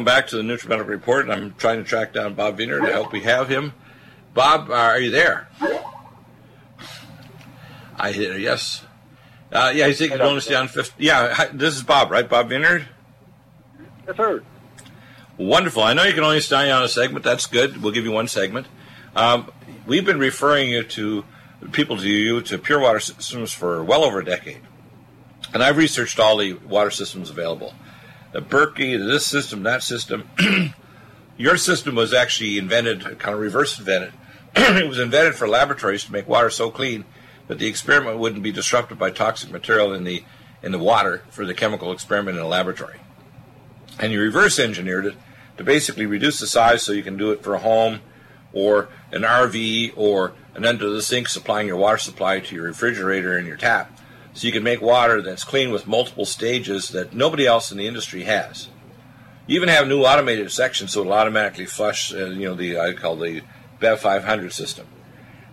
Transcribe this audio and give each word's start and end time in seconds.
welcome 0.00 0.14
back 0.16 0.28
to 0.28 0.36
the 0.36 0.42
NutriMedical 0.42 0.86
Report. 0.86 1.28
And 1.28 1.32
I'm 1.32 1.54
trying 1.56 1.76
to 1.76 1.84
track 1.84 2.14
down 2.14 2.32
Bob 2.32 2.56
Wiener 2.56 2.80
to 2.80 2.90
help 2.90 3.12
we 3.12 3.20
have 3.20 3.50
him. 3.50 3.74
Bob, 4.32 4.70
are 4.70 4.98
you 4.98 5.10
there? 5.10 5.46
I 7.98 8.12
hear 8.12 8.38
yes. 8.38 8.82
Uh, 9.52 9.72
yeah, 9.74 9.88
he's 9.88 9.98
taking 9.98 10.18
only 10.22 10.40
stay 10.40 10.54
on 10.54 10.68
fifth. 10.68 10.94
Yeah, 10.96 11.34
hi, 11.34 11.48
this 11.52 11.76
is 11.76 11.82
Bob, 11.82 12.10
right? 12.10 12.26
Bob 12.26 12.48
Vineyard? 12.48 12.88
Yes, 14.06 14.16
sir. 14.16 14.42
Wonderful. 15.36 15.82
I 15.82 15.92
know 15.92 16.04
you 16.04 16.14
can 16.14 16.24
only 16.24 16.40
stay 16.40 16.70
on 16.70 16.82
a 16.82 16.88
segment. 16.88 17.22
That's 17.22 17.44
good. 17.44 17.82
We'll 17.82 17.92
give 17.92 18.04
you 18.04 18.12
one 18.12 18.26
segment. 18.26 18.68
Um, 19.14 19.52
we've 19.86 20.06
been 20.06 20.18
referring 20.18 20.70
you 20.70 20.82
to 20.82 21.24
people 21.72 21.98
to 21.98 22.08
you 22.08 22.40
to 22.40 22.56
pure 22.56 22.80
water 22.80 23.00
systems 23.00 23.52
for 23.52 23.84
well 23.84 24.04
over 24.04 24.20
a 24.20 24.24
decade. 24.24 24.62
And 25.52 25.62
I've 25.62 25.76
researched 25.76 26.18
all 26.18 26.38
the 26.38 26.54
water 26.54 26.90
systems 26.90 27.28
available. 27.28 27.74
The 28.32 28.40
Berkey, 28.40 28.96
this 28.96 29.26
system, 29.26 29.62
that 29.64 29.82
system. 29.82 30.28
Your 31.36 31.56
system 31.56 31.94
was 31.94 32.12
actually 32.12 32.58
invented, 32.58 33.18
kind 33.18 33.34
of 33.34 33.40
reverse 33.40 33.78
invented. 33.78 34.12
it 34.56 34.88
was 34.88 34.98
invented 34.98 35.34
for 35.34 35.48
laboratories 35.48 36.04
to 36.04 36.12
make 36.12 36.28
water 36.28 36.50
so 36.50 36.70
clean 36.70 37.04
that 37.48 37.58
the 37.58 37.66
experiment 37.66 38.18
wouldn't 38.18 38.42
be 38.42 38.52
disrupted 38.52 38.98
by 38.98 39.10
toxic 39.10 39.50
material 39.50 39.92
in 39.92 40.04
the 40.04 40.22
in 40.62 40.72
the 40.72 40.78
water 40.78 41.22
for 41.30 41.46
the 41.46 41.54
chemical 41.54 41.90
experiment 41.90 42.36
in 42.36 42.42
a 42.42 42.46
laboratory. 42.46 43.00
And 43.98 44.12
you 44.12 44.20
reverse 44.20 44.58
engineered 44.58 45.06
it 45.06 45.14
to 45.56 45.64
basically 45.64 46.06
reduce 46.06 46.38
the 46.38 46.46
size 46.46 46.82
so 46.82 46.92
you 46.92 47.02
can 47.02 47.16
do 47.16 47.32
it 47.32 47.42
for 47.42 47.54
a 47.54 47.58
home 47.58 48.00
or 48.52 48.88
an 49.10 49.22
RV 49.22 49.94
or 49.96 50.34
an 50.54 50.64
under 50.64 50.90
the 50.90 51.02
sink 51.02 51.28
supplying 51.28 51.66
your 51.66 51.76
water 51.76 51.98
supply 51.98 52.40
to 52.40 52.54
your 52.54 52.64
refrigerator 52.64 53.36
and 53.36 53.46
your 53.46 53.56
tap. 53.56 53.98
So 54.40 54.46
you 54.46 54.54
can 54.54 54.62
make 54.62 54.80
water 54.80 55.20
that's 55.20 55.44
clean 55.44 55.70
with 55.70 55.86
multiple 55.86 56.24
stages 56.24 56.88
that 56.88 57.12
nobody 57.12 57.46
else 57.46 57.70
in 57.70 57.76
the 57.76 57.86
industry 57.86 58.22
has. 58.22 58.70
You 59.46 59.56
even 59.56 59.68
have 59.68 59.86
new 59.86 60.04
automated 60.04 60.50
sections 60.50 60.94
so 60.94 61.02
it'll 61.02 61.12
automatically 61.12 61.66
flush, 61.66 62.10
uh, 62.14 62.28
you 62.28 62.48
know, 62.48 62.54
the 62.54 62.80
I 62.80 62.94
call 62.94 63.16
the 63.16 63.42
BEV 63.80 64.00
500 64.00 64.50
system. 64.50 64.86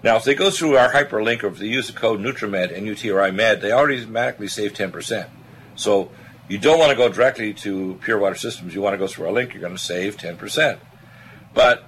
Now, 0.03 0.15
if 0.15 0.23
they 0.23 0.33
go 0.33 0.49
through 0.49 0.77
our 0.77 0.93
hyperlink 0.93 1.43
or 1.43 1.47
if 1.47 1.57
they 1.57 1.67
use 1.67 1.87
the 1.87 1.99
code 1.99 2.21
NutriMed 2.21 2.73
and 2.73 2.87
UTRI 2.87 3.35
Med, 3.35 3.59
they 3.59 3.73
automatically 3.73 4.47
save 4.47 4.71
10%. 4.71 5.27
So 5.75 6.09
you 6.47 6.57
don't 6.57 6.79
want 6.79 6.91
to 6.91 6.95
go 6.95 7.09
directly 7.09 7.53
to 7.55 7.99
Pure 8.01 8.19
Water 8.19 8.35
Systems. 8.35 8.73
You 8.73 8.81
want 8.81 8.93
to 8.93 8.97
go 8.97 9.07
through 9.07 9.25
our 9.25 9.33
link. 9.33 9.51
You're 9.51 9.59
going 9.59 9.75
to 9.75 9.83
save 9.83 10.15
10%. 10.15 10.79
But, 11.53 11.83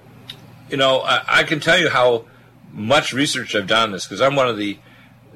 you 0.68 0.76
know, 0.76 1.00
I, 1.00 1.22
I 1.26 1.42
can 1.44 1.60
tell 1.60 1.78
you 1.78 1.88
how 1.88 2.26
much 2.70 3.14
research 3.14 3.54
I've 3.54 3.66
done 3.66 3.84
on 3.84 3.92
this 3.92 4.04
because 4.04 4.20
I'm 4.20 4.36
one 4.36 4.48
of 4.48 4.58
the, 4.58 4.78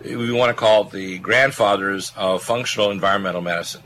we 0.03 0.33
want 0.33 0.50
to 0.50 0.55
call 0.55 0.87
it 0.87 0.91
the 0.91 1.19
grandfathers 1.19 2.12
of 2.17 2.42
functional 2.42 2.91
environmental 2.91 3.41
medicine. 3.41 3.83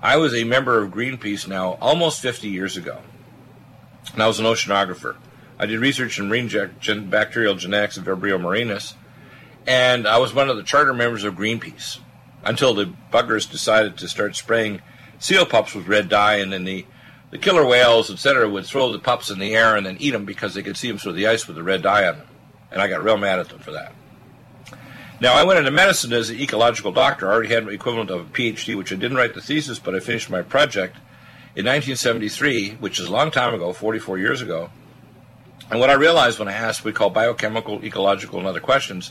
I 0.00 0.16
was 0.16 0.34
a 0.34 0.44
member 0.44 0.82
of 0.82 0.92
Greenpeace 0.92 1.48
now 1.48 1.72
almost 1.80 2.20
50 2.20 2.48
years 2.48 2.76
ago. 2.76 3.00
And 4.12 4.22
I 4.22 4.26
was 4.26 4.38
an 4.38 4.46
oceanographer. 4.46 5.16
I 5.58 5.66
did 5.66 5.80
research 5.80 6.18
in 6.18 6.28
marine 6.28 6.48
gen- 6.48 7.10
bacterial 7.10 7.56
genetics 7.56 7.96
of 7.96 8.04
Vibrio 8.04 8.40
marinus, 8.40 8.94
and 9.66 10.06
I 10.06 10.18
was 10.18 10.32
one 10.32 10.48
of 10.48 10.56
the 10.56 10.62
charter 10.62 10.94
members 10.94 11.24
of 11.24 11.34
Greenpeace 11.34 11.98
until 12.44 12.74
the 12.74 12.92
buggers 13.12 13.50
decided 13.50 13.98
to 13.98 14.08
start 14.08 14.36
spraying 14.36 14.80
seal 15.18 15.44
pups 15.44 15.74
with 15.74 15.88
red 15.88 16.08
dye, 16.08 16.36
and 16.36 16.52
then 16.52 16.64
the, 16.64 16.86
the 17.30 17.38
killer 17.38 17.66
whales, 17.66 18.08
etc., 18.08 18.48
would 18.48 18.66
throw 18.66 18.92
the 18.92 19.00
pups 19.00 19.30
in 19.30 19.40
the 19.40 19.54
air 19.54 19.76
and 19.76 19.84
then 19.84 19.96
eat 19.98 20.12
them 20.12 20.24
because 20.24 20.54
they 20.54 20.62
could 20.62 20.76
see 20.76 20.88
them 20.88 20.98
through 20.98 21.14
the 21.14 21.26
ice 21.26 21.48
with 21.48 21.56
the 21.56 21.62
red 21.62 21.82
dye 21.82 22.06
on 22.06 22.18
them. 22.18 22.28
And 22.70 22.80
I 22.80 22.86
got 22.86 23.02
real 23.02 23.16
mad 23.16 23.40
at 23.40 23.48
them 23.48 23.58
for 23.58 23.72
that. 23.72 23.92
Now, 25.20 25.34
I 25.34 25.42
went 25.42 25.58
into 25.58 25.72
medicine 25.72 26.12
as 26.12 26.30
an 26.30 26.38
ecological 26.38 26.92
doctor. 26.92 27.28
I 27.28 27.32
already 27.32 27.52
had 27.52 27.64
an 27.64 27.70
equivalent 27.70 28.10
of 28.10 28.20
a 28.20 28.30
PhD, 28.30 28.76
which 28.76 28.92
I 28.92 28.96
didn't 28.96 29.16
write 29.16 29.34
the 29.34 29.40
thesis, 29.40 29.80
but 29.80 29.96
I 29.96 30.00
finished 30.00 30.30
my 30.30 30.42
project 30.42 30.94
in 31.56 31.66
1973, 31.66 32.76
which 32.78 33.00
is 33.00 33.08
a 33.08 33.12
long 33.12 33.32
time 33.32 33.52
ago, 33.52 33.72
44 33.72 34.18
years 34.18 34.40
ago. 34.42 34.70
And 35.70 35.80
what 35.80 35.90
I 35.90 35.94
realized 35.94 36.38
when 36.38 36.46
I 36.46 36.52
asked 36.52 36.80
what 36.80 36.92
we 36.92 36.96
call 36.96 37.10
biochemical, 37.10 37.84
ecological, 37.84 38.38
and 38.38 38.46
other 38.46 38.60
questions 38.60 39.10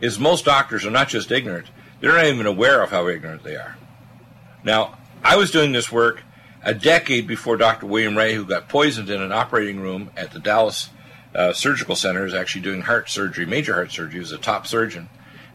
is 0.00 0.20
most 0.20 0.44
doctors 0.44 0.86
are 0.86 0.90
not 0.90 1.08
just 1.08 1.32
ignorant, 1.32 1.66
they're 2.00 2.14
not 2.14 2.26
even 2.26 2.46
aware 2.46 2.82
of 2.82 2.90
how 2.90 3.08
ignorant 3.08 3.42
they 3.42 3.56
are. 3.56 3.76
Now, 4.62 4.98
I 5.24 5.36
was 5.36 5.50
doing 5.50 5.72
this 5.72 5.90
work 5.90 6.22
a 6.62 6.74
decade 6.74 7.26
before 7.26 7.56
Dr. 7.56 7.86
William 7.86 8.16
Rea, 8.16 8.34
who 8.34 8.44
got 8.44 8.68
poisoned 8.68 9.10
in 9.10 9.20
an 9.20 9.32
operating 9.32 9.80
room 9.80 10.10
at 10.16 10.30
the 10.30 10.38
Dallas 10.38 10.90
uh, 11.34 11.52
Surgical 11.52 11.96
Center, 11.96 12.24
is 12.24 12.34
actually 12.34 12.62
doing 12.62 12.82
heart 12.82 13.10
surgery, 13.10 13.46
major 13.46 13.74
heart 13.74 13.90
surgery. 13.90 14.14
He 14.14 14.18
was 14.20 14.32
a 14.32 14.38
top 14.38 14.66
surgeon. 14.66 15.08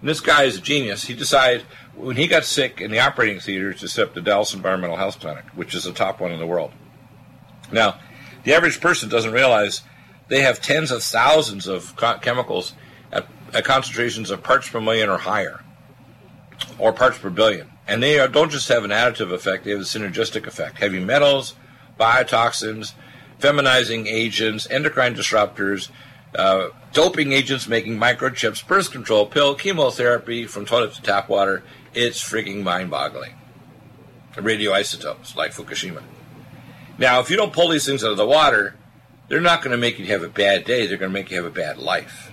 And 0.06 0.12
this 0.12 0.22
guy 0.22 0.44
is 0.44 0.60
a 0.60 0.62
genius. 0.62 1.06
He 1.06 1.16
decided 1.16 1.64
when 1.96 2.16
he 2.16 2.28
got 2.28 2.46
sick 2.46 2.80
in 2.80 2.92
the 2.92 3.00
operating 3.00 3.40
theater 3.40 3.74
to 3.74 3.88
set 3.88 4.10
up 4.10 4.14
the 4.14 4.22
Dallas 4.22 4.54
Environmental 4.54 4.98
Health 4.98 5.20
Clinic, 5.20 5.46
which 5.56 5.74
is 5.74 5.86
the 5.86 5.94
top 5.94 6.22
one 6.22 6.32
in 6.32 6.38
the 6.38 6.46
world. 6.46 6.74
Now, 7.72 7.98
the 8.44 8.54
average 8.54 8.80
person 8.80 9.10
doesn't 9.10 9.32
realize 9.32 9.82
they 10.28 10.42
have 10.42 10.62
tens 10.62 10.92
of 10.92 11.02
thousands 11.02 11.66
of 11.66 11.96
co- 11.96 12.20
chemicals 12.20 12.76
at, 13.12 13.26
at, 13.52 13.66
concentrations 13.66 14.30
of 14.30 14.44
parts 14.44 14.70
per 14.70 14.80
million 14.80 15.10
or 15.10 15.18
higher, 15.18 15.64
or 16.78 16.94
parts 16.94 17.18
per 17.18 17.32
billion. 17.32 17.72
And 17.88 18.04
they 18.04 18.20
are, 18.20 18.28
don't 18.28 18.52
just 18.52 18.70
have 18.70 18.84
an 18.84 18.92
additive 18.92 19.32
effect, 19.32 19.64
they 19.64 19.72
have 19.72 19.80
a 19.80 19.86
synergistic 19.86 20.46
effect. 20.46 20.78
Heavy 20.78 21.00
metals, 21.00 21.56
biotoxins, 22.00 22.94
feminizing 23.40 24.06
agents, 24.06 24.70
endocrine 24.70 25.16
disruptors, 25.16 25.90
uh, 26.36 26.70
doping 26.94 27.32
agents 27.32 27.68
making 27.68 27.98
microchips, 27.98 28.66
birth 28.66 28.92
control 28.92 29.26
pill, 29.26 29.56
chemotherapy 29.56 30.46
from 30.46 30.66
toilet 30.66 30.94
to 30.94 31.02
tap 31.02 31.30
water. 31.30 31.64
It's 31.94 32.22
freaking 32.22 32.64
mind 32.64 32.90
boggling. 32.90 33.34
Radioisotopes 34.36 35.36
like 35.36 35.52
Fukushima. 35.52 36.04
Now, 36.98 37.20
if 37.20 37.30
you 37.30 37.38
don't 37.38 37.54
pull 37.54 37.70
these 37.70 37.86
things 37.86 38.04
out 38.04 38.12
of 38.12 38.18
the 38.18 38.26
water, 38.26 38.76
they're 39.28 39.42
not 39.42 39.62
going 39.62 39.72
to 39.72 39.78
make 39.78 39.98
you 39.98 40.06
have 40.08 40.24
a 40.24 40.30
bad 40.30 40.66
day, 40.66 40.88
they're 40.88 40.98
going 40.98 41.12
to 41.12 41.14
make 41.14 41.32
you 41.32 41.38
have 41.38 41.46
a 41.46 41.50
bad 41.50 41.78
life. 41.78 42.32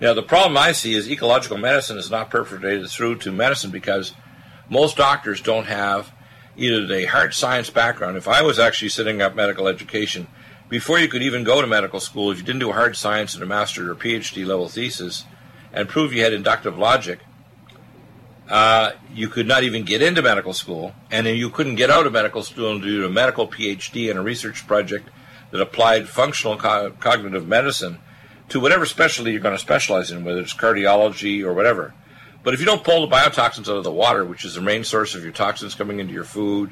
Now, 0.00 0.12
the 0.12 0.22
problem 0.22 0.56
I 0.58 0.72
see 0.72 0.94
is 0.94 1.08
ecological 1.08 1.56
medicine 1.56 1.96
is 1.96 2.10
not 2.10 2.30
perforated 2.30 2.88
through 2.88 3.16
to 3.16 3.32
medicine 3.32 3.70
because 3.70 4.12
most 4.68 4.96
doctors 4.96 5.40
don't 5.40 5.66
have 5.66 6.12
either 6.56 6.86
the 6.86 7.06
hard 7.06 7.34
science 7.34 7.70
background. 7.70 8.16
If 8.16 8.28
I 8.28 8.42
was 8.42 8.58
actually 8.58 8.90
setting 8.90 9.22
up 9.22 9.34
medical 9.34 9.68
education, 9.68 10.26
before 10.68 10.98
you 10.98 11.08
could 11.08 11.22
even 11.22 11.44
go 11.44 11.60
to 11.60 11.66
medical 11.66 12.00
school, 12.00 12.30
if 12.30 12.38
you 12.38 12.44
didn't 12.44 12.60
do 12.60 12.72
hard 12.72 12.96
science 12.96 13.34
and 13.34 13.42
a 13.42 13.46
master 13.46 13.90
or 13.90 13.94
PhD 13.94 14.44
level 14.44 14.68
thesis 14.68 15.24
and 15.72 15.88
prove 15.88 16.12
you 16.12 16.22
had 16.22 16.32
inductive 16.32 16.76
logic, 16.78 17.20
uh, 18.48 18.92
you 19.12 19.28
could 19.28 19.46
not 19.46 19.64
even 19.64 19.84
get 19.84 20.02
into 20.02 20.22
medical 20.22 20.52
school, 20.52 20.94
and 21.10 21.26
then 21.26 21.36
you 21.36 21.50
couldn't 21.50 21.74
get 21.74 21.90
out 21.90 22.06
of 22.06 22.12
medical 22.12 22.42
school 22.42 22.72
and 22.72 22.82
do 22.82 23.04
a 23.04 23.10
medical 23.10 23.48
PhD 23.48 24.08
and 24.08 24.18
a 24.18 24.22
research 24.22 24.66
project 24.66 25.08
that 25.50 25.60
applied 25.60 26.08
functional 26.08 26.56
co- 26.56 26.92
cognitive 27.00 27.46
medicine 27.46 27.98
to 28.48 28.60
whatever 28.60 28.86
specialty 28.86 29.32
you're 29.32 29.40
going 29.40 29.54
to 29.54 29.60
specialize 29.60 30.10
in, 30.10 30.24
whether 30.24 30.40
it's 30.40 30.54
cardiology 30.54 31.44
or 31.44 31.52
whatever. 31.52 31.94
But 32.44 32.54
if 32.54 32.60
you 32.60 32.66
don't 32.66 32.84
pull 32.84 33.06
the 33.06 33.12
biotoxins 33.12 33.68
out 33.68 33.76
of 33.76 33.84
the 33.84 33.90
water, 33.90 34.24
which 34.24 34.44
is 34.44 34.54
the 34.54 34.60
main 34.60 34.84
source 34.84 35.16
of 35.16 35.24
your 35.24 35.32
toxins 35.32 35.74
coming 35.74 35.98
into 35.98 36.12
your 36.12 36.24
food 36.24 36.70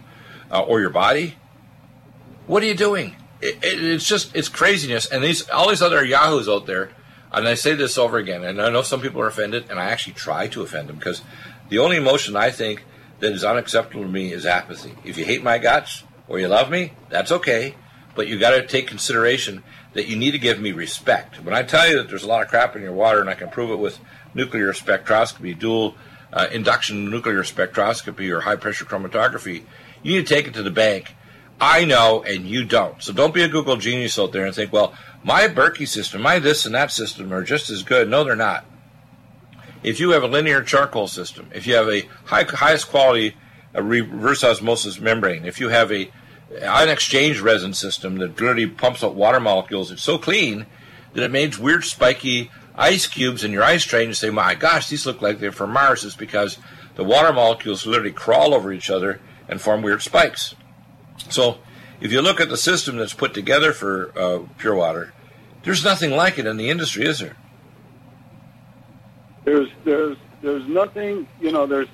uh, 0.53 0.63
or 0.63 0.81
your 0.81 0.91
body, 0.91 1.35
what 2.47 2.63
are 2.63 2.67
you 2.67 2.75
doing? 2.75 3.17
It, 3.45 3.63
it, 3.63 3.85
it's 3.85 4.07
just 4.07 4.35
it's 4.35 4.49
craziness. 4.49 5.07
And 5.07 5.23
these 5.23 5.49
all 5.51 5.69
these 5.69 5.83
other 5.83 6.05
yahoos 6.05 6.49
out 6.49 6.67
there, 6.67 6.91
and 7.33 7.47
I 7.47 7.55
say 7.55 7.75
this 7.75 7.99
over 7.99 8.19
again, 8.19 8.45
and 8.45 8.61
I 8.61 8.71
know 8.71 8.83
some 8.83 9.01
people 9.01 9.21
are 9.21 9.29
offended, 9.29 9.67
and 9.71 9.79
I 9.79 9.85
actually 9.85 10.15
try 10.15 10.49
to 10.49 10.63
offend 10.63 10.89
them 10.89 10.97
because 10.97 11.23
the 11.69 11.79
only 11.79 11.97
emotion 11.97 12.37
I 12.37 12.51
think 12.51 12.85
that 13.21 13.33
is 13.33 13.45
unacceptable 13.45 14.03
to 14.03 14.09
me 14.09 14.33
is 14.33 14.45
apathy. 14.45 14.95
If 15.05 15.17
you 15.19 15.25
hate 15.25 15.43
my 15.43 15.59
guts 15.59 16.05
or 16.27 16.39
you 16.39 16.49
love 16.49 16.71
me, 16.71 16.93
that's 17.11 17.31
okay 17.31 17.75
but 18.15 18.29
you 18.29 18.39
got 18.39 18.51
to 18.51 18.67
take 18.67 18.87
consideration 18.87 19.63
that 19.93 20.07
you 20.07 20.17
need 20.17 20.33
to 20.33 20.39
give 20.39 20.61
me 20.61 20.73
respect. 20.73 21.43
When 21.43 21.55
I 21.55 21.63
tell 21.63 21.89
you 21.89 21.97
that 21.99 22.09
there's 22.09 22.23
a 22.23 22.29
lot 22.29 22.43
of 22.43 22.49
crap 22.49 22.77
in 22.77 22.83
your 22.83 22.93
water, 22.93 23.21
and 23.21 23.31
I 23.31 23.35
can 23.35 23.49
prove 23.49 23.71
it 23.71 23.79
with 23.79 23.99
nuclear 24.35 24.73
spectroscopy, 24.73 25.59
dual 25.59 25.95
uh, 26.33 26.49
induction 26.53 27.11
nuclear 27.11 27.43
spectroscopy, 27.43 28.31
or 28.31 28.41
high 28.41 28.57
pressure 28.57 28.85
chromatography, 28.85 29.65
you 30.03 30.17
need 30.17 30.27
to 30.27 30.35
take 30.35 30.47
it 30.47 30.55
to 30.55 30.63
the 30.63 30.71
bank. 30.71 31.15
I 31.61 31.85
know, 31.85 32.23
and 32.23 32.47
you 32.47 32.65
don't. 32.65 33.03
So 33.03 33.13
don't 33.13 33.35
be 33.35 33.43
a 33.43 33.49
Google 33.49 33.77
genius 33.77 34.19
out 34.19 34.33
there 34.33 34.45
and 34.45 34.55
think, 34.55 34.73
well, 34.73 34.93
my 35.23 35.49
Berkey 35.49 35.89
system, 35.89 36.23
my 36.23 36.39
this 36.39 36.67
and 36.67 36.75
that 36.75 36.91
system 36.91 37.33
are 37.33 37.43
just 37.43 37.71
as 37.71 37.83
good. 37.83 38.09
No, 38.09 38.25
they're 38.25 38.37
not. 38.37 38.65
If 39.83 40.01
you 40.01 40.11
have 40.11 40.23
a 40.23 40.29
linear 40.29 40.63
charcoal 40.63 41.09
system, 41.09 41.51
if 41.55 41.67
you 41.67 41.75
have 41.75 41.89
a 41.89 42.09
high, 42.25 42.45
highest 42.45 42.89
quality 42.89 43.31
uh, 43.31 43.35
a 43.75 43.83
reverse 43.83 44.45
osmosis 44.45 45.01
membrane, 45.01 45.45
if 45.45 45.61
you 45.61 45.69
have 45.69 45.91
a 45.91 46.11
ion 46.63 46.89
exchange 46.89 47.41
resin 47.41 47.75
system 47.75 48.19
that 48.19 48.41
literally 48.41 48.67
pumps 48.67 49.03
out 49.03 49.15
water 49.15 49.41
molecules. 49.41 49.91
It's 49.91 50.03
so 50.03 50.19
clean 50.19 50.67
that 51.13 51.25
it 51.25 51.31
makes 51.31 51.59
weird 51.59 51.85
spiky 51.85 52.51
ice 52.75 53.07
cubes 53.07 53.45
in 53.45 53.53
your 53.53 53.63
ice 53.63 53.85
tray 53.85 54.03
and 54.03 54.11
you 54.11 54.15
say, 54.15 54.31
my 54.31 54.55
gosh, 54.55 54.89
these 54.89 55.07
look 55.07 55.23
like 55.23 55.39
they're 55.39 55.53
from 55.53 55.73
Mars. 55.73 56.05
It's 56.05 56.17
because 56.17 56.59
the 56.97 57.05
water 57.05 57.33
molecules 57.33 57.87
literally 57.87 58.13
crawl 58.13 58.55
over 58.55 58.73
each 58.73 58.91
other 58.91 59.21
and 59.49 59.61
form 59.61 59.83
weird 59.83 60.03
spikes. 60.03 60.55
So 61.31 61.59
if 62.01 62.13
you 62.13 62.21
look 62.21 62.41
at 62.41 62.49
the 62.49 62.57
system 62.57 62.97
that's 62.97 63.15
put 63.15 63.35
together 63.35 63.73
for 63.73 64.13
uh, 64.19 64.41
pure 64.59 64.75
water, 64.75 65.13
there's 65.63 65.85
nothing 65.85 66.11
like 66.11 66.39
it 66.39 66.47
in 66.47 66.57
the 66.57 66.71
industry, 66.71 67.07
is 67.07 67.21
there? 67.21 67.37
There's 69.45 69.69
there's 69.85 70.17
there's 70.43 70.67
nothing. 70.67 71.27
You 71.41 71.53
know, 71.53 71.67
there's 71.67 71.89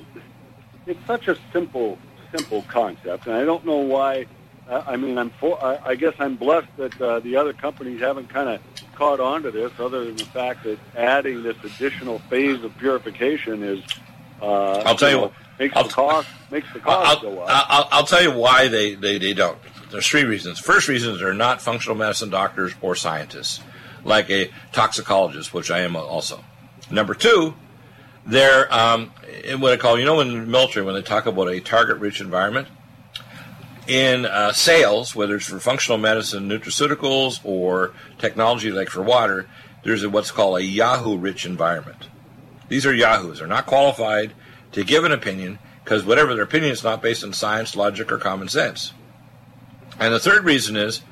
it's 0.87 1.05
such 1.07 1.29
a 1.29 1.37
simple 1.53 1.99
simple 2.33 2.63
concept, 2.63 3.27
and 3.27 3.35
I 3.35 3.45
don't 3.45 3.65
know 3.65 3.79
why 3.79 4.27
I, 4.71 4.97
mean, 4.97 5.19
I'm 5.19 5.31
for, 5.31 5.63
I, 5.63 5.79
I 5.85 5.95
guess 5.97 6.15
I'm 6.19 6.37
blessed 6.37 6.69
that 6.77 7.01
uh, 7.01 7.21
the 7.21 7.37
other 7.37 7.53
companies 7.53 8.01
haven't 8.01 8.29
kind 8.29 8.49
of 8.49 8.61
caught 8.95 9.19
on 9.19 9.43
to 9.43 9.51
this, 9.51 9.73
other 9.81 10.05
than 10.05 10.17
the 10.17 10.25
fact 10.27 10.63
that 10.65 10.79
adding 10.97 11.43
this 11.43 11.57
additional 11.65 12.21
phase 12.21 12.63
of 12.63 12.77
purification 12.79 13.63
is. 13.63 13.83
Uh, 14.41 14.79
I'll 14.87 14.97
tell 14.97 15.11
you 15.11 15.17
know, 15.17 15.23
what- 15.23 15.33
makes 15.59 15.77
I'll- 15.77 15.85
the 15.85 15.91
cost 15.91 16.29
makes 16.51 16.73
the 16.73 16.81
cost 16.81 17.09
I'll, 17.09 17.21
go 17.23 17.41
up. 17.41 17.67
I'll, 17.69 17.89
I'll 17.93 18.07
tell 18.07 18.23
you 18.23 18.33
why 18.33 18.69
they, 18.69 18.95
they, 18.95 19.19
they 19.19 19.35
don't. 19.35 19.59
There's 19.91 20.07
three 20.07 20.25
reasons. 20.25 20.59
First 20.59 20.89
reason 20.89 21.15
is 21.15 21.21
they're 21.21 21.35
not 21.35 21.61
functional 21.61 21.97
medicine 21.97 22.31
doctors 22.31 22.73
or 22.81 22.95
scientists, 22.95 23.61
like 24.05 24.31
a 24.31 24.51
toxicologist, 24.73 25.53
which 25.53 25.71
I 25.71 25.81
am 25.81 25.97
also. 25.97 26.45
Number 26.91 27.15
two, 27.15 27.55
they're 28.27 28.73
um, 28.73 29.13
in 29.45 29.61
what 29.61 29.73
I 29.73 29.77
call, 29.77 29.99
you 29.99 30.05
know, 30.05 30.21
in 30.21 30.29
the 30.29 30.47
military, 30.47 30.85
when 30.87 30.95
they 30.95 31.03
talk 31.03 31.27
about 31.27 31.49
a 31.49 31.61
target 31.61 31.99
rich 31.99 32.21
environment, 32.21 32.69
in 33.87 34.25
uh, 34.27 34.53
sales, 34.53 35.17
whether 35.17 35.37
it's 35.37 35.47
for 35.47 35.59
functional 35.59 35.99
medicine, 35.99 36.49
nutraceuticals, 36.49 37.41
or 37.45 37.93
technology 38.19 38.71
like 38.71 38.89
for 38.89 39.03
water, 39.03 39.49
there's 39.83 40.03
a, 40.05 40.11
what's 40.11 40.31
called 40.31 40.59
a 40.59 40.65
Yahoo 40.65 41.17
rich 41.17 41.45
environment. 41.45 42.09
These 42.71 42.87
are 42.87 42.95
Yahoos. 42.95 43.41
They're 43.41 43.49
not 43.49 43.67
qualified 43.67 44.33
to 44.73 44.85
give 44.85 45.05
an 45.05 45.13
opinion 45.13 45.59
because 45.85 46.05
whatever 46.05 46.35
their 46.35 46.45
opinion 46.45 46.73
is 46.73 46.85
not 46.85 47.03
based 47.03 47.25
on 47.25 47.33
science, 47.33 47.75
logic, 47.77 48.11
or 48.13 48.17
common 48.17 48.49
sense. 48.49 48.93
And 49.99 50.15
the 50.15 50.21
third 50.21 50.45
reason 50.45 50.77
is 50.77 51.03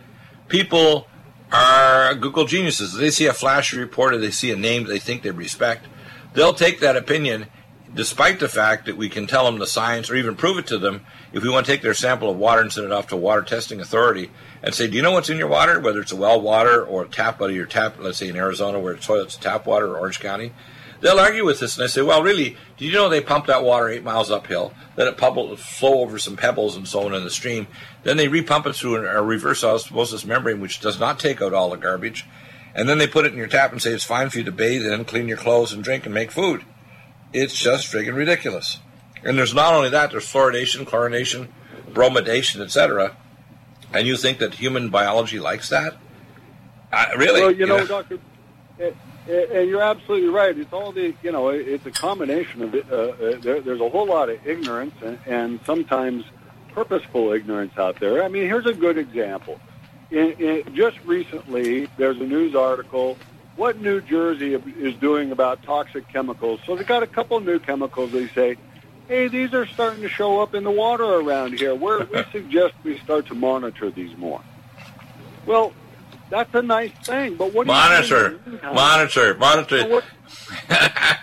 people 0.46 1.08
are 1.52 2.14
Google 2.14 2.46
geniuses. 2.46 2.94
They 2.94 3.10
see 3.10 3.26
a 3.26 3.32
flashy 3.32 3.76
report 3.76 4.14
or 4.14 4.18
they 4.18 4.30
see 4.30 4.52
a 4.52 4.56
name 4.56 4.84
they 4.84 5.00
think 5.00 5.22
they 5.22 5.32
respect. 5.32 5.86
They'll 6.32 6.54
take 6.54 6.78
that 6.78 6.96
opinion 6.96 7.46
despite 7.92 8.38
the 8.38 8.48
fact 8.48 8.86
that 8.86 8.96
we 8.96 9.08
can 9.08 9.26
tell 9.26 9.44
them 9.44 9.58
the 9.58 9.66
science 9.66 10.10
or 10.10 10.14
even 10.14 10.36
prove 10.36 10.58
it 10.58 10.66
to 10.68 10.78
them 10.78 11.04
if 11.32 11.42
we 11.42 11.48
want 11.48 11.66
to 11.66 11.72
take 11.72 11.82
their 11.82 11.94
sample 11.94 12.30
of 12.30 12.36
water 12.36 12.60
and 12.60 12.72
send 12.72 12.86
it 12.86 12.92
off 12.92 13.08
to 13.08 13.16
a 13.16 13.18
water 13.18 13.42
testing 13.42 13.80
authority 13.80 14.30
and 14.62 14.74
say, 14.74 14.86
do 14.86 14.96
you 14.96 15.02
know 15.02 15.10
what's 15.10 15.30
in 15.30 15.38
your 15.38 15.48
water, 15.48 15.80
whether 15.80 16.00
it's 16.00 16.12
a 16.12 16.16
well 16.16 16.40
water 16.40 16.84
or 16.84 17.04
a 17.04 17.08
tap 17.08 17.42
out 17.42 17.50
of 17.50 17.56
your 17.56 17.66
tap, 17.66 17.96
let's 17.98 18.18
say 18.18 18.28
in 18.28 18.36
Arizona 18.36 18.78
where 18.78 18.92
it's 18.92 19.06
toilets 19.06 19.36
tap 19.36 19.66
water 19.66 19.88
or 19.88 19.98
Orange 19.98 20.20
County, 20.20 20.52
they'll 21.00 21.18
argue 21.18 21.44
with 21.44 21.60
this 21.60 21.76
and 21.76 21.84
they 21.84 21.88
say, 21.88 22.02
well, 22.02 22.22
really, 22.22 22.56
did 22.76 22.86
you 22.86 22.92
know 22.92 23.08
they 23.08 23.20
pump 23.20 23.46
that 23.46 23.62
water 23.62 23.88
eight 23.88 24.04
miles 24.04 24.30
uphill, 24.30 24.72
let 24.96 25.08
it 25.08 25.16
pubble, 25.16 25.56
flow 25.56 26.00
over 26.00 26.18
some 26.18 26.36
pebbles 26.36 26.76
and 26.76 26.86
so 26.86 27.06
on 27.06 27.14
in 27.14 27.24
the 27.24 27.30
stream, 27.30 27.66
then 28.02 28.16
they 28.16 28.28
repump 28.28 28.66
it 28.66 28.74
through 28.74 29.06
a 29.06 29.22
reverse 29.22 29.64
osmosis 29.64 30.24
membrane 30.24 30.60
which 30.60 30.80
does 30.80 30.98
not 30.98 31.18
take 31.18 31.40
out 31.42 31.52
all 31.52 31.70
the 31.70 31.76
garbage, 31.76 32.26
and 32.74 32.88
then 32.88 32.98
they 32.98 33.06
put 33.06 33.24
it 33.24 33.32
in 33.32 33.38
your 33.38 33.48
tap 33.48 33.72
and 33.72 33.82
say 33.82 33.92
it's 33.92 34.04
fine 34.04 34.30
for 34.30 34.38
you 34.38 34.44
to 34.44 34.52
bathe 34.52 34.86
in, 34.86 35.04
clean 35.04 35.28
your 35.28 35.38
clothes, 35.38 35.72
and 35.72 35.82
drink 35.82 36.04
and 36.04 36.14
make 36.14 36.30
food. 36.30 36.64
It's 37.32 37.58
just 37.58 37.92
friggin' 37.92 38.14
ridiculous. 38.14 38.78
And 39.24 39.36
there's 39.36 39.54
not 39.54 39.74
only 39.74 39.90
that, 39.90 40.10
there's 40.10 40.26
fluoridation, 40.26 40.84
chlorination, 40.84 41.48
bromidation, 41.90 42.60
etc. 42.60 43.16
And 43.92 44.06
you 44.06 44.16
think 44.16 44.38
that 44.38 44.54
human 44.54 44.90
biology 44.90 45.40
likes 45.40 45.68
that? 45.70 45.96
Uh, 46.92 47.06
really? 47.16 47.40
Well, 47.42 47.52
you 47.52 47.66
know, 47.66 47.78
know? 47.78 47.86
Doctor, 47.86 48.18
eh, 48.80 48.90
and 49.28 49.68
you're 49.68 49.82
absolutely 49.82 50.28
right. 50.28 50.56
It's 50.56 50.72
all 50.72 50.92
the, 50.92 51.14
you 51.22 51.32
know, 51.32 51.48
it's 51.48 51.84
a 51.84 51.90
combination 51.90 52.62
of 52.62 52.74
it. 52.74 52.86
Uh, 52.90 52.94
uh, 52.94 53.38
there, 53.40 53.60
there's 53.60 53.80
a 53.80 53.88
whole 53.88 54.06
lot 54.06 54.30
of 54.30 54.46
ignorance 54.46 54.94
and, 55.02 55.18
and 55.26 55.60
sometimes 55.66 56.24
purposeful 56.72 57.32
ignorance 57.32 57.76
out 57.76 58.00
there. 58.00 58.24
I 58.24 58.28
mean, 58.28 58.44
here's 58.44 58.66
a 58.66 58.72
good 58.72 58.96
example. 58.96 59.60
In, 60.10 60.32
in, 60.32 60.74
just 60.74 60.98
recently, 61.04 61.88
there's 61.98 62.18
a 62.18 62.24
news 62.24 62.54
article. 62.54 63.18
What 63.56 63.80
New 63.80 64.00
Jersey 64.00 64.54
is 64.54 64.94
doing 64.94 65.30
about 65.30 65.62
toxic 65.62 66.08
chemicals? 66.08 66.60
So 66.64 66.76
they 66.76 66.84
got 66.84 67.02
a 67.02 67.06
couple 67.06 67.38
new 67.40 67.58
chemicals. 67.58 68.12
They 68.12 68.28
say, 68.28 68.56
"Hey, 69.08 69.28
these 69.28 69.52
are 69.52 69.66
starting 69.66 70.02
to 70.02 70.08
show 70.08 70.40
up 70.40 70.54
in 70.54 70.64
the 70.64 70.70
water 70.70 71.04
around 71.04 71.58
here. 71.58 71.74
We're, 71.74 72.04
we 72.04 72.22
suggest 72.32 72.74
we 72.84 72.98
start 73.00 73.26
to 73.26 73.34
monitor 73.34 73.90
these 73.90 74.16
more." 74.16 74.40
Well, 75.44 75.72
that's 76.30 76.54
a 76.54 76.62
nice 76.62 76.92
thing, 77.04 77.36
but 77.36 77.52
what 77.52 77.66
do 77.66 77.72
you 77.72 77.78
Monitor, 77.78 78.40
monitor, 78.62 79.34
monitor. 79.34 79.88
What- 79.88 80.04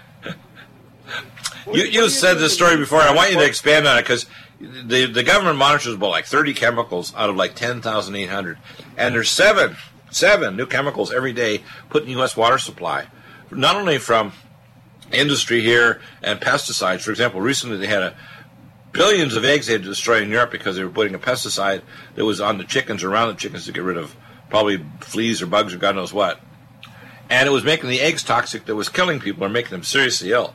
You, 1.74 1.84
you 1.84 2.10
said 2.10 2.36
this 2.36 2.54
story 2.54 2.78
before. 2.78 3.02
I 3.02 3.12
want 3.14 3.32
you 3.32 3.40
to 3.40 3.46
expand 3.46 3.88
on 3.88 3.98
it 3.98 4.04
because 4.04 4.28
the 4.60 5.08
the 5.08 5.24
government 5.24 5.58
monitors 5.58 5.96
about 5.96 6.12
like 6.12 6.26
30 6.26 6.54
chemicals 6.54 7.14
out 7.16 7.30
of 7.30 7.36
like 7.36 7.56
10,800, 7.56 8.58
and 8.98 9.16
there's 9.16 9.30
seven 9.30 9.76
seven 10.12 10.56
new 10.56 10.68
chemicals 10.68 11.12
every 11.12 11.34
day 11.34 11.64
put 11.90 12.04
in 12.04 12.10
U.S. 12.10 12.38
water 12.38 12.58
supply, 12.60 13.08
not 13.52 13.76
only 13.76 13.98
from 13.98 14.34
industry 15.12 15.62
here 15.62 16.02
and 16.22 16.40
pesticides. 16.40 17.02
For 17.02 17.12
example, 17.12 17.42
recently 17.42 17.78
they 17.78 17.88
had 17.88 18.04
a 18.04 18.16
billions 18.92 19.36
of 19.36 19.44
eggs 19.44 19.68
they 19.68 19.74
had 19.74 19.84
to 19.84 19.90
destroy 19.90 20.22
in 20.22 20.30
Europe 20.30 20.52
because 20.52 20.76
they 20.78 20.84
were 20.84 20.90
putting 20.90 21.16
a 21.16 21.20
pesticide 21.20 21.82
that 22.16 22.24
was 22.26 22.40
on 22.40 22.58
the 22.60 22.64
chickens 22.64 23.04
around 23.04 23.30
the 23.30 23.34
chickens 23.36 23.66
to 23.66 23.72
get 23.72 23.84
rid 23.84 23.98
of 23.98 24.16
probably 24.50 24.84
fleas 25.02 25.42
or 25.42 25.48
bugs 25.48 25.74
or 25.74 25.78
God 25.78 25.96
knows 25.96 26.14
what. 26.14 26.40
And 27.30 27.48
it 27.48 27.52
was 27.52 27.64
making 27.64 27.90
the 27.90 28.02
eggs 28.02 28.24
toxic 28.24 28.66
that 28.66 28.76
was 28.76 28.90
killing 28.90 29.20
people 29.20 29.44
or 29.44 29.50
making 29.50 29.72
them 29.72 29.84
seriously 29.84 30.32
ill. 30.32 30.54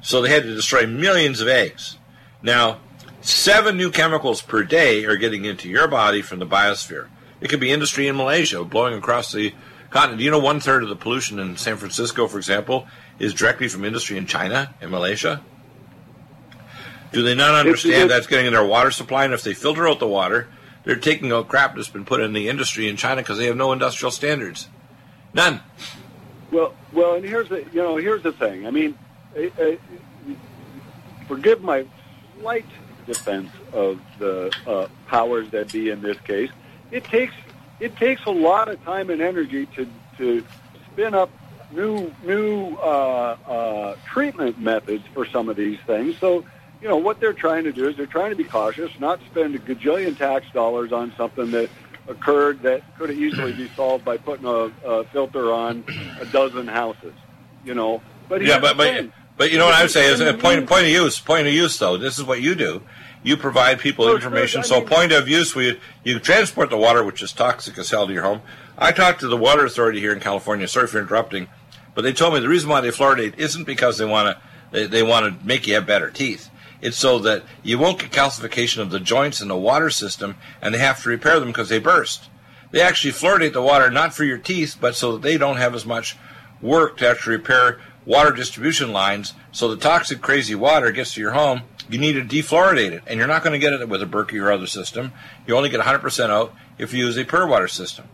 So 0.00 0.22
they 0.22 0.30
had 0.30 0.44
to 0.44 0.54
destroy 0.54 0.86
millions 0.86 1.40
of 1.40 1.48
eggs. 1.48 1.98
Now, 2.42 2.80
seven 3.20 3.76
new 3.76 3.90
chemicals 3.90 4.42
per 4.42 4.62
day 4.62 5.04
are 5.06 5.16
getting 5.16 5.44
into 5.44 5.68
your 5.68 5.88
body 5.88 6.22
from 6.22 6.38
the 6.38 6.46
biosphere. 6.46 7.08
It 7.40 7.48
could 7.48 7.60
be 7.60 7.72
industry 7.72 8.06
in 8.06 8.16
Malaysia 8.16 8.64
blowing 8.64 8.94
across 8.94 9.32
the 9.32 9.54
continent. 9.90 10.18
Do 10.18 10.24
you 10.24 10.30
know 10.30 10.38
one 10.38 10.60
third 10.60 10.82
of 10.82 10.88
the 10.88 10.96
pollution 10.96 11.38
in 11.38 11.56
San 11.56 11.76
Francisco, 11.76 12.28
for 12.28 12.38
example, 12.38 12.86
is 13.18 13.34
directly 13.34 13.68
from 13.68 13.84
industry 13.84 14.16
in 14.16 14.26
China 14.26 14.74
and 14.80 14.90
Malaysia? 14.90 15.42
Do 17.12 17.22
they 17.22 17.34
not 17.34 17.54
understand 17.54 18.10
that's 18.10 18.26
getting 18.26 18.46
in 18.46 18.52
their 18.52 18.64
water 18.64 18.90
supply? 18.90 19.24
And 19.24 19.32
if 19.32 19.42
they 19.42 19.54
filter 19.54 19.88
out 19.88 20.00
the 20.00 20.06
water, 20.06 20.48
they're 20.84 20.96
taking 20.96 21.32
out 21.32 21.48
crap 21.48 21.74
that's 21.74 21.88
been 21.88 22.04
put 22.04 22.20
in 22.20 22.32
the 22.32 22.48
industry 22.48 22.88
in 22.88 22.96
China 22.96 23.22
because 23.22 23.38
they 23.38 23.46
have 23.46 23.56
no 23.56 23.72
industrial 23.72 24.10
standards. 24.10 24.68
None. 25.32 25.60
Well, 26.52 26.74
well, 26.92 27.14
and 27.14 27.24
here's 27.24 27.48
the 27.48 27.64
you 27.72 27.82
know 27.82 27.96
here's 27.96 28.22
the 28.22 28.32
thing. 28.32 28.66
I 28.66 28.70
mean, 28.70 28.96
uh, 29.36 29.42
uh, 29.60 29.76
forgive 31.26 31.62
my 31.62 31.86
slight 32.38 32.66
defense 33.06 33.50
of 33.72 34.00
the 34.18 34.54
uh, 34.66 34.88
powers 35.08 35.50
that 35.50 35.72
be 35.72 35.90
in 35.90 36.00
this 36.00 36.18
case. 36.20 36.50
It 36.90 37.04
takes 37.04 37.34
it 37.80 37.96
takes 37.96 38.24
a 38.26 38.30
lot 38.30 38.68
of 38.68 38.82
time 38.84 39.10
and 39.10 39.20
energy 39.20 39.66
to 39.74 39.88
to 40.18 40.44
spin 40.92 41.14
up 41.14 41.30
new 41.72 42.14
new 42.22 42.76
uh, 42.76 43.36
uh, 43.46 43.96
treatment 44.06 44.60
methods 44.60 45.04
for 45.12 45.26
some 45.26 45.48
of 45.48 45.56
these 45.56 45.78
things. 45.86 46.16
So. 46.18 46.44
You 46.84 46.90
know 46.90 46.98
what 46.98 47.18
they're 47.18 47.32
trying 47.32 47.64
to 47.64 47.72
do 47.72 47.88
is 47.88 47.96
they're 47.96 48.04
trying 48.04 48.28
to 48.28 48.36
be 48.36 48.44
cautious, 48.44 48.90
not 49.00 49.18
spend 49.30 49.54
a 49.54 49.58
gajillion 49.58 50.18
tax 50.18 50.44
dollars 50.52 50.92
on 50.92 51.14
something 51.16 51.50
that 51.52 51.70
occurred 52.08 52.60
that 52.60 52.82
could 52.98 53.10
easily 53.10 53.54
be 53.54 53.68
solved 53.68 54.04
by 54.04 54.18
putting 54.18 54.44
a, 54.44 54.70
a 54.84 55.04
filter 55.04 55.50
on 55.50 55.82
a 56.20 56.26
dozen 56.26 56.66
houses. 56.66 57.14
You 57.64 57.74
know, 57.74 58.02
but 58.28 58.42
Yeah, 58.42 58.58
but 58.58 58.76
but 58.76 59.06
but 59.38 59.50
you 59.50 59.56
know 59.56 59.64
what 59.64 59.72
I 59.72 59.80
would 59.80 59.92
say 59.92 60.12
is 60.12 60.20
a 60.20 60.34
uh, 60.34 60.36
point 60.36 60.70
of 60.70 60.86
use. 60.86 61.18
Point 61.18 61.46
of 61.46 61.54
use 61.54 61.78
though. 61.78 61.96
This 61.96 62.18
is 62.18 62.24
what 62.24 62.42
you 62.42 62.54
do. 62.54 62.82
You 63.22 63.38
provide 63.38 63.78
people 63.78 64.14
information. 64.14 64.60
sure, 64.60 64.68
so 64.68 64.80
mean- 64.80 64.88
point 64.90 65.12
of 65.12 65.26
use, 65.26 65.54
we 65.54 65.80
you 66.02 66.18
transport 66.18 66.68
the 66.68 66.76
water, 66.76 67.02
which 67.02 67.22
is 67.22 67.32
toxic 67.32 67.78
as 67.78 67.88
hell 67.88 68.06
to 68.06 68.12
your 68.12 68.24
home. 68.24 68.42
I 68.76 68.92
talked 68.92 69.20
to 69.20 69.28
the 69.28 69.38
water 69.38 69.64
authority 69.64 70.00
here 70.00 70.12
in 70.12 70.20
California. 70.20 70.68
Sorry 70.68 70.86
for 70.86 70.98
interrupting, 70.98 71.48
but 71.94 72.02
they 72.02 72.12
told 72.12 72.34
me 72.34 72.40
the 72.40 72.48
reason 72.50 72.68
why 72.68 72.82
they 72.82 72.88
fluoridate 72.88 73.38
isn't 73.38 73.64
because 73.64 73.96
they 73.96 74.04
want 74.04 74.36
to 74.36 74.42
they, 74.70 74.86
they 74.86 75.02
want 75.02 75.40
to 75.40 75.46
make 75.46 75.66
you 75.66 75.76
have 75.76 75.86
better 75.86 76.10
teeth. 76.10 76.50
It's 76.84 76.98
so 76.98 77.18
that 77.20 77.42
you 77.62 77.78
won't 77.78 77.98
get 77.98 78.10
calcification 78.12 78.78
of 78.78 78.90
the 78.90 79.00
joints 79.00 79.40
in 79.40 79.48
the 79.48 79.56
water 79.56 79.90
system, 79.90 80.36
and 80.60 80.72
they 80.72 80.78
have 80.78 81.02
to 81.02 81.08
repair 81.08 81.40
them 81.40 81.48
because 81.48 81.70
they 81.70 81.78
burst. 81.78 82.28
They 82.70 82.82
actually 82.82 83.12
fluoridate 83.12 83.54
the 83.54 83.62
water 83.62 83.90
not 83.90 84.14
for 84.14 84.22
your 84.22 84.38
teeth, 84.38 84.76
but 84.78 84.94
so 84.94 85.12
that 85.12 85.22
they 85.22 85.38
don't 85.38 85.56
have 85.56 85.74
as 85.74 85.86
much 85.86 86.16
work 86.60 86.98
to 86.98 87.08
actually 87.08 87.36
repair 87.36 87.80
water 88.04 88.32
distribution 88.32 88.92
lines. 88.92 89.32
So 89.50 89.68
the 89.68 89.76
toxic, 89.76 90.20
crazy 90.20 90.54
water 90.54 90.92
gets 90.92 91.14
to 91.14 91.20
your 91.20 91.32
home. 91.32 91.62
You 91.88 91.98
need 91.98 92.12
to 92.12 92.22
defluoridate 92.22 92.92
it, 92.92 93.02
and 93.06 93.18
you're 93.18 93.28
not 93.28 93.42
going 93.42 93.52
to 93.52 93.58
get 93.58 93.72
it 93.72 93.88
with 93.88 94.02
a 94.02 94.06
Berkey 94.06 94.40
or 94.40 94.52
other 94.52 94.66
system. 94.66 95.12
You 95.46 95.56
only 95.56 95.70
get 95.70 95.80
100% 95.80 96.30
out 96.30 96.54
if 96.78 96.92
you 96.92 97.06
use 97.06 97.16
a 97.16 97.24
pure 97.24 97.46
water 97.46 97.68
system. 97.68 98.06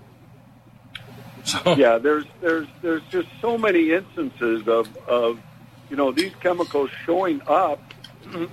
So 1.44 1.74
yeah, 1.76 1.98
there's 1.98 2.24
there's 2.40 2.68
there's 2.82 3.02
just 3.10 3.28
so 3.40 3.58
many 3.58 3.92
instances 3.92 4.68
of 4.68 4.88
of 5.08 5.40
you 5.88 5.96
know 5.96 6.12
these 6.12 6.32
chemicals 6.40 6.90
showing 7.04 7.40
up, 7.46 7.80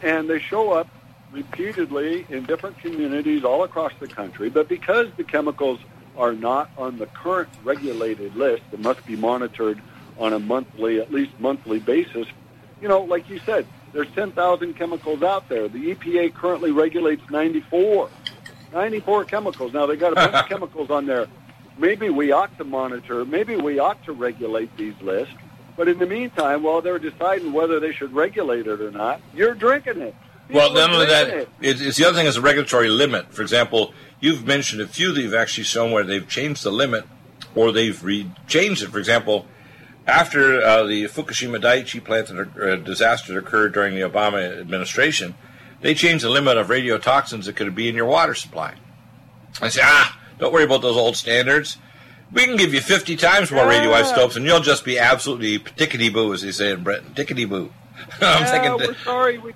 and 0.02 0.30
they 0.30 0.40
show 0.40 0.72
up 0.72 0.88
repeatedly 1.32 2.26
in 2.30 2.46
different 2.46 2.80
communities 2.80 3.44
all 3.44 3.64
across 3.64 3.92
the 4.00 4.08
country. 4.08 4.50
But 4.50 4.68
because 4.68 5.08
the 5.18 5.24
chemicals 5.24 5.80
are 6.18 6.34
not 6.34 6.70
on 6.78 6.98
the 6.98 7.06
current 7.08 7.50
regulated 7.64 8.36
list 8.36 8.64
that 8.72 8.80
must 8.80 9.06
be 9.06 9.16
monitored 9.16 9.82
on 10.18 10.34
a 10.34 10.40
monthly, 10.40 11.00
at 11.00 11.12
least 11.12 11.40
monthly 11.40 11.80
basis, 11.80 12.28
you 12.82 12.88
know, 12.88 13.02
like 13.02 13.30
you 13.30 13.40
said, 13.40 13.66
there's 13.94 14.10
10,000 14.12 14.74
chemicals 14.76 15.24
out 15.24 15.48
there. 15.50 15.68
The 15.68 15.96
EPA 15.96 16.34
currently 16.34 16.72
regulates 16.72 17.30
94. 17.30 18.10
94 18.74 19.26
chemicals. 19.26 19.74
Now, 19.74 19.86
they 19.86 19.96
got 19.96 20.12
a 20.12 20.16
bunch 20.16 20.34
of 20.34 20.46
chemicals 20.50 20.90
on 20.90 21.06
there. 21.06 21.28
Maybe 21.78 22.10
we 22.10 22.32
ought 22.32 22.56
to 22.58 22.64
monitor, 22.64 23.24
maybe 23.24 23.56
we 23.56 23.80
ought 23.80 24.04
to 24.06 24.12
regulate 24.12 24.76
these 24.78 25.00
lists. 25.02 25.34
But 25.78 25.88
in 25.88 26.00
the 26.00 26.08
meantime, 26.08 26.64
while 26.64 26.82
they're 26.82 27.00
deciding 27.00 27.54
whether 27.54 27.80
they 27.80 27.94
should 27.94 28.12
regulate 28.12 28.68
it 28.68 28.82
or 28.82 28.92
not, 28.92 29.22
you're 29.34 29.54
drinking 29.54 30.02
it. 30.02 30.16
Well, 30.50 30.74
not 30.74 30.92
only 30.92 31.06
that, 31.06 31.30
it. 31.30 31.50
it's 31.62 31.98
the 31.98 32.06
other 32.06 32.18
thing 32.18 32.26
is 32.26 32.38
a 32.38 32.42
regulatory 32.42 32.90
limit. 32.90 33.34
For 33.34 33.42
example, 33.42 33.94
you've 34.20 34.46
mentioned 34.46 34.82
a 34.82 34.88
few 34.88 35.12
that 35.14 35.22
you've 35.22 35.34
actually 35.34 35.66
shown 35.66 35.92
where 35.92 36.04
they've 36.04 36.28
changed 36.28 36.64
the 36.64 36.72
limit 36.72 37.06
or 37.54 37.72
they've 37.72 38.02
re- 38.04 38.32
changed 38.48 38.82
it. 38.82 38.90
For 38.90 38.98
example, 38.98 39.46
after 40.08 40.62
uh, 40.62 40.84
the 40.84 41.04
Fukushima 41.06 41.62
Daiichi 41.62 42.04
plant 42.04 42.32
uh, 42.32 42.78
disaster 42.78 43.38
occurred 43.38 43.74
during 43.74 43.94
the 43.94 44.02
Obama 44.02 44.60
administration, 44.60 45.36
they 45.82 45.94
changed 45.94 46.24
the 46.24 46.30
limit 46.30 46.58
of 46.58 46.68
radiotoxins 46.68 47.46
that 47.46 47.56
could 47.56 47.76
be 47.76 47.90
in 47.90 47.96
your 47.96 48.06
water 48.06 48.34
supply. 48.34 48.76
I 49.62 49.70
say, 49.70 49.82
ah, 49.84 50.18
don't 50.40 50.54
worry 50.54 50.64
about 50.64 50.82
those 50.82 50.98
old 50.98 51.18
standards. 51.18 51.78
We 52.32 52.46
can 52.46 52.58
give 52.58 52.74
you 52.74 52.82
50 52.82 53.16
times 53.16 53.52
more 53.52 53.66
radioisotopes, 53.66 54.36
and 54.36 54.46
you'll 54.46 54.60
just 54.60 54.84
be 54.84 55.00
absolutely 55.00 55.60
tickety 55.60 56.12
boo, 56.12 56.34
as 56.34 56.42
they 56.42 56.52
say 56.52 56.72
in 56.72 56.84
Britain. 56.84 57.14
Tickety 57.16 57.48
boo. 57.48 57.72
I'm 58.22 58.44
yeah, 58.44 58.52
thinking, 58.52 58.88
we're 58.88 59.04
sorry. 59.04 59.38
We, 59.38 59.54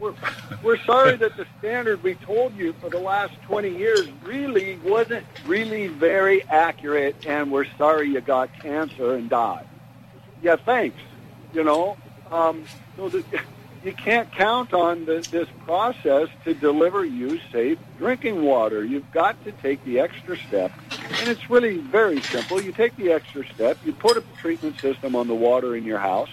we're, 0.00 0.14
we're 0.62 0.78
sorry 0.78 1.16
that 1.16 1.36
the 1.36 1.46
standard 1.58 2.02
we 2.02 2.14
told 2.16 2.54
you 2.56 2.72
for 2.80 2.90
the 2.90 2.98
last 2.98 3.34
20 3.42 3.76
years 3.76 4.08
really 4.24 4.78
wasn't 4.78 5.26
really 5.46 5.86
very 5.88 6.42
accurate, 6.44 7.26
and 7.26 7.52
we're 7.52 7.66
sorry 7.78 8.08
you 8.08 8.20
got 8.20 8.52
cancer 8.60 9.14
and 9.14 9.30
died. 9.30 9.68
Yeah, 10.42 10.56
thanks. 10.56 10.98
You 11.52 11.64
know, 11.64 11.96
um, 12.30 12.64
so 12.96 13.08
the, 13.08 13.24
you 13.82 13.92
can't 13.92 14.30
count 14.32 14.74
on 14.74 15.06
the, 15.06 15.26
this 15.30 15.48
process 15.64 16.28
to 16.44 16.54
deliver 16.54 17.04
you 17.04 17.40
safe 17.50 17.78
drinking 17.98 18.42
water. 18.42 18.84
You've 18.84 19.10
got 19.10 19.42
to 19.44 19.52
take 19.52 19.82
the 19.84 20.00
extra 20.00 20.36
step, 20.36 20.72
and 20.90 21.28
it's 21.28 21.48
really 21.48 21.78
very 21.78 22.20
simple. 22.20 22.60
You 22.60 22.72
take 22.72 22.96
the 22.96 23.12
extra 23.12 23.46
step, 23.54 23.78
you 23.84 23.92
put 23.92 24.16
a 24.16 24.24
treatment 24.38 24.78
system 24.80 25.16
on 25.16 25.28
the 25.28 25.34
water 25.34 25.76
in 25.76 25.84
your 25.84 25.98
house, 25.98 26.28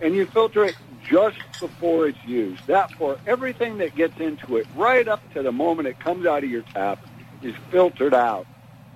and 0.00 0.14
you 0.14 0.26
filter 0.26 0.64
it 0.64 0.76
just 1.08 1.38
before 1.60 2.06
it's 2.06 2.24
used. 2.24 2.66
That 2.66 2.90
for 2.92 3.18
everything 3.26 3.78
that 3.78 3.94
gets 3.94 4.18
into 4.18 4.56
it, 4.56 4.66
right 4.74 5.06
up 5.06 5.22
to 5.34 5.42
the 5.42 5.52
moment 5.52 5.88
it 5.88 6.00
comes 6.00 6.26
out 6.26 6.44
of 6.44 6.50
your 6.50 6.62
tap, 6.62 6.98
is 7.42 7.54
filtered 7.70 8.14
out. 8.14 8.46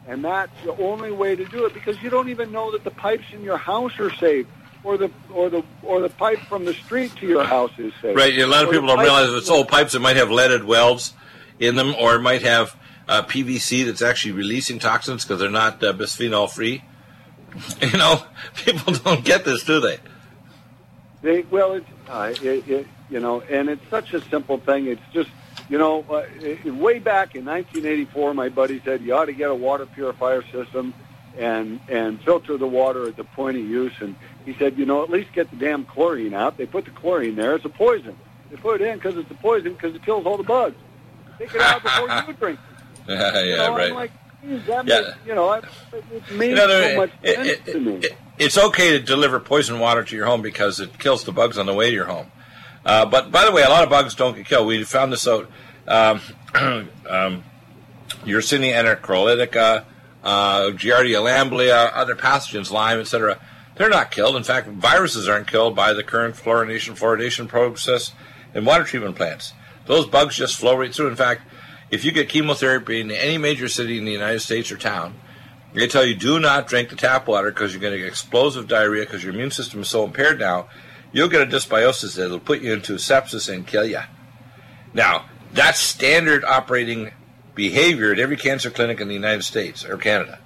And 0.07 0.25
that's 0.25 0.52
the 0.64 0.75
only 0.78 1.12
way 1.12 1.37
to 1.37 1.45
do 1.45 1.66
it 1.66 1.75
because 1.75 2.02
you 2.02 2.11
don't 2.11 2.30
even 2.30 2.50
know 2.50 2.73
that 2.73 2.85
the 2.85 2.90
pipes 2.90 3.26
in 3.33 3.42
your 3.42 3.59
house 3.59 3.99
are 4.00 4.12
safe 4.14 4.47
or 4.84 4.96
the 4.96 5.10
or 5.32 5.50
the 5.50 5.62
or 5.82 6.00
the 6.00 6.08
pipe 6.08 6.40
from 6.40 6.64
the 6.64 6.75
street 6.75 7.14
to 7.16 7.26
your 7.26 7.44
house 7.44 7.72
is 7.78 7.92
safe. 8.00 8.16
Right. 8.16 8.37
A 8.38 8.46
lot 8.46 8.64
of 8.64 8.70
people 8.70 8.87
don't 8.87 9.00
realize 9.00 9.30
it's 9.30 9.50
old 9.50 9.68
pipes, 9.68 9.92
that 9.92 10.00
might 10.00 10.16
have 10.16 10.30
leaded 10.30 10.64
welds 10.64 11.14
in 11.58 11.76
them, 11.76 11.94
or 11.99 12.16
it 12.16 12.20
might 12.20 12.42
have 12.42 12.76
uh, 13.08 13.22
PVC 13.22 13.84
that's 13.84 14.02
actually 14.02 14.32
releasing 14.32 14.78
toxins 14.78 15.25
because 15.25 15.40
they're 15.40 15.50
not 15.50 15.82
uh, 15.82 15.92
bisphenol 15.92 16.50
free. 16.50 16.82
You 17.80 17.99
know, 17.99 18.22
people 18.54 18.94
don't 18.94 19.25
get 19.25 19.44
this, 19.44 19.64
do 19.64 19.80
they? 19.80 19.99
They 21.20 21.42
well, 21.42 21.72
it's 21.72 21.87
uh, 22.08 22.32
it, 22.42 22.68
it, 22.68 22.87
you 23.10 23.18
know, 23.18 23.40
and 23.40 23.68
it's 23.68 23.82
such 23.90 24.14
a 24.14 24.20
simple 24.20 24.58
thing. 24.58 24.87
It's 24.87 25.02
just 25.12 25.30
you 25.68 25.78
know, 25.78 26.02
uh, 26.10 26.25
way 26.72 26.99
back 26.99 27.37
in 27.37 27.44
1984, 27.44 28.34
my 28.34 28.49
buddy 28.49 28.80
said 28.84 29.02
you 29.02 29.14
ought 29.14 29.26
to 29.26 29.32
get 29.32 29.50
a 29.50 29.54
water 29.54 29.87
purifier 29.87 30.42
system 30.50 30.94
and 31.38 31.80
and 31.88 32.20
filter 32.22 32.56
the 32.56 32.66
water 32.66 33.06
at 33.06 33.16
the 33.16 33.25
point 33.25 33.56
of 33.56 33.62
use. 33.62 33.92
And 34.00 34.16
he 34.44 34.54
said, 34.54 34.78
you 34.78 34.87
know, 34.87 35.02
at 35.02 35.11
least 35.11 35.32
get 35.32 35.50
the 35.50 35.56
damn 35.56 35.85
chlorine 35.85 36.35
out. 36.35 36.56
They 36.56 36.66
put 36.66 36.85
the 36.85 36.90
chlorine 36.90 37.37
there. 37.37 37.54
It's 37.54 37.64
a 37.64 37.68
poison. 37.68 38.16
They 38.50 38.56
put 38.56 38.80
it 38.80 38.87
in 38.87 38.97
because 38.97 39.16
it's 39.16 39.30
a 39.30 39.35
poison 39.35 39.75
because 39.75 39.94
it 39.94 40.04
kills 40.04 40.26
all 40.26 40.37
the 40.37 40.42
bugs. 40.42 40.76
Take 41.38 41.54
it 41.54 41.61
out 41.61 41.82
before 41.82 42.09
you 42.09 42.32
drink. 42.35 42.61
yeah, 43.09 43.32
yeah, 43.32 43.42
you 43.42 43.56
know, 43.56 43.76
right. 43.76 43.88
I'm 43.90 43.94
like, 43.94 44.12
that 44.42 44.87
yeah. 44.87 45.00
Makes, 45.00 45.16
you 45.26 45.35
know, 45.35 45.52
it, 45.52 45.64
it 45.92 46.32
means 46.32 46.59
so 46.59 46.97
much 46.97 47.11
it, 47.23 47.35
sense 47.35 47.49
it, 47.49 47.73
to 47.73 47.80
me. 47.80 48.09
it's 48.38 48.56
okay 48.56 48.90
to 48.92 49.00
deliver 49.00 49.38
poison 49.38 49.78
water 49.78 50.02
to 50.02 50.16
your 50.16 50.26
home 50.26 50.42
because 50.42 50.80
it 50.80 50.99
kills 50.99 51.25
the 51.25 51.32
bugs 51.32 51.59
on 51.59 51.66
the 51.66 51.75
way 51.75 51.90
to 51.90 51.94
your 51.94 52.06
home. 52.06 52.30
Uh, 52.85 53.04
but 53.04 53.30
by 53.30 53.44
the 53.44 53.52
way, 53.52 53.62
a 53.62 53.68
lot 53.68 53.85
of 53.85 53.90
bugs 53.90 54.14
don't 54.14 54.35
get 54.37 54.47
killed. 54.47 54.66
We 54.66 54.82
found 54.85 55.12
this 55.12 55.28
out. 55.28 55.50
Um, 55.87 56.20
um, 56.54 57.44
Yersinia 58.25 58.75
enterocolitica, 58.75 59.85
uh, 60.25 60.61
Giardia 60.70 61.23
lamblia, 61.23 61.90
other 61.94 62.16
pathogens, 62.16 62.70
Lyme, 62.70 63.00
etc. 63.00 63.38
They're 63.80 63.88
not 63.88 64.10
killed. 64.10 64.37
In 64.37 64.44
fact, 64.44 64.68
viruses 64.68 65.26
aren't 65.26 65.46
killed 65.46 65.75
by 65.75 65.94
the 65.94 66.02
current 66.02 66.34
fluorination 66.34 66.99
fluoridation 66.99 67.49
process 67.49 68.12
in 68.52 68.66
water 68.66 68.84
treatment 68.84 69.16
plants. 69.16 69.54
Those 69.87 70.06
bugs 70.06 70.37
just 70.37 70.58
flow 70.58 70.76
right 70.76 70.94
through. 70.94 71.08
In 71.08 71.16
fact, 71.16 71.50
if 71.90 72.04
you 72.04 72.12
get 72.12 72.28
chemotherapy 72.28 73.00
in 73.00 73.10
any 73.10 73.38
major 73.38 73.68
city 73.68 73.96
in 73.96 74.04
the 74.04 74.12
United 74.12 74.40
States 74.40 74.70
or 74.70 74.76
town, 74.76 75.14
they 75.72 75.87
tell 75.87 76.04
you 76.04 76.14
do 76.14 76.38
not 76.38 76.66
drink 76.66 76.90
the 76.90 76.94
tap 76.94 77.26
water 77.26 77.50
because 77.50 77.72
you're 77.72 77.80
going 77.80 77.94
to 77.94 77.99
get 77.99 78.08
explosive 78.08 78.68
diarrhea 78.68 79.06
because 79.06 79.25
your 79.25 79.32
immune 79.32 79.50
system 79.50 79.80
is 79.80 79.88
so 79.88 80.04
impaired 80.04 80.38
now. 80.38 80.68
You'll 81.10 81.28
get 81.28 81.40
a 81.40 81.46
dysbiosis 81.46 82.16
that'll 82.16 82.38
put 82.38 82.60
you 82.60 82.75
into 82.75 82.96
sepsis 82.96 83.50
and 83.50 83.66
kill 83.66 83.87
you. 83.87 84.00
Now, 84.92 85.25
that's 85.54 85.78
standard 85.78 86.44
operating 86.44 87.12
behavior 87.54 88.12
at 88.12 88.18
every 88.18 88.37
cancer 88.37 88.70
clinic 88.70 89.00
in 89.00 89.08
the 89.08 89.14
United 89.14 89.44
States 89.44 89.87
or 89.87 89.96
Canada. 89.96 90.38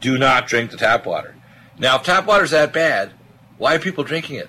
Do 0.00 0.16
not 0.16 0.46
drink 0.46 0.70
the 0.70 0.78
tap 0.78 1.04
water. 1.04 1.34
Now, 1.82 1.96
if 1.96 2.04
tap 2.04 2.26
water 2.26 2.44
is 2.44 2.52
that 2.52 2.72
bad, 2.72 3.10
why 3.58 3.74
are 3.74 3.80
people 3.80 4.04
drinking 4.04 4.36
it? 4.36 4.48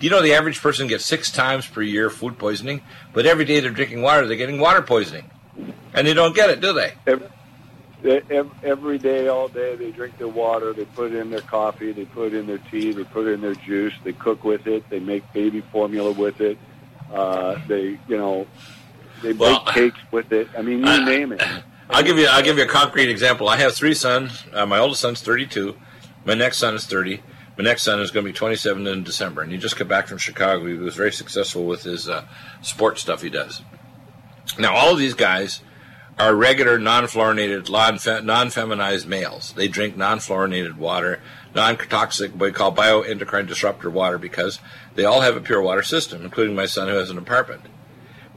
Do 0.00 0.04
you 0.06 0.10
know 0.10 0.20
the 0.20 0.34
average 0.34 0.60
person 0.60 0.88
gets 0.88 1.06
six 1.06 1.30
times 1.30 1.68
per 1.68 1.82
year 1.82 2.10
food 2.10 2.36
poisoning, 2.36 2.82
but 3.12 3.26
every 3.26 3.44
day 3.44 3.60
they're 3.60 3.70
drinking 3.70 4.02
water, 4.02 4.26
they're 4.26 4.36
getting 4.36 4.58
water 4.58 4.82
poisoning, 4.82 5.30
and 5.94 6.04
they 6.04 6.14
don't 6.14 6.34
get 6.34 6.50
it, 6.50 6.60
do 6.60 6.72
they? 6.72 6.94
Every, 7.06 7.30
every 8.64 8.98
day, 8.98 9.28
all 9.28 9.46
day, 9.46 9.76
they 9.76 9.92
drink 9.92 10.18
their 10.18 10.26
water. 10.26 10.72
They 10.72 10.84
put 10.84 11.12
it 11.12 11.18
in 11.18 11.30
their 11.30 11.42
coffee. 11.42 11.92
They 11.92 12.06
put 12.06 12.32
it 12.32 12.38
in 12.38 12.48
their 12.48 12.58
tea. 12.58 12.90
They 12.90 13.04
put 13.04 13.28
it 13.28 13.34
in 13.34 13.40
their 13.40 13.54
juice. 13.54 13.94
They 14.02 14.12
cook 14.12 14.42
with 14.42 14.66
it. 14.66 14.88
They 14.90 14.98
make 14.98 15.32
baby 15.32 15.60
formula 15.60 16.10
with 16.10 16.40
it. 16.40 16.58
Uh, 17.12 17.56
they, 17.68 18.00
you 18.08 18.16
know, 18.16 18.48
they 19.22 19.32
well, 19.32 19.64
bake 19.64 19.74
cakes 19.74 20.00
with 20.10 20.32
it. 20.32 20.48
I 20.58 20.62
mean, 20.62 20.80
you 20.80 20.86
uh, 20.86 21.04
name 21.04 21.32
it. 21.32 21.42
I'll 21.90 22.02
give 22.02 22.18
you. 22.18 22.26
I'll 22.26 22.42
give 22.42 22.58
you 22.58 22.64
a 22.64 22.68
concrete 22.68 23.10
example. 23.10 23.48
I 23.48 23.58
have 23.58 23.74
three 23.74 23.94
sons. 23.94 24.44
Uh, 24.52 24.66
my 24.66 24.78
oldest 24.78 25.00
son's 25.00 25.22
32. 25.22 25.76
My 26.28 26.34
next 26.34 26.58
son 26.58 26.74
is 26.74 26.84
30. 26.84 27.22
My 27.56 27.64
next 27.64 27.82
son 27.82 28.00
is 28.00 28.10
going 28.10 28.26
to 28.26 28.30
be 28.30 28.36
27 28.36 28.86
in 28.86 29.02
December, 29.02 29.40
and 29.40 29.50
he 29.50 29.56
just 29.56 29.78
got 29.78 29.88
back 29.88 30.06
from 30.06 30.18
Chicago. 30.18 30.66
He 30.66 30.74
was 30.74 30.94
very 30.94 31.10
successful 31.10 31.64
with 31.64 31.84
his 31.84 32.06
uh, 32.06 32.26
sports 32.60 33.00
stuff 33.00 33.22
he 33.22 33.30
does. 33.30 33.62
Now, 34.58 34.74
all 34.74 34.92
of 34.92 34.98
these 34.98 35.14
guys 35.14 35.62
are 36.18 36.34
regular, 36.34 36.78
non-fluorinated, 36.78 37.70
non-feminized 38.24 39.08
males. 39.08 39.54
They 39.54 39.68
drink 39.68 39.96
non-fluorinated 39.96 40.76
water, 40.76 41.20
non-toxic, 41.54 42.32
what 42.32 42.40
we 42.40 42.52
call 42.52 42.74
bioendocrine 42.74 43.48
disruptor 43.48 43.88
water, 43.88 44.18
because 44.18 44.60
they 44.96 45.06
all 45.06 45.22
have 45.22 45.36
a 45.36 45.40
pure 45.40 45.62
water 45.62 45.82
system, 45.82 46.22
including 46.22 46.54
my 46.54 46.66
son 46.66 46.88
who 46.88 46.94
has 46.94 47.08
an 47.10 47.18
apartment 47.18 47.62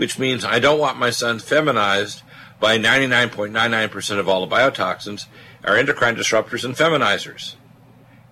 which 0.02 0.18
means 0.18 0.44
I 0.44 0.58
don't 0.58 0.80
want 0.80 0.98
my 0.98 1.12
son 1.12 1.38
feminized 1.38 2.24
by 2.60 2.80
99.99% 2.80 4.18
of 4.18 4.28
all 4.28 4.44
the 4.44 4.56
biotoxins 4.56 5.28
are 5.64 5.78
endocrine 5.78 6.16
disruptors 6.16 6.64
and 6.66 6.76
feminizers. 6.76 7.56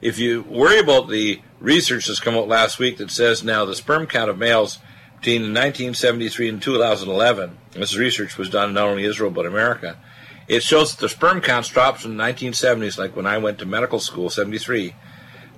If 0.01 0.17
you 0.17 0.43
worry 0.43 0.79
about 0.79 1.09
the 1.09 1.41
research 1.59 2.07
that's 2.07 2.21
come 2.21 2.35
out 2.35 2.47
last 2.47 2.79
week 2.79 2.97
that 2.97 3.11
says 3.11 3.43
now 3.43 3.65
the 3.65 3.75
sperm 3.75 4.07
count 4.07 4.29
of 4.29 4.37
males 4.37 4.79
between 5.17 5.41
1973 5.41 6.49
and 6.49 6.61
2011, 6.61 7.57
this 7.73 7.97
research 7.97 8.37
was 8.37 8.49
done 8.49 8.69
in 8.69 8.75
not 8.75 8.87
only 8.87 9.03
Israel 9.03 9.29
but 9.29 9.45
America, 9.45 9.97
it 10.47 10.63
shows 10.63 10.95
that 10.95 11.01
the 11.01 11.09
sperm 11.09 11.41
counts 11.41 11.67
dropped 11.67 12.01
from 12.01 12.15
the 12.15 12.23
1970s, 12.23 12.97
like 12.97 13.15
when 13.15 13.27
I 13.27 13.37
went 13.37 13.59
to 13.59 13.65
medical 13.65 13.99
school, 13.99 14.29
73, 14.29 14.95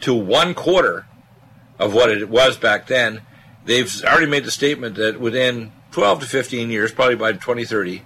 to 0.01 0.13
one 0.13 0.53
quarter 0.55 1.05
of 1.77 1.93
what 1.93 2.09
it 2.09 2.27
was 2.29 2.57
back 2.57 2.87
then. 2.87 3.21
They've 3.63 4.03
already 4.03 4.25
made 4.25 4.43
the 4.43 4.51
statement 4.51 4.95
that 4.95 5.19
within 5.19 5.71
12 5.91 6.21
to 6.21 6.25
15 6.25 6.69
years, 6.71 6.91
probably 6.91 7.15
by 7.15 7.33
2030, 7.33 8.01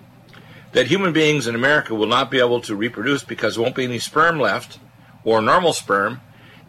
that 0.73 0.87
human 0.87 1.13
beings 1.13 1.47
in 1.47 1.55
America 1.55 1.95
will 1.95 2.07
not 2.07 2.29
be 2.29 2.39
able 2.39 2.59
to 2.61 2.75
reproduce 2.75 3.23
because 3.23 3.55
there 3.55 3.63
won't 3.63 3.75
be 3.75 3.85
any 3.85 3.99
sperm 3.99 4.37
left 4.37 4.79
or 5.23 5.41
normal 5.41 5.73
sperm, 5.73 6.21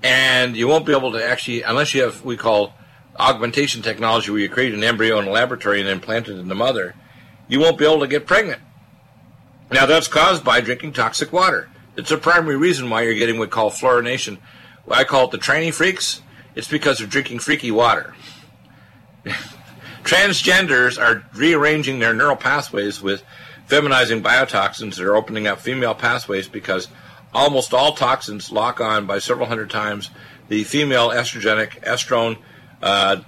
and 0.07 0.57
you 0.57 0.69
won't 0.69 0.87
be 0.87 0.93
able 0.93 1.11
to 1.11 1.25
actually, 1.25 1.63
unless 1.63 1.93
you 1.93 2.03
have 2.03 2.25
we 2.25 2.37
call 2.37 2.75
augmentation 3.19 3.83
technology 3.83 4.31
where 4.31 4.39
you 4.39 4.49
create 4.49 4.73
an 4.73 4.85
embryo 4.85 5.19
in 5.19 5.27
a 5.27 5.31
laboratory 5.31 5.81
and 5.81 5.89
implant 5.89 6.29
it 6.29 6.39
in 6.39 6.47
the 6.47 6.55
mother, 6.55 6.95
you 7.49 7.59
won't 7.59 7.77
be 7.77 7.85
able 7.85 7.99
to 7.99 8.07
get 8.07 8.25
pregnant. 8.25 8.61
Now 9.73 9.85
that's 9.85 10.07
caused 10.07 10.45
by 10.45 10.61
drinking 10.61 10.93
toxic 10.93 11.33
water. 11.33 11.69
It's 11.97 12.13
a 12.13 12.19
primary 12.19 12.57
reason 12.57 12.89
why 12.89 13.03
you're 13.03 13.15
getting 13.15 13.37
what 13.37 13.49
we 13.49 13.51
call 13.51 13.71
fluorination. 13.71 14.39
I 14.89 15.03
call 15.03 15.25
it 15.25 15.33
the 15.33 15.39
tranny 15.39 15.75
freaks. 15.75 16.23
It's 16.55 16.69
because 16.69 16.99
they're 16.99 17.09
drinking 17.09 17.41
freaky 17.41 17.73
water. 17.73 18.15
Transgenders 20.05 21.03
are 21.03 21.25
rearranging 21.35 21.99
their 21.99 22.15
neural 22.15 22.37
pathways 22.37 23.03
with 23.03 23.25
feminizing 23.67 24.23
biotoxins 24.23 24.97
that 24.97 25.05
are 25.05 25.17
opening 25.17 25.49
up 25.49 25.59
female 25.59 25.97
pathways 25.97 26.47
because 26.47 26.87
almost 27.37 27.75
all 27.75 27.93
toxins 27.93 28.51
lock 28.51 28.81
on 28.81 29.07
by 29.07 29.19
several 29.19 29.47
hundred 29.47 29.69
times 29.71 30.11
the 30.49 30.65
female 30.65 31.11
estrogenic 31.11 31.83
estrone 31.83 32.39
uh, 32.83 33.21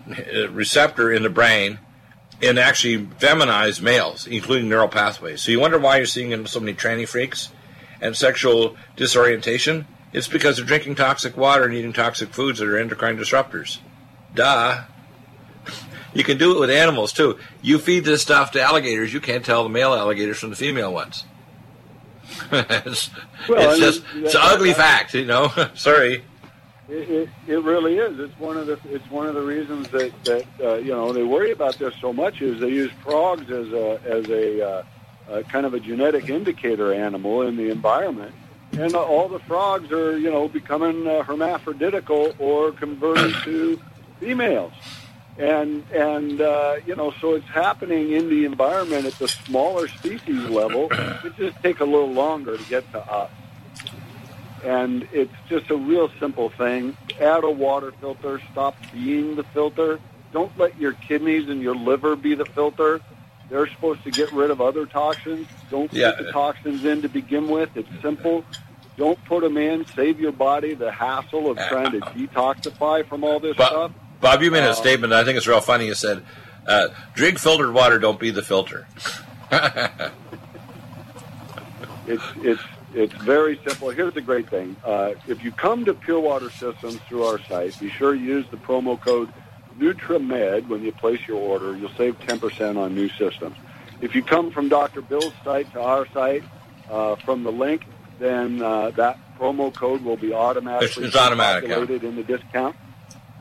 receptor 0.50 1.12
in 1.12 1.22
the 1.22 1.30
brain 1.30 1.78
and 2.40 2.58
actually 2.58 2.98
feminize 2.98 3.82
males, 3.82 4.26
including 4.26 4.68
neural 4.68 4.88
pathways. 4.88 5.42
So 5.42 5.50
you 5.50 5.60
wonder 5.60 5.78
why 5.78 5.98
you're 5.98 6.06
seeing 6.06 6.46
so 6.46 6.60
many 6.60 6.74
tranny 6.74 7.06
freaks 7.06 7.50
and 8.00 8.16
sexual 8.16 8.76
disorientation? 8.96 9.86
It's 10.12 10.28
because 10.28 10.56
they're 10.56 10.64
drinking 10.64 10.94
toxic 10.94 11.36
water 11.36 11.64
and 11.64 11.74
eating 11.74 11.92
toxic 11.92 12.30
foods 12.30 12.60
that 12.60 12.68
are 12.68 12.78
endocrine 12.78 13.18
disruptors. 13.18 13.78
Duh. 14.34 14.84
You 16.14 16.24
can 16.24 16.38
do 16.38 16.56
it 16.56 16.58
with 16.58 16.70
animals 16.70 17.12
too. 17.12 17.38
You 17.60 17.78
feed 17.78 18.04
this 18.04 18.22
stuff 18.22 18.52
to 18.52 18.62
alligators, 18.62 19.12
you 19.12 19.20
can't 19.20 19.44
tell 19.44 19.62
the 19.62 19.68
male 19.68 19.92
alligators 19.92 20.38
from 20.38 20.48
the 20.48 20.56
female 20.56 20.92
ones. 20.92 21.24
It's, 22.52 23.10
well, 23.48 23.70
it's 23.70 23.78
just 23.78 24.04
it's 24.14 24.34
an 24.34 24.40
ugly 24.42 24.72
fact, 24.74 25.14
you 25.14 25.24
know. 25.24 25.52
Sorry. 25.74 26.24
It, 26.88 27.10
it, 27.10 27.28
it, 27.46 27.62
really 27.62 27.98
is. 27.98 28.18
It's 28.18 28.38
one 28.38 28.56
of 28.56 28.66
the 28.66 28.78
it's 28.86 29.08
one 29.10 29.26
of 29.26 29.34
the 29.34 29.42
reasons 29.42 29.88
that 29.88 30.12
that 30.24 30.46
uh, 30.62 30.74
you 30.76 30.92
know 30.92 31.12
they 31.12 31.22
worry 31.22 31.50
about 31.50 31.78
this 31.78 31.94
so 32.00 32.12
much 32.12 32.40
is 32.40 32.60
they 32.60 32.70
use 32.70 32.90
frogs 33.02 33.50
as 33.50 33.68
a 33.72 34.00
as 34.04 34.28
a 34.30 34.66
uh, 34.66 34.82
uh, 35.30 35.42
kind 35.42 35.66
of 35.66 35.74
a 35.74 35.80
genetic 35.80 36.30
indicator 36.30 36.94
animal 36.94 37.42
in 37.42 37.56
the 37.56 37.70
environment, 37.70 38.34
and 38.72 38.94
all 38.94 39.28
the 39.28 39.40
frogs 39.40 39.92
are 39.92 40.18
you 40.18 40.30
know 40.30 40.48
becoming 40.48 41.06
uh, 41.06 41.22
hermaphroditical 41.22 42.34
or 42.38 42.72
converting 42.72 43.34
to 43.42 43.78
females 44.18 44.72
and 45.38 45.84
and 45.92 46.40
uh, 46.40 46.76
you 46.84 46.96
know 46.96 47.12
so 47.20 47.34
it's 47.34 47.46
happening 47.46 48.12
in 48.12 48.28
the 48.28 48.44
environment 48.44 49.06
at 49.06 49.14
the 49.14 49.28
smaller 49.28 49.88
species 49.88 50.44
level. 50.48 50.90
It 51.24 51.36
just 51.36 51.62
takes 51.62 51.80
a 51.80 51.84
little 51.84 52.12
longer 52.12 52.56
to 52.56 52.64
get 52.64 52.90
to 52.92 53.00
us, 53.00 53.30
and 54.64 55.06
it's 55.12 55.34
just 55.48 55.70
a 55.70 55.76
real 55.76 56.10
simple 56.20 56.48
thing. 56.50 56.96
Add 57.20 57.44
a 57.44 57.50
water 57.50 57.92
filter. 58.00 58.40
Stop 58.52 58.76
being 58.92 59.36
the 59.36 59.42
filter. 59.42 60.00
Don't 60.32 60.56
let 60.58 60.78
your 60.78 60.92
kidneys 60.92 61.48
and 61.48 61.60
your 61.60 61.74
liver 61.74 62.16
be 62.16 62.34
the 62.34 62.44
filter. 62.44 63.00
They're 63.50 63.66
supposed 63.66 64.04
to 64.04 64.10
get 64.10 64.32
rid 64.32 64.50
of 64.50 64.60
other 64.60 64.86
toxins. 64.86 65.48
Don't 65.70 65.92
yeah. 65.92 66.12
put 66.12 66.26
the 66.26 66.32
toxins 66.32 66.84
in 66.84 67.02
to 67.02 67.08
begin 67.08 67.48
with. 67.48 67.70
It's 67.76 67.88
simple. 68.00 68.44
Don't 68.96 69.22
put 69.24 69.42
them 69.42 69.56
in. 69.56 69.86
Save 69.86 70.20
your 70.20 70.32
body 70.32 70.74
the 70.74 70.92
hassle 70.92 71.50
of 71.50 71.58
trying 71.68 71.92
to 71.92 72.00
detoxify 72.16 73.06
from 73.06 73.24
all 73.24 73.40
this 73.40 73.56
but, 73.56 73.68
stuff 73.68 73.92
Bob, 74.20 74.42
you 74.42 74.50
made 74.50 74.64
a 74.64 74.70
uh, 74.70 74.74
statement. 74.74 75.12
I 75.12 75.24
think 75.24 75.36
it's 75.36 75.46
real 75.46 75.60
funny. 75.60 75.86
You 75.86 75.94
said, 75.94 76.24
uh, 76.66 76.88
"Drink 77.14 77.38
filtered 77.38 77.72
water. 77.72 77.98
Don't 77.98 78.18
be 78.18 78.30
the 78.30 78.42
filter." 78.42 78.86
it's 82.06 82.24
it's 82.36 82.62
it's 82.94 83.14
very 83.14 83.60
simple. 83.66 83.90
Here's 83.90 84.14
the 84.14 84.20
great 84.20 84.50
thing: 84.50 84.76
uh, 84.84 85.14
if 85.26 85.44
you 85.44 85.52
come 85.52 85.84
to 85.84 85.94
Pure 85.94 86.20
Water 86.20 86.50
Systems 86.50 86.98
through 87.08 87.24
our 87.24 87.40
site, 87.44 87.78
be 87.78 87.90
sure 87.90 88.14
to 88.14 88.20
use 88.20 88.46
the 88.50 88.56
promo 88.56 89.00
code 89.00 89.32
NutriMed 89.78 90.68
when 90.68 90.82
you 90.82 90.92
place 90.92 91.20
your 91.26 91.38
order. 91.38 91.76
You'll 91.76 91.90
save 91.90 92.18
10% 92.20 92.76
on 92.76 92.94
new 92.94 93.08
systems. 93.10 93.56
If 94.00 94.14
you 94.14 94.22
come 94.22 94.50
from 94.50 94.68
Dr. 94.68 95.00
Bill's 95.02 95.32
site 95.44 95.72
to 95.72 95.80
our 95.80 96.06
site 96.08 96.44
uh, 96.90 97.16
from 97.16 97.42
the 97.42 97.52
link, 97.52 97.84
then 98.18 98.62
uh, 98.62 98.90
that 98.90 99.18
promo 99.38 99.74
code 99.74 100.02
will 100.02 100.16
be 100.16 100.32
automatically 100.32 101.06
it's, 101.06 101.16
automatic, 101.16 101.68
yeah. 101.68 102.08
in 102.08 102.16
the 102.16 102.24
discount. 102.24 102.76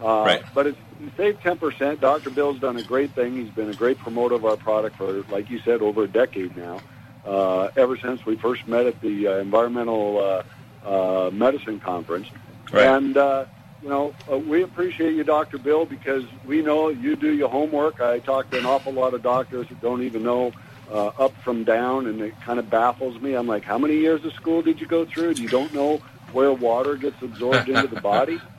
Uh, 0.02 0.24
right. 0.26 0.44
But 0.54 0.68
it's 0.68 0.78
saved 1.16 1.42
10%. 1.42 2.00
Dr. 2.00 2.30
Bill's 2.30 2.60
done 2.60 2.78
a 2.78 2.84
great 2.84 3.12
thing. 3.12 3.36
He's 3.36 3.50
been 3.50 3.70
a 3.70 3.76
great 3.76 3.98
promoter 3.98 4.36
of 4.36 4.46
our 4.46 4.58
product 4.58 4.98
for, 4.98 5.24
like 5.30 5.50
you 5.50 5.60
said, 5.60 5.82
over 5.82 6.04
a 6.04 6.08
decade 6.08 6.56
now. 6.56 6.80
Uh, 7.26 7.70
ever 7.76 7.98
since 7.98 8.26
we 8.26 8.36
first 8.38 8.68
met 8.68 8.86
at 8.86 9.02
the 9.02 9.28
uh, 9.28 9.38
Environmental 9.38 10.18
uh, 10.18 10.88
uh, 10.88 11.30
Medicine 11.32 11.80
Conference. 11.80 12.28
Right. 12.72 12.86
And, 12.86 13.18
uh, 13.18 13.46
you 13.82 13.90
know, 13.90 14.14
uh, 14.32 14.38
we 14.38 14.64
appreciate 14.64 15.14
you, 15.14 15.24
Dr. 15.24 15.58
Bill, 15.58 15.86
because 15.86 16.24
we 16.46 16.62
know 16.62 16.90
you 16.90 17.16
do 17.16 17.32
your 17.32 17.50
homework. 17.50 18.00
I 18.00 18.20
talk 18.20 18.50
to 18.52 18.60
an 18.60 18.66
awful 18.66 18.94
lot 18.94 19.14
of 19.14 19.24
doctors 19.24 19.68
who 19.68 19.76
don't 19.76 20.04
even 20.04 20.24
know 20.24 20.54
uh, 20.92 21.08
up 21.08 21.34
from 21.44 21.64
down, 21.64 22.08
and 22.08 22.22
it 22.22 22.40
kind 22.42 22.60
of 22.60 22.70
baffles 22.70 23.20
me. 23.22 23.34
I'm 23.34 23.48
like, 23.48 23.64
how 23.64 23.78
many 23.78 23.98
years 23.98 24.24
of 24.24 24.34
school 24.34 24.62
did 24.62 24.80
you 24.80 24.88
go 24.88 25.06
through? 25.06 25.32
You 25.32 25.50
don't 25.50 25.74
know 25.74 25.98
where 26.32 26.52
water 26.54 26.96
gets 26.96 27.22
absorbed 27.22 27.70
into 27.70 27.88
the 27.88 28.02
body? 28.02 28.40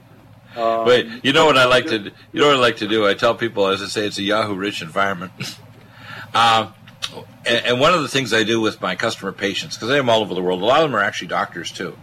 Um, 0.58 0.86
Wait, 0.86 1.06
you 1.22 1.32
know 1.32 1.46
what 1.46 1.56
I 1.56 1.66
like 1.66 1.86
to 1.86 1.98
you 2.32 2.40
know 2.40 2.48
what 2.48 2.56
I 2.56 2.58
like 2.58 2.78
to 2.78 2.88
do? 2.88 3.06
I 3.06 3.14
tell 3.14 3.34
people, 3.34 3.68
as 3.68 3.80
I 3.80 3.86
say, 3.86 4.06
it's 4.06 4.18
a 4.18 4.22
Yahoo 4.22 4.54
rich 4.54 4.82
environment. 4.82 5.32
uh, 6.34 6.72
and, 7.46 7.66
and, 7.66 7.80
one 7.80 7.94
of 7.94 8.02
the 8.02 8.08
things 8.08 8.32
I 8.32 8.42
do 8.42 8.60
with 8.60 8.80
my 8.80 8.96
customer 8.96 9.30
patients, 9.30 9.76
because 9.76 9.88
have 9.90 9.98
them 9.98 10.10
all 10.10 10.20
over 10.20 10.34
the 10.34 10.42
world, 10.42 10.60
a 10.60 10.64
lot 10.64 10.82
of 10.82 10.90
them 10.90 10.98
are 10.98 11.02
actually 11.02 11.28
doctors 11.28 11.70
too, 11.70 11.96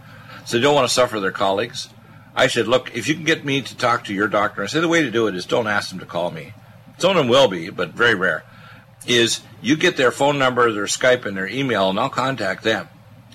so 0.46 0.56
they 0.56 0.62
don't 0.62 0.74
want 0.74 0.88
to 0.88 0.94
suffer 0.94 1.20
their 1.20 1.32
colleagues. 1.32 1.90
I 2.34 2.46
said, 2.46 2.66
look, 2.66 2.94
if 2.94 3.08
you 3.08 3.14
can 3.14 3.24
get 3.24 3.44
me 3.44 3.60
to 3.60 3.76
talk 3.76 4.04
to 4.04 4.14
your 4.14 4.28
doctor, 4.28 4.62
I 4.62 4.66
say 4.66 4.80
the 4.80 4.88
way 4.88 5.02
to 5.02 5.10
do 5.10 5.26
it 5.26 5.34
is 5.34 5.44
don't 5.44 5.66
ask 5.66 5.90
them 5.90 5.98
to 5.98 6.06
call 6.06 6.30
me. 6.30 6.54
Some 6.98 7.10
of 7.10 7.16
them 7.16 7.28
will 7.28 7.48
be, 7.48 7.68
but 7.68 7.90
very 7.90 8.14
rare. 8.14 8.42
Is 9.06 9.40
you 9.60 9.76
get 9.76 9.96
their 9.96 10.10
phone 10.10 10.38
number, 10.38 10.72
their 10.72 10.84
Skype, 10.84 11.26
and 11.26 11.36
their 11.36 11.46
email, 11.46 11.90
and 11.90 12.00
I'll 12.00 12.08
contact 12.08 12.62
them. 12.62 12.88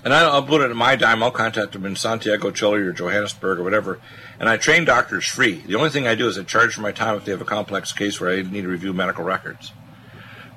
And 0.03 0.13
I'll 0.13 0.43
put 0.43 0.61
it 0.61 0.71
in 0.71 0.77
my 0.77 0.95
dime. 0.95 1.21
I'll 1.21 1.31
contact 1.31 1.73
them 1.73 1.85
in 1.85 1.95
Santiago, 1.95 2.49
Chile, 2.49 2.79
or 2.79 2.91
Johannesburg, 2.91 3.59
or 3.59 3.63
whatever. 3.63 3.99
And 4.41 4.49
I 4.49 4.57
train 4.57 4.85
doctors 4.85 5.27
free. 5.27 5.61
The 5.67 5.75
only 5.75 5.91
thing 5.91 6.07
I 6.07 6.15
do 6.15 6.27
is 6.27 6.35
I 6.35 6.41
charge 6.41 6.73
for 6.73 6.81
my 6.81 6.91
time 6.91 7.15
if 7.15 7.25
they 7.25 7.31
have 7.31 7.41
a 7.41 7.45
complex 7.45 7.93
case 7.93 8.19
where 8.19 8.31
I 8.31 8.41
need 8.41 8.63
to 8.63 8.67
review 8.67 8.91
medical 8.91 9.23
records. 9.23 9.71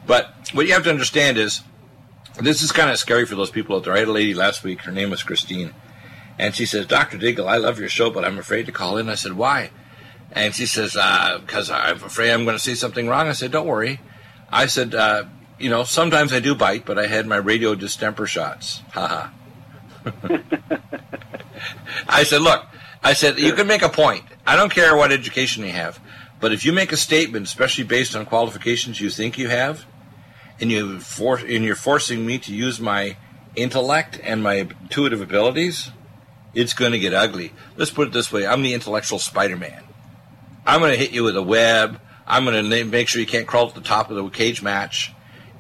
But 0.07 0.35
what 0.55 0.66
you 0.66 0.73
have 0.73 0.85
to 0.85 0.90
understand 0.90 1.37
is, 1.37 1.61
this 2.40 2.62
is 2.62 2.73
kind 2.73 2.88
of 2.88 2.97
scary 2.97 3.27
for 3.27 3.35
those 3.35 3.51
people 3.51 3.77
out 3.77 3.85
there. 3.85 3.92
I 3.92 3.99
had 3.99 4.09
a 4.09 4.12
lady 4.12 4.33
last 4.33 4.64
week. 4.64 4.81
Her 4.81 4.90
name 4.90 5.11
was 5.11 5.23
Christine, 5.23 5.75
and 6.38 6.55
she 6.55 6.64
says, 6.64 6.87
"Dr. 6.87 7.18
Deagle, 7.18 7.47
I 7.47 7.59
love 7.59 7.79
your 7.79 7.90
show, 7.90 8.09
but 8.09 8.25
I'm 8.25 8.38
afraid 8.38 8.64
to 8.64 8.73
call 8.73 8.97
in." 8.97 9.11
I 9.11 9.16
said, 9.16 9.35
"Why?" 9.35 9.70
And 10.33 10.55
she 10.55 10.64
says, 10.64 10.94
"Because 10.94 11.70
uh, 11.70 11.75
I'm 11.75 12.03
afraid 12.03 12.33
I'm 12.33 12.44
going 12.44 12.57
to 12.57 12.62
say 12.62 12.75
something 12.75 13.07
wrong." 13.07 13.29
I 13.29 13.33
said, 13.33 13.53
"Don't 13.53 13.66
worry." 13.66 14.01
I 14.51 14.64
said, 14.64 14.94
uh, 14.94 15.25
you 15.59 15.68
know, 15.68 15.85
sometimes 15.85 16.33
I 16.33 16.40
do 16.40 16.55
bite, 16.55 16.87
but 16.87 16.99
I 16.99 17.07
had 17.07 17.27
my 17.27 17.37
radio 17.37 17.75
distemper 17.75 18.27
shots. 18.27 18.81
Ha 18.92 19.31
ha. 20.07 20.40
I 22.09 22.23
said, 22.25 22.40
look, 22.40 22.64
I 23.04 23.12
said, 23.12 23.38
you 23.38 23.52
can 23.52 23.66
make 23.66 23.82
a 23.82 23.88
point. 23.88 24.24
I 24.46 24.56
don't 24.56 24.72
care 24.72 24.96
what 24.96 25.12
education 25.12 25.64
you 25.64 25.72
have, 25.72 26.00
but 26.40 26.52
if 26.52 26.64
you 26.64 26.72
make 26.72 26.90
a 26.90 26.96
statement, 26.96 27.46
especially 27.46 27.84
based 27.84 28.16
on 28.16 28.26
qualifications 28.26 29.00
you 29.00 29.10
think 29.10 29.38
you 29.38 29.48
have, 29.48 29.84
and 30.60 30.70
you 30.70 30.98
for, 31.00 31.36
and 31.36 31.64
you're 31.64 31.76
forcing 31.76 32.24
me 32.24 32.38
to 32.38 32.54
use 32.54 32.80
my 32.80 33.16
intellect 33.54 34.18
and 34.22 34.42
my 34.42 34.54
intuitive 34.54 35.20
abilities, 35.20 35.90
it's 36.54 36.72
going 36.72 36.92
to 36.92 36.98
get 36.98 37.12
ugly. 37.12 37.52
Let's 37.76 37.90
put 37.90 38.08
it 38.08 38.12
this 38.12 38.32
way: 38.32 38.46
I'm 38.46 38.62
the 38.62 38.74
intellectual 38.74 39.18
Spider-Man. 39.18 39.82
I'm 40.64 40.80
going 40.80 40.92
to 40.92 40.98
hit 40.98 41.12
you 41.12 41.24
with 41.24 41.36
a 41.36 41.42
web. 41.42 42.00
I'm 42.26 42.44
going 42.44 42.70
to 42.70 42.84
make 42.84 43.08
sure 43.08 43.20
you 43.20 43.26
can't 43.26 43.46
crawl 43.46 43.68
to 43.68 43.74
the 43.74 43.86
top 43.86 44.10
of 44.10 44.16
the 44.16 44.28
cage 44.30 44.62
match 44.62 45.12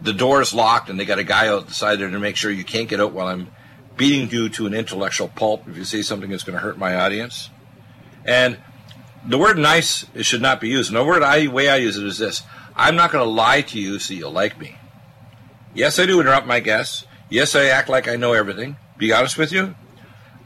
the 0.04 0.12
door 0.12 0.42
is 0.42 0.54
locked 0.54 0.90
and 0.90 1.00
they 1.00 1.04
got 1.04 1.18
a 1.18 1.24
guy 1.24 1.48
out 1.48 1.66
the 1.66 1.74
side 1.74 1.98
there 1.98 2.10
to 2.10 2.18
make 2.18 2.36
sure 2.36 2.50
you 2.50 2.64
can't 2.64 2.88
get 2.88 3.00
out 3.00 3.12
while 3.12 3.26
I'm 3.26 3.50
beating 3.96 4.30
you 4.30 4.48
to 4.50 4.66
an 4.66 4.74
intellectual 4.74 5.28
pulp 5.28 5.68
if 5.68 5.76
you 5.76 5.84
say 5.84 6.02
something 6.02 6.30
that's 6.30 6.42
going 6.42 6.54
to 6.54 6.62
hurt 6.62 6.78
my 6.78 6.94
audience. 6.94 7.50
And 8.24 8.58
the 9.26 9.38
word 9.38 9.58
nice 9.58 10.04
should 10.22 10.42
not 10.42 10.60
be 10.60 10.68
used. 10.68 10.90
And 10.90 10.96
the 10.96 11.04
word 11.04 11.22
I, 11.22 11.46
way 11.46 11.68
I 11.68 11.76
use 11.76 11.96
it 11.96 12.06
is 12.06 12.18
this 12.18 12.42
I'm 12.76 12.96
not 12.96 13.12
going 13.12 13.24
to 13.24 13.30
lie 13.30 13.62
to 13.62 13.80
you 13.80 13.98
so 13.98 14.14
you'll 14.14 14.32
like 14.32 14.58
me. 14.58 14.76
Yes, 15.74 15.98
I 15.98 16.06
do 16.06 16.20
interrupt 16.20 16.46
my 16.46 16.60
guests. 16.60 17.04
Yes, 17.28 17.54
I 17.54 17.66
act 17.66 17.88
like 17.88 18.08
I 18.08 18.16
know 18.16 18.32
everything. 18.32 18.76
Be 18.96 19.12
honest 19.12 19.38
with 19.38 19.52
you. 19.52 19.74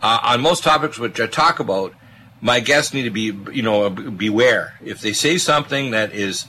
Uh, 0.01 0.19
on 0.23 0.41
most 0.41 0.63
topics 0.63 0.99
which 0.99 1.21
I 1.21 1.27
talk 1.27 1.59
about, 1.59 1.93
my 2.41 2.61
guests 2.61 2.95
need 2.95 3.03
to 3.03 3.11
be, 3.11 3.37
you 3.53 3.63
know, 3.63 3.91
beware. 3.91 4.75
If 4.83 5.01
they 5.01 5.13
say 5.13 5.39
something 5.39 5.91
that 5.91 6.13
is 6.13 6.47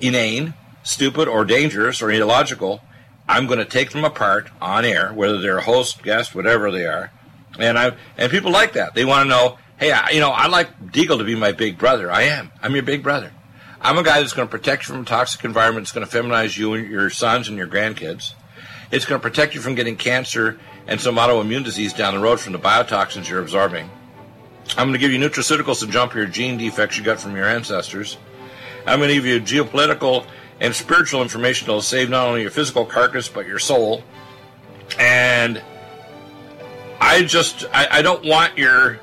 inane, 0.00 0.54
stupid 0.82 1.26
or 1.28 1.44
dangerous 1.44 2.00
or 2.00 2.10
illogical, 2.10 2.80
I'm 3.28 3.46
going 3.46 3.58
to 3.58 3.64
take 3.64 3.90
them 3.90 4.04
apart 4.04 4.50
on 4.60 4.84
air, 4.84 5.12
whether 5.12 5.40
they're 5.40 5.58
a 5.58 5.62
host, 5.62 6.02
guest, 6.02 6.34
whatever 6.34 6.70
they 6.70 6.86
are. 6.86 7.10
And 7.58 7.78
I 7.78 7.92
and 8.16 8.30
people 8.30 8.50
like 8.50 8.74
that. 8.74 8.94
They 8.94 9.04
want 9.04 9.24
to 9.24 9.28
know, 9.28 9.58
hey, 9.78 9.92
I, 9.92 10.10
you 10.10 10.20
know, 10.20 10.30
I 10.30 10.46
like 10.46 10.92
Deagle 10.92 11.18
to 11.18 11.24
be 11.24 11.34
my 11.34 11.52
big 11.52 11.78
brother. 11.78 12.10
I 12.10 12.22
am. 12.22 12.52
I'm 12.62 12.74
your 12.74 12.82
big 12.82 13.02
brother. 13.02 13.32
I'm 13.80 13.98
a 13.98 14.02
guy 14.02 14.20
that's 14.20 14.32
going 14.32 14.48
to 14.48 14.50
protect 14.50 14.86
you 14.86 14.94
from 14.94 15.02
a 15.02 15.06
toxic 15.06 15.44
environment. 15.44 15.84
It's 15.84 15.92
going 15.92 16.06
to 16.06 16.12
feminize 16.12 16.56
you 16.56 16.74
and 16.74 16.88
your 16.88 17.10
sons 17.10 17.48
and 17.48 17.56
your 17.56 17.66
grandkids. 17.66 18.32
It's 18.90 19.04
going 19.04 19.20
to 19.20 19.22
protect 19.22 19.54
you 19.54 19.60
from 19.60 19.74
getting 19.74 19.96
cancer 19.96 20.58
and 20.86 21.00
some 21.00 21.16
autoimmune 21.16 21.64
disease 21.64 21.92
down 21.92 22.14
the 22.14 22.20
road 22.20 22.40
from 22.40 22.52
the 22.52 22.58
biotoxins 22.58 23.28
you're 23.28 23.40
absorbing. 23.40 23.90
I'm 24.70 24.88
going 24.88 24.92
to 24.92 24.98
give 24.98 25.12
you 25.12 25.18
nutraceuticals 25.18 25.80
to 25.80 25.86
jump 25.86 26.14
your 26.14 26.26
gene 26.26 26.56
defects 26.58 26.96
you 26.96 27.04
got 27.04 27.20
from 27.20 27.36
your 27.36 27.46
ancestors. 27.46 28.16
I'm 28.86 28.98
going 28.98 29.08
to 29.08 29.14
give 29.14 29.26
you 29.26 29.40
geopolitical 29.40 30.26
and 30.60 30.74
spiritual 30.74 31.22
information 31.22 31.66
that 31.66 31.72
will 31.72 31.82
save 31.82 32.10
not 32.10 32.26
only 32.26 32.42
your 32.42 32.50
physical 32.50 32.84
carcass 32.84 33.28
but 33.28 33.46
your 33.46 33.58
soul. 33.58 34.02
And 34.98 35.62
I 37.00 37.22
just 37.24 37.64
I, 37.72 37.88
I 37.90 38.02
don't 38.02 38.24
want 38.24 38.56
your 38.56 39.00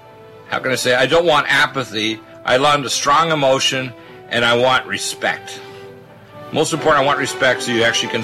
how 0.48 0.60
can 0.60 0.72
I 0.72 0.76
say 0.76 0.96
I 0.96 1.06
don't 1.06 1.26
want 1.26 1.48
apathy. 1.50 2.20
I 2.46 2.58
want 2.58 2.86
a 2.86 2.90
strong 2.90 3.32
emotion 3.32 3.94
and 4.30 4.44
I 4.44 4.58
want 4.58 4.86
respect. 4.88 5.62
Most 6.52 6.74
important, 6.74 7.04
I 7.04 7.06
want 7.06 7.20
respect 7.20 7.64
so 7.64 7.72
you 7.72 7.84
actually 7.84 8.12
can 8.12 8.24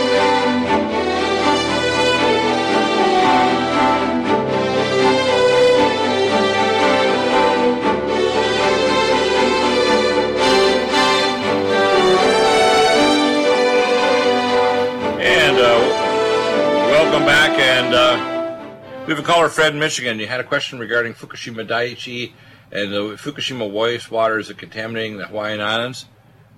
And 17.61 17.95
uh, 17.95 19.05
we 19.07 19.13
have 19.15 19.19
a 19.23 19.27
caller, 19.27 19.49
Fred, 19.51 19.75
in 19.75 19.79
Michigan. 19.79 20.19
You 20.19 20.27
had 20.27 20.41
a 20.41 20.45
question 20.45 20.79
regarding 20.79 21.13
Fukushima 21.13 21.69
Daiichi 21.69 22.33
and 22.73 22.91
the 22.91 23.01
Fukushima 23.17 23.71
wastewater 23.71 24.41
is 24.41 24.49
it 24.49 24.57
contaminating 24.57 25.19
the 25.19 25.27
Hawaiian 25.27 25.61
Islands. 25.61 26.07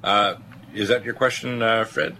Uh, 0.04 0.34
is 0.72 0.88
that 0.90 1.04
your 1.04 1.14
question, 1.14 1.60
uh, 1.60 1.84
Fred? 1.84 2.16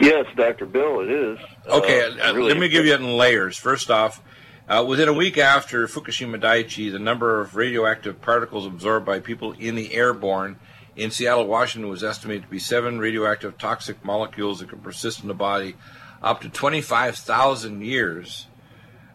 Yes, 0.00 0.26
Dr. 0.36 0.66
Bill, 0.66 1.00
it 1.00 1.10
is. 1.10 1.38
Okay, 1.66 2.02
Uh, 2.04 2.28
uh, 2.30 2.32
really- 2.34 2.48
let 2.52 2.58
me 2.58 2.68
give 2.68 2.86
you 2.86 2.94
it 2.94 3.00
in 3.00 3.16
layers. 3.16 3.56
First 3.56 3.90
off, 3.90 4.22
uh, 4.68 4.84
within 4.86 5.08
a 5.08 5.12
week 5.12 5.36
after 5.36 5.88
Fukushima 5.88 6.40
Daiichi, 6.40 6.92
the 6.92 6.98
number 7.00 7.40
of 7.40 7.56
radioactive 7.56 8.20
particles 8.22 8.66
absorbed 8.66 9.04
by 9.04 9.18
people 9.18 9.52
in 9.58 9.74
the 9.74 9.94
airborne 9.94 10.56
in 10.94 11.10
Seattle, 11.10 11.46
Washington 11.46 11.90
was 11.90 12.04
estimated 12.04 12.44
to 12.44 12.48
be 12.48 12.58
seven 12.60 13.00
radioactive 13.00 13.58
toxic 13.58 14.04
molecules 14.04 14.60
that 14.60 14.68
can 14.68 14.78
persist 14.78 15.22
in 15.22 15.28
the 15.28 15.34
body 15.34 15.74
up 16.22 16.40
to 16.40 16.48
25,000 16.48 17.82
years 17.82 18.46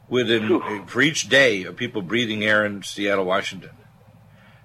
within 0.08 0.86
for 0.86 1.02
each 1.02 1.30
day 1.30 1.64
of 1.64 1.76
people 1.76 2.02
breathing 2.02 2.44
air 2.44 2.66
in 2.66 2.84
Seattle, 2.84 3.26
Washington. 3.26 3.72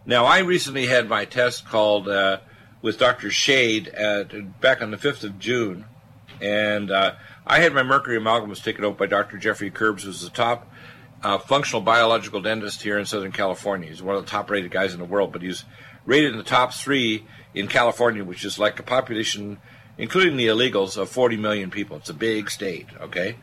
Now, 0.05 0.25
I 0.25 0.39
recently 0.39 0.87
had 0.87 1.09
my 1.09 1.25
test 1.25 1.67
called 1.67 2.09
uh, 2.09 2.39
with 2.81 2.99
Dr. 2.99 3.31
Shade 3.31 3.89
at, 3.89 4.61
back 4.61 4.81
on 4.81 4.91
the 4.91 4.97
5th 4.97 5.25
of 5.25 5.39
June, 5.39 5.85
and 6.41 6.91
uh, 6.91 7.15
I 7.47 7.61
had 7.61 7.75
my 7.75 7.83
mercury 7.83 8.19
amalgams 8.19 8.63
taken 8.63 8.85
out 8.85 8.97
by 8.99 9.07
Dr. 9.07 9.37
Jeffrey 9.37 9.71
Curbs, 9.71 10.05
who's 10.05 10.23
the 10.23 10.31
top 10.31 10.71
uh, 11.23 11.39
functional 11.39 11.83
biological 11.83 12.41
dentist 12.41 12.83
here 12.83 12.99
in 12.99 13.07
Southern 13.07 13.33
California. 13.33 13.89
He's 13.89 14.03
one 14.03 14.17
of 14.17 14.25
the 14.25 14.31
top 14.31 14.51
rated 14.51 14.71
guys 14.71 14.93
in 14.93 14.99
the 14.99 15.05
world, 15.05 15.33
but 15.33 15.43
he's 15.43 15.65
rated 16.07 16.33
in 16.33 16.39
the 16.39 16.45
top 16.45 16.73
three 16.73 17.27
in 17.55 17.69
California, 17.69 18.25
which 18.25 18.45
is 18.45 18.59
like 18.59 18.79
a 18.79 18.83
population, 18.85 19.59
including 19.99 20.37
the 20.37 20.47
illegals, 20.47 20.97
of 20.97 21.09
40 21.11 21.37
million 21.37 21.71
people. 21.71 21.97
It's 21.97 22.09
a 22.11 22.15
big 22.15 22.51
state, 22.51 22.87
okay? 23.01 23.37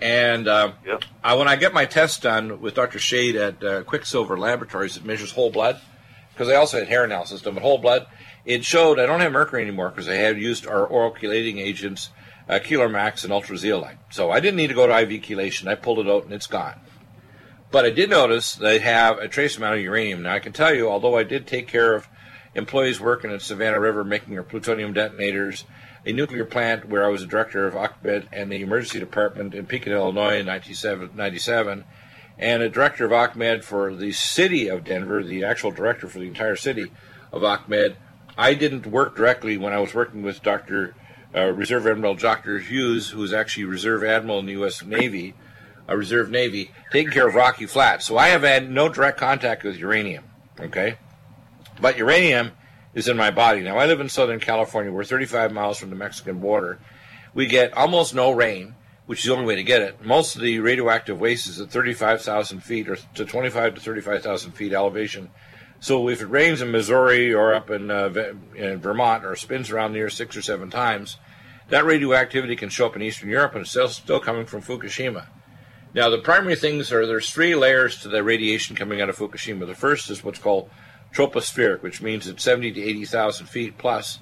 And 0.00 0.46
uh, 0.46 0.72
Yep. 0.86 1.04
I, 1.24 1.34
when 1.34 1.48
I 1.48 1.56
get 1.56 1.72
my 1.72 1.86
test 1.86 2.22
done 2.22 2.60
with 2.60 2.74
Dr. 2.74 2.98
Shade 2.98 3.36
at 3.36 3.64
uh, 3.64 3.82
Quicksilver 3.84 4.38
Laboratories, 4.38 4.96
it 4.96 5.04
measures 5.04 5.32
whole 5.32 5.50
blood, 5.50 5.80
because 6.32 6.48
I 6.48 6.56
also 6.56 6.78
had 6.78 6.88
hair 6.88 7.04
analysis 7.04 7.42
done, 7.42 7.54
but 7.54 7.62
whole 7.62 7.78
blood, 7.78 8.06
it 8.44 8.64
showed 8.64 8.98
I 8.98 9.06
don't 9.06 9.20
have 9.20 9.32
mercury 9.32 9.62
anymore 9.62 9.90
because 9.90 10.08
I 10.08 10.14
had 10.14 10.38
used 10.38 10.66
our 10.66 10.84
oral 10.86 11.12
chelating 11.12 11.58
agents, 11.58 12.10
uh, 12.48 12.58
Max 12.88 13.24
and 13.24 13.32
Ultrazeolite. 13.32 13.98
So 14.10 14.30
I 14.30 14.40
didn't 14.40 14.56
need 14.56 14.68
to 14.68 14.74
go 14.74 14.86
to 14.86 14.98
IV 14.98 15.22
chelation. 15.22 15.68
I 15.68 15.76
pulled 15.76 16.00
it 16.00 16.08
out 16.08 16.24
and 16.24 16.32
it's 16.32 16.46
gone. 16.46 16.74
But 17.70 17.86
I 17.86 17.90
did 17.90 18.10
notice 18.10 18.54
they 18.54 18.80
have 18.80 19.18
a 19.18 19.28
trace 19.28 19.56
amount 19.56 19.76
of 19.76 19.80
uranium. 19.80 20.22
Now 20.22 20.34
I 20.34 20.40
can 20.40 20.52
tell 20.52 20.74
you, 20.74 20.90
although 20.90 21.16
I 21.16 21.22
did 21.22 21.46
take 21.46 21.68
care 21.68 21.94
of 21.94 22.06
employees 22.54 23.00
working 23.00 23.30
at 23.30 23.40
Savannah 23.40 23.80
River 23.80 24.04
making 24.04 24.34
their 24.34 24.42
plutonium 24.42 24.92
detonators, 24.92 25.64
a 26.04 26.12
nuclear 26.12 26.44
plant 26.44 26.88
where 26.88 27.04
I 27.04 27.08
was 27.08 27.22
a 27.22 27.26
director 27.26 27.66
of 27.66 27.74
ACMED 27.74 28.26
and 28.32 28.50
the 28.50 28.60
emergency 28.60 28.98
department 28.98 29.54
in 29.54 29.66
Pekin, 29.66 29.92
Illinois 29.92 30.40
in 30.40 30.46
1997, 30.46 31.84
and 32.38 32.62
a 32.62 32.68
director 32.68 33.04
of 33.04 33.12
ACMED 33.12 33.62
for 33.62 33.94
the 33.94 34.12
city 34.12 34.68
of 34.68 34.84
Denver, 34.84 35.22
the 35.22 35.44
actual 35.44 35.70
director 35.70 36.08
for 36.08 36.18
the 36.18 36.26
entire 36.26 36.56
city 36.56 36.90
of 37.30 37.42
ACMED. 37.42 37.94
I 38.36 38.54
didn't 38.54 38.86
work 38.86 39.16
directly 39.16 39.56
when 39.56 39.72
I 39.72 39.78
was 39.78 39.94
working 39.94 40.22
with 40.22 40.42
Dr. 40.42 40.94
Uh, 41.34 41.52
Reserve 41.52 41.86
Admiral 41.86 42.14
Dr. 42.14 42.58
Hughes, 42.58 43.10
who's 43.10 43.32
actually 43.32 43.64
Reserve 43.64 44.02
Admiral 44.02 44.40
in 44.40 44.46
the 44.46 44.52
U.S. 44.52 44.82
Navy, 44.82 45.34
a 45.86 45.96
Reserve 45.96 46.30
Navy, 46.30 46.72
taking 46.90 47.12
care 47.12 47.28
of 47.28 47.34
Rocky 47.34 47.66
Flats. 47.66 48.06
So 48.06 48.18
I 48.18 48.28
have 48.28 48.42
had 48.42 48.70
no 48.70 48.88
direct 48.88 49.18
contact 49.18 49.62
with 49.62 49.76
uranium. 49.76 50.24
Okay, 50.60 50.96
but 51.80 51.96
uranium 51.96 52.52
is 52.94 53.08
in 53.08 53.16
my 53.16 53.30
body. 53.30 53.60
Now 53.60 53.78
I 53.78 53.86
live 53.86 54.00
in 54.00 54.08
Southern 54.08 54.40
California. 54.40 54.92
We're 54.92 55.04
35 55.04 55.52
miles 55.52 55.78
from 55.78 55.90
the 55.90 55.96
Mexican 55.96 56.38
border. 56.38 56.78
We 57.34 57.46
get 57.46 57.76
almost 57.76 58.14
no 58.14 58.30
rain, 58.30 58.74
which 59.06 59.20
is 59.20 59.26
the 59.26 59.32
only 59.32 59.46
way 59.46 59.56
to 59.56 59.62
get 59.62 59.82
it. 59.82 60.04
Most 60.04 60.36
of 60.36 60.42
the 60.42 60.58
radioactive 60.60 61.18
waste 61.18 61.48
is 61.48 61.60
at 61.60 61.70
35,000 61.70 62.60
feet 62.60 62.88
or 62.88 62.96
to 63.14 63.24
25 63.24 63.76
to 63.76 63.80
35,000 63.80 64.52
feet 64.52 64.72
elevation. 64.72 65.30
So 65.80 66.08
if 66.08 66.20
it 66.20 66.26
rains 66.26 66.60
in 66.60 66.70
Missouri 66.70 67.34
or 67.34 67.54
up 67.54 67.70
in, 67.70 67.90
uh, 67.90 68.12
in 68.54 68.78
Vermont 68.78 69.24
or 69.24 69.34
spins 69.34 69.70
around 69.70 69.92
the 69.92 70.08
six 70.10 70.36
or 70.36 70.42
seven 70.42 70.70
times, 70.70 71.16
that 71.70 71.84
radioactivity 71.84 72.54
can 72.54 72.68
show 72.68 72.86
up 72.86 72.94
in 72.94 73.02
Eastern 73.02 73.30
Europe 73.30 73.52
and 73.54 73.62
it's 73.62 73.70
still, 73.70 73.88
still 73.88 74.20
coming 74.20 74.46
from 74.46 74.62
Fukushima. 74.62 75.26
Now, 75.94 76.08
the 76.08 76.18
primary 76.18 76.56
things 76.56 76.92
are 76.92 77.06
there's 77.06 77.30
three 77.30 77.54
layers 77.54 78.00
to 78.02 78.08
the 78.08 78.22
radiation 78.22 78.76
coming 78.76 79.00
out 79.00 79.08
of 79.08 79.16
Fukushima. 79.16 79.66
The 79.66 79.74
first 79.74 80.10
is 80.10 80.22
what's 80.22 80.38
called 80.38 80.70
tropospheric, 81.12 81.82
which 81.82 82.02
means 82.02 82.26
it's 82.26 82.42
70 82.42 82.72
to 82.72 82.82
80,000 82.82 83.46
feet 83.46 83.78
plus, 83.78 84.18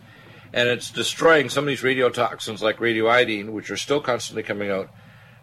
and 0.53 0.68
it's 0.68 0.90
destroying 0.90 1.48
some 1.48 1.64
of 1.64 1.68
these 1.68 1.83
radiotoxins 1.83 2.61
like 2.61 2.79
radioiodine, 2.79 3.50
which 3.50 3.70
are 3.70 3.76
still 3.76 4.00
constantly 4.00 4.42
coming 4.42 4.70
out, 4.70 4.90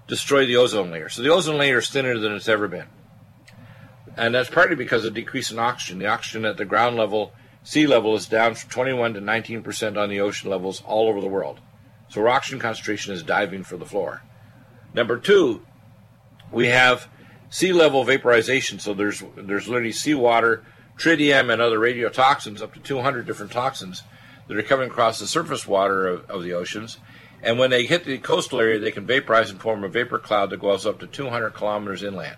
destroy 0.07 0.45
the 0.45 0.57
ozone 0.57 0.91
layer. 0.91 1.09
So 1.09 1.21
the 1.21 1.29
ozone 1.29 1.57
layer 1.57 1.79
is 1.79 1.89
thinner 1.89 2.17
than 2.17 2.33
it's 2.33 2.49
ever 2.49 2.67
been. 2.67 2.87
And 4.17 4.33
that's 4.33 4.49
partly 4.49 4.75
because 4.75 5.05
of 5.05 5.13
decrease 5.13 5.51
in 5.51 5.59
oxygen. 5.59 5.99
The 5.99 6.07
oxygen 6.07 6.43
at 6.43 6.57
the 6.57 6.65
ground 6.65 6.95
level, 6.95 7.33
sea 7.63 7.85
level, 7.85 8.15
is 8.15 8.25
down 8.25 8.55
from 8.55 8.69
21 8.69 9.13
to 9.13 9.21
19 9.21 9.61
percent 9.61 9.97
on 9.97 10.09
the 10.09 10.19
ocean 10.19 10.49
levels 10.49 10.81
all 10.85 11.07
over 11.07 11.21
the 11.21 11.27
world. 11.27 11.59
So 12.09 12.21
our 12.21 12.29
oxygen 12.29 12.59
concentration 12.59 13.13
is 13.13 13.21
diving 13.21 13.63
for 13.63 13.77
the 13.77 13.85
floor. 13.85 14.23
Number 14.93 15.17
two, 15.17 15.61
we 16.51 16.67
have 16.67 17.07
sea 17.49 17.73
level 17.73 18.03
vaporization. 18.03 18.79
So 18.79 18.93
there's 18.93 19.23
there's 19.35 19.67
literally 19.67 19.91
seawater, 19.91 20.65
tritium, 20.97 21.51
and 21.51 21.61
other 21.61 21.79
radiotoxins, 21.79 22.61
up 22.61 22.73
to 22.73 22.79
200 22.79 23.25
different 23.25 23.51
toxins 23.51 24.03
that 24.47 24.57
are 24.57 24.63
coming 24.63 24.89
across 24.89 25.19
the 25.19 25.27
surface 25.27 25.67
water 25.67 26.07
of, 26.07 26.29
of 26.29 26.43
the 26.43 26.53
oceans. 26.53 26.97
And 27.43 27.59
when 27.59 27.69
they 27.69 27.85
hit 27.85 28.05
the 28.05 28.17
coastal 28.17 28.59
area, 28.59 28.79
they 28.79 28.91
can 28.91 29.05
vaporize 29.05 29.51
and 29.51 29.61
form 29.61 29.83
a 29.83 29.89
vapor 29.89 30.19
cloud 30.19 30.49
that 30.49 30.59
goes 30.59 30.85
up 30.85 30.99
to 30.99 31.07
200 31.07 31.51
kilometers 31.51 32.03
inland. 32.03 32.37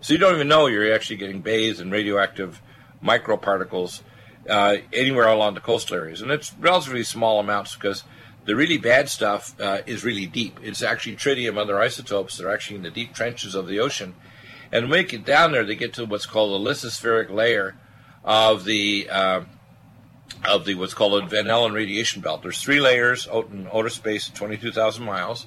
So 0.00 0.12
you 0.12 0.18
don't 0.18 0.34
even 0.34 0.48
know 0.48 0.66
you're 0.66 0.94
actually 0.94 1.16
getting 1.16 1.40
bathed 1.40 1.80
in 1.80 1.90
radioactive 1.90 2.62
microparticles 3.02 4.02
uh, 4.48 4.78
anywhere 4.92 5.28
along 5.28 5.54
the 5.54 5.60
coastal 5.60 5.96
areas. 5.96 6.22
And 6.22 6.30
it's 6.30 6.54
relatively 6.58 7.02
small 7.02 7.40
amounts 7.40 7.74
because 7.74 8.04
the 8.44 8.56
really 8.56 8.78
bad 8.78 9.08
stuff 9.08 9.60
uh, 9.60 9.82
is 9.86 10.04
really 10.04 10.26
deep. 10.26 10.58
It's 10.62 10.82
actually 10.82 11.16
tritium, 11.16 11.50
and 11.50 11.58
other 11.58 11.80
isotopes 11.80 12.36
that 12.36 12.46
are 12.46 12.52
actually 12.52 12.76
in 12.76 12.82
the 12.82 12.90
deep 12.90 13.14
trenches 13.14 13.54
of 13.54 13.66
the 13.66 13.80
ocean. 13.80 14.14
And 14.72 14.90
when 14.90 15.06
get 15.06 15.24
down 15.24 15.52
there, 15.52 15.64
they 15.64 15.74
get 15.74 15.94
to 15.94 16.04
what's 16.04 16.26
called 16.26 16.52
the 16.52 16.70
lithospheric 16.70 17.30
layer 17.30 17.76
of 18.24 18.64
the 18.64 19.08
uh, 19.10 19.42
of 20.44 20.64
the 20.64 20.74
what's 20.74 20.94
called 20.94 21.22
a 21.22 21.26
Van 21.26 21.48
Allen 21.48 21.72
radiation 21.72 22.22
belt. 22.22 22.42
There's 22.42 22.62
three 22.62 22.80
layers 22.80 23.26
out 23.28 23.50
in 23.50 23.68
outer 23.72 23.88
space, 23.88 24.28
22,000 24.28 25.04
miles. 25.04 25.46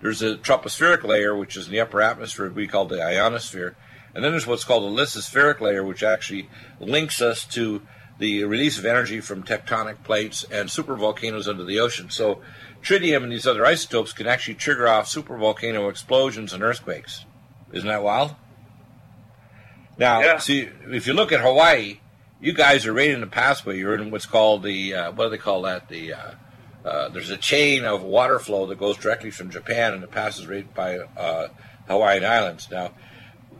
There's 0.00 0.22
a 0.22 0.36
tropospheric 0.36 1.02
layer, 1.02 1.34
which 1.34 1.56
is 1.56 1.66
in 1.66 1.72
the 1.72 1.80
upper 1.80 2.00
atmosphere, 2.00 2.50
we 2.50 2.68
call 2.68 2.84
the 2.84 3.02
ionosphere, 3.02 3.76
and 4.14 4.22
then 4.22 4.32
there's 4.32 4.46
what's 4.46 4.64
called 4.64 4.84
the 4.84 5.02
lithospheric 5.02 5.60
layer, 5.60 5.82
which 5.82 6.02
actually 6.02 6.48
links 6.78 7.20
us 7.20 7.44
to 7.46 7.82
the 8.18 8.44
release 8.44 8.78
of 8.78 8.84
energy 8.84 9.20
from 9.20 9.42
tectonic 9.42 10.02
plates 10.04 10.44
and 10.44 10.68
supervolcanoes 10.68 11.48
under 11.48 11.64
the 11.64 11.80
ocean. 11.80 12.10
So, 12.10 12.40
tritium 12.82 13.22
and 13.22 13.32
these 13.32 13.46
other 13.46 13.64
isotopes 13.64 14.12
can 14.12 14.26
actually 14.26 14.54
trigger 14.54 14.88
off 14.88 15.06
supervolcano 15.06 15.88
explosions 15.88 16.52
and 16.52 16.62
earthquakes. 16.62 17.24
Isn't 17.72 17.88
that 17.88 18.02
wild? 18.02 18.34
Now, 19.98 20.20
Yeah. 20.20 20.38
see, 20.38 20.68
if 20.90 21.06
you 21.06 21.12
look 21.12 21.32
at 21.32 21.40
Hawaii, 21.40 22.00
you 22.40 22.52
guys 22.52 22.86
are 22.86 22.92
right 22.92 23.10
in 23.10 23.20
the 23.20 23.26
pathway. 23.26 23.78
You're 23.78 23.94
in 23.96 24.10
what's 24.10 24.26
called 24.26 24.62
the 24.62 24.94
uh, 24.94 25.12
what 25.12 25.24
do 25.24 25.30
they 25.30 25.38
call 25.38 25.62
that? 25.62 25.88
The 25.88 26.14
uh, 26.14 26.30
uh, 26.84 27.08
there's 27.08 27.30
a 27.30 27.36
chain 27.36 27.84
of 27.84 28.02
water 28.02 28.38
flow 28.38 28.66
that 28.66 28.78
goes 28.78 28.96
directly 28.96 29.30
from 29.30 29.50
Japan 29.50 29.92
and 29.94 30.04
it 30.04 30.10
passes 30.12 30.46
right 30.46 30.72
by 30.74 30.98
uh, 30.98 31.48
Hawaiian 31.88 32.24
Islands. 32.24 32.68
Now, 32.70 32.92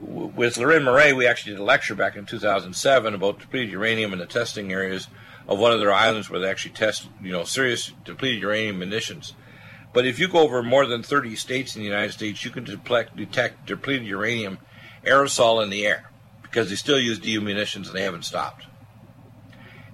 w- 0.01 0.29
with 0.29 0.55
Leuren 0.57 0.85
Moret, 0.85 1.17
we 1.17 1.27
actually 1.27 1.53
did 1.53 1.61
a 1.61 1.65
lecture 1.65 1.97
back 1.97 2.15
in 2.17 2.25
2007 2.25 3.15
about 3.15 3.41
depleted 3.41 3.71
uranium 3.73 4.13
and 4.13 4.21
the 4.23 4.27
testing 4.27 4.73
areas 4.73 5.09
of 5.49 5.59
one 5.59 5.73
of 5.73 5.81
their 5.81 5.93
islands 5.93 6.31
where 6.31 6.39
they 6.39 6.49
actually 6.49 6.75
test, 6.75 7.09
you 7.21 7.33
know, 7.33 7.43
serious 7.43 7.93
depleted 8.05 8.41
uranium 8.43 8.79
munitions. 8.79 9.35
But 9.93 10.07
if 10.07 10.21
you 10.21 10.29
go 10.29 10.39
over 10.41 10.63
more 10.63 10.87
than 10.87 11.03
30 11.03 11.35
states 11.35 11.75
in 11.75 11.81
the 11.83 11.89
United 11.89 12.13
States, 12.13 12.45
you 12.45 12.51
can 12.53 12.63
detect 12.65 13.67
depleted 13.67 14.07
uranium 14.07 14.59
aerosol 15.05 15.63
in 15.63 15.71
the 15.71 15.85
air 15.87 16.11
because 16.51 16.69
they 16.69 16.77
still 16.77 16.99
use 16.99 17.19
DU 17.19 17.41
munitions 17.41 17.89
and 17.89 17.97
they 17.97 18.03
haven't 18.03 18.25
stopped. 18.25 18.67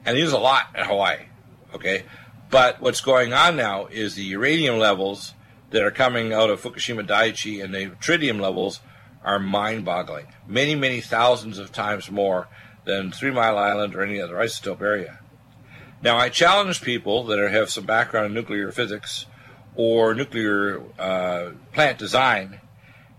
And 0.04 0.16
they 0.16 0.20
use 0.20 0.32
a 0.32 0.38
lot 0.38 0.66
in 0.76 0.84
Hawaii, 0.84 1.26
okay? 1.74 2.04
But 2.50 2.80
what's 2.80 3.00
going 3.00 3.32
on 3.32 3.56
now 3.56 3.86
is 3.86 4.14
the 4.14 4.22
uranium 4.22 4.78
levels 4.78 5.34
that 5.70 5.82
are 5.82 5.90
coming 5.90 6.32
out 6.32 6.50
of 6.50 6.62
Fukushima 6.62 7.06
Daiichi 7.06 7.62
and 7.62 7.74
the 7.74 7.86
tritium 8.00 8.40
levels 8.40 8.80
are 9.24 9.38
mind 9.38 9.84
boggling. 9.84 10.26
Many, 10.46 10.74
many 10.74 11.00
thousands 11.00 11.58
of 11.58 11.72
times 11.72 12.10
more 12.10 12.48
than 12.84 13.10
Three 13.10 13.30
Mile 13.30 13.58
Island 13.58 13.94
or 13.94 14.02
any 14.02 14.20
other 14.20 14.34
isotope 14.34 14.82
area. 14.82 15.18
Now, 16.02 16.18
I 16.18 16.28
challenge 16.28 16.82
people 16.82 17.24
that 17.24 17.38
are, 17.38 17.48
have 17.48 17.70
some 17.70 17.86
background 17.86 18.26
in 18.26 18.34
nuclear 18.34 18.70
physics 18.70 19.24
or 19.74 20.14
nuclear 20.14 20.82
uh, 20.98 21.52
plant 21.72 21.98
design, 21.98 22.60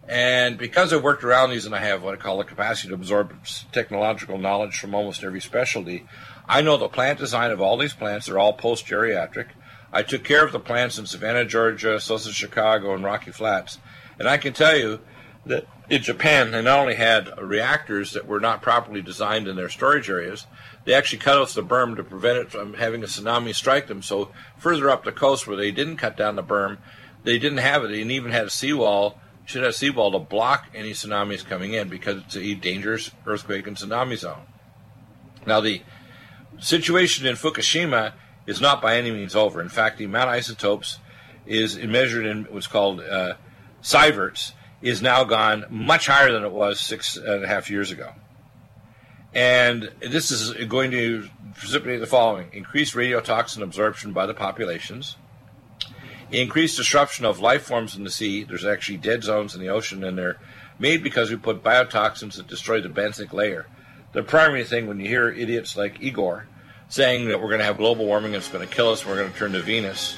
and 0.07 0.57
because 0.57 0.93
I've 0.93 1.03
worked 1.03 1.23
around 1.23 1.49
these 1.49 1.65
and 1.65 1.73
I 1.73 1.79
have 1.79 2.03
what 2.03 2.13
I 2.13 2.17
call 2.17 2.37
the 2.37 2.43
capacity 2.43 2.89
to 2.89 2.95
absorb 2.95 3.33
technological 3.71 4.37
knowledge 4.37 4.77
from 4.77 4.93
almost 4.93 5.23
every 5.23 5.41
specialty, 5.41 6.05
I 6.47 6.61
know 6.61 6.77
the 6.77 6.87
plant 6.87 7.19
design 7.19 7.51
of 7.51 7.61
all 7.61 7.77
these 7.77 7.93
plants 7.93 8.27
They're 8.27 8.39
all 8.39 8.53
post 8.53 8.85
geriatric. 8.85 9.47
I 9.91 10.03
took 10.03 10.23
care 10.23 10.45
of 10.45 10.51
the 10.51 10.59
plants 10.59 10.97
in 10.99 11.05
Savannah, 11.05 11.45
Georgia, 11.45 11.99
Sosa, 11.99 12.31
Chicago, 12.33 12.93
and 12.93 13.03
Rocky 13.03 13.31
Flats, 13.31 13.79
and 14.19 14.27
I 14.27 14.37
can 14.37 14.53
tell 14.53 14.77
you 14.77 14.99
that 15.45 15.67
in 15.89 16.01
Japan 16.01 16.51
they 16.51 16.61
not 16.61 16.79
only 16.79 16.95
had 16.95 17.39
reactors 17.39 18.13
that 18.13 18.27
were 18.27 18.39
not 18.39 18.61
properly 18.61 19.01
designed 19.01 19.47
in 19.47 19.55
their 19.55 19.69
storage 19.69 20.09
areas, 20.09 20.47
they 20.83 20.93
actually 20.93 21.19
cut 21.19 21.37
off 21.37 21.53
the 21.53 21.63
berm 21.63 21.95
to 21.95 22.03
prevent 22.03 22.37
it 22.39 22.51
from 22.51 22.73
having 22.73 23.03
a 23.03 23.07
tsunami 23.07 23.53
strike 23.53 23.87
them. 23.87 24.01
So 24.01 24.31
further 24.57 24.89
up 24.89 25.03
the 25.03 25.11
coast 25.11 25.47
where 25.47 25.57
they 25.57 25.71
didn't 25.71 25.97
cut 25.97 26.17
down 26.17 26.35
the 26.35 26.43
berm, 26.43 26.77
they 27.23 27.39
didn't 27.39 27.59
have 27.59 27.83
it. 27.83 27.89
They 27.89 28.01
even 28.01 28.31
had 28.31 28.45
a 28.45 28.51
seawall. 28.51 29.19
Should 29.45 29.63
have 29.63 29.75
seawall 29.75 30.12
to 30.12 30.19
block 30.19 30.65
any 30.73 30.91
tsunamis 30.91 31.45
coming 31.45 31.73
in 31.73 31.88
because 31.88 32.23
it's 32.23 32.36
a 32.36 32.55
dangerous 32.55 33.12
earthquake 33.25 33.67
and 33.67 33.77
tsunami 33.77 34.17
zone. 34.17 34.41
Now 35.45 35.62
the 35.62 35.81
situation 36.60 37.25
in 37.25 37.36
Fukushima 37.36 38.13
is 38.47 38.62
not 38.62 38.81
by 38.81 38.97
any 38.97 39.12
means 39.12 39.36
over. 39.36 39.62
In 39.62 39.69
fact, 39.69 39.97
the 39.97 40.05
amount 40.05 40.29
of 40.29 40.36
isotopes 40.36 40.99
is 41.45 41.77
measured 41.77 42.25
in 42.25 42.45
what's 42.45 42.67
called 42.67 43.01
uh, 43.01 43.36
sieverts 43.81 44.53
is 44.81 45.01
now 45.01 45.23
gone 45.23 45.65
much 45.69 46.08
higher 46.08 46.31
than 46.31 46.43
it 46.43 46.51
was 46.51 46.79
six 46.79 47.17
and 47.17 47.43
a 47.43 47.47
half 47.47 47.69
years 47.69 47.91
ago. 47.91 48.13
And 49.34 49.91
this 49.99 50.31
is 50.31 50.53
going 50.65 50.91
to 50.91 51.27
precipitate 51.55 51.99
the 51.99 52.08
following 52.08 52.49
increased 52.53 52.93
radiotoxin 52.93 53.62
absorption 53.62 54.13
by 54.13 54.25
the 54.25 54.34
populations, 54.34 55.17
increased 56.31 56.77
disruption 56.77 57.25
of 57.25 57.39
life 57.39 57.63
forms 57.63 57.95
in 57.95 58.03
the 58.03 58.09
sea. 58.09 58.43
There's 58.43 58.65
actually 58.65 58.97
dead 58.97 59.23
zones 59.23 59.55
in 59.55 59.61
the 59.61 59.69
ocean, 59.69 60.03
and 60.03 60.17
they're 60.17 60.38
made 60.79 61.03
because 61.03 61.29
we 61.29 61.38
put 61.38 61.63
biotoxins 61.63 62.35
that 62.35 62.47
destroy 62.47 62.81
the 62.81 62.89
benthic 62.89 63.33
layer. 63.33 63.67
The 64.13 64.23
primary 64.23 64.63
thing 64.63 64.88
when 64.88 64.99
you 64.99 65.07
hear 65.07 65.29
idiots 65.29 65.75
like 65.75 66.01
Igor 66.01 66.47
saying 66.88 67.27
that 67.27 67.41
we're 67.41 67.47
going 67.47 67.59
to 67.59 67.65
have 67.65 67.77
global 67.77 68.05
warming 68.05 68.33
it's 68.33 68.47
going 68.47 68.67
to 68.67 68.73
kill 68.73 68.91
us 68.91 69.05
we're 69.05 69.15
going 69.15 69.31
to 69.31 69.38
turn 69.38 69.53
to 69.53 69.61
Venus, 69.61 70.15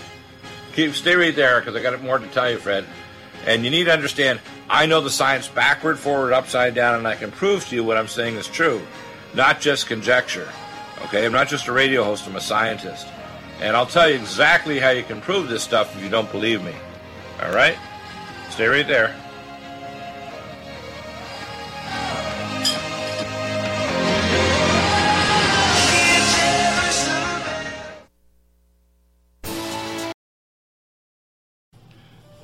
keep 0.74 0.94
stay 0.94 1.16
right 1.16 1.36
there 1.36 1.60
because 1.60 1.76
I 1.76 1.82
got 1.82 2.02
more 2.04 2.20
to 2.20 2.28
tell 2.28 2.52
you, 2.52 2.58
Fred. 2.58 2.86
And 3.46 3.64
you 3.64 3.72
need 3.72 3.86
to 3.86 3.94
understand, 3.94 4.40
I 4.70 4.86
know 4.86 5.02
the 5.02 5.10
science 5.10 5.48
backward, 5.48 5.98
forward, 5.98 6.34
upside 6.34 6.76
down, 6.76 6.96
and 6.96 7.08
I 7.08 7.16
can 7.16 7.32
prove 7.32 7.68
to 7.70 7.76
you 7.76 7.84
what 7.84 7.98
I'm 7.98 8.08
saying 8.08 8.36
is 8.36 8.48
true, 8.48 8.82
not 9.34 9.62
just 9.62 9.88
conjecture. 9.88 10.50
Okay, 11.06 11.26
I'm 11.26 11.32
not 11.32 11.48
just 11.48 11.68
a 11.68 11.72
radio 11.72 12.04
host, 12.04 12.28
I'm 12.28 12.36
a 12.36 12.42
scientist. 12.42 13.08
And 13.60 13.76
I'll 13.76 13.88
tell 13.88 14.08
you 14.10 14.16
exactly 14.16 14.80
how 14.80 14.92
you 14.92 15.04
can 15.04 15.20
prove 15.20 15.50
this 15.50 15.64
stuff 15.64 15.96
if 15.96 16.04
you 16.04 16.10
don't 16.10 16.32
believe 16.32 16.64
me. 16.64 16.74
All 17.42 17.52
right? 17.52 17.78
Stay 18.50 18.68
right 18.68 18.88
there. 18.88 19.16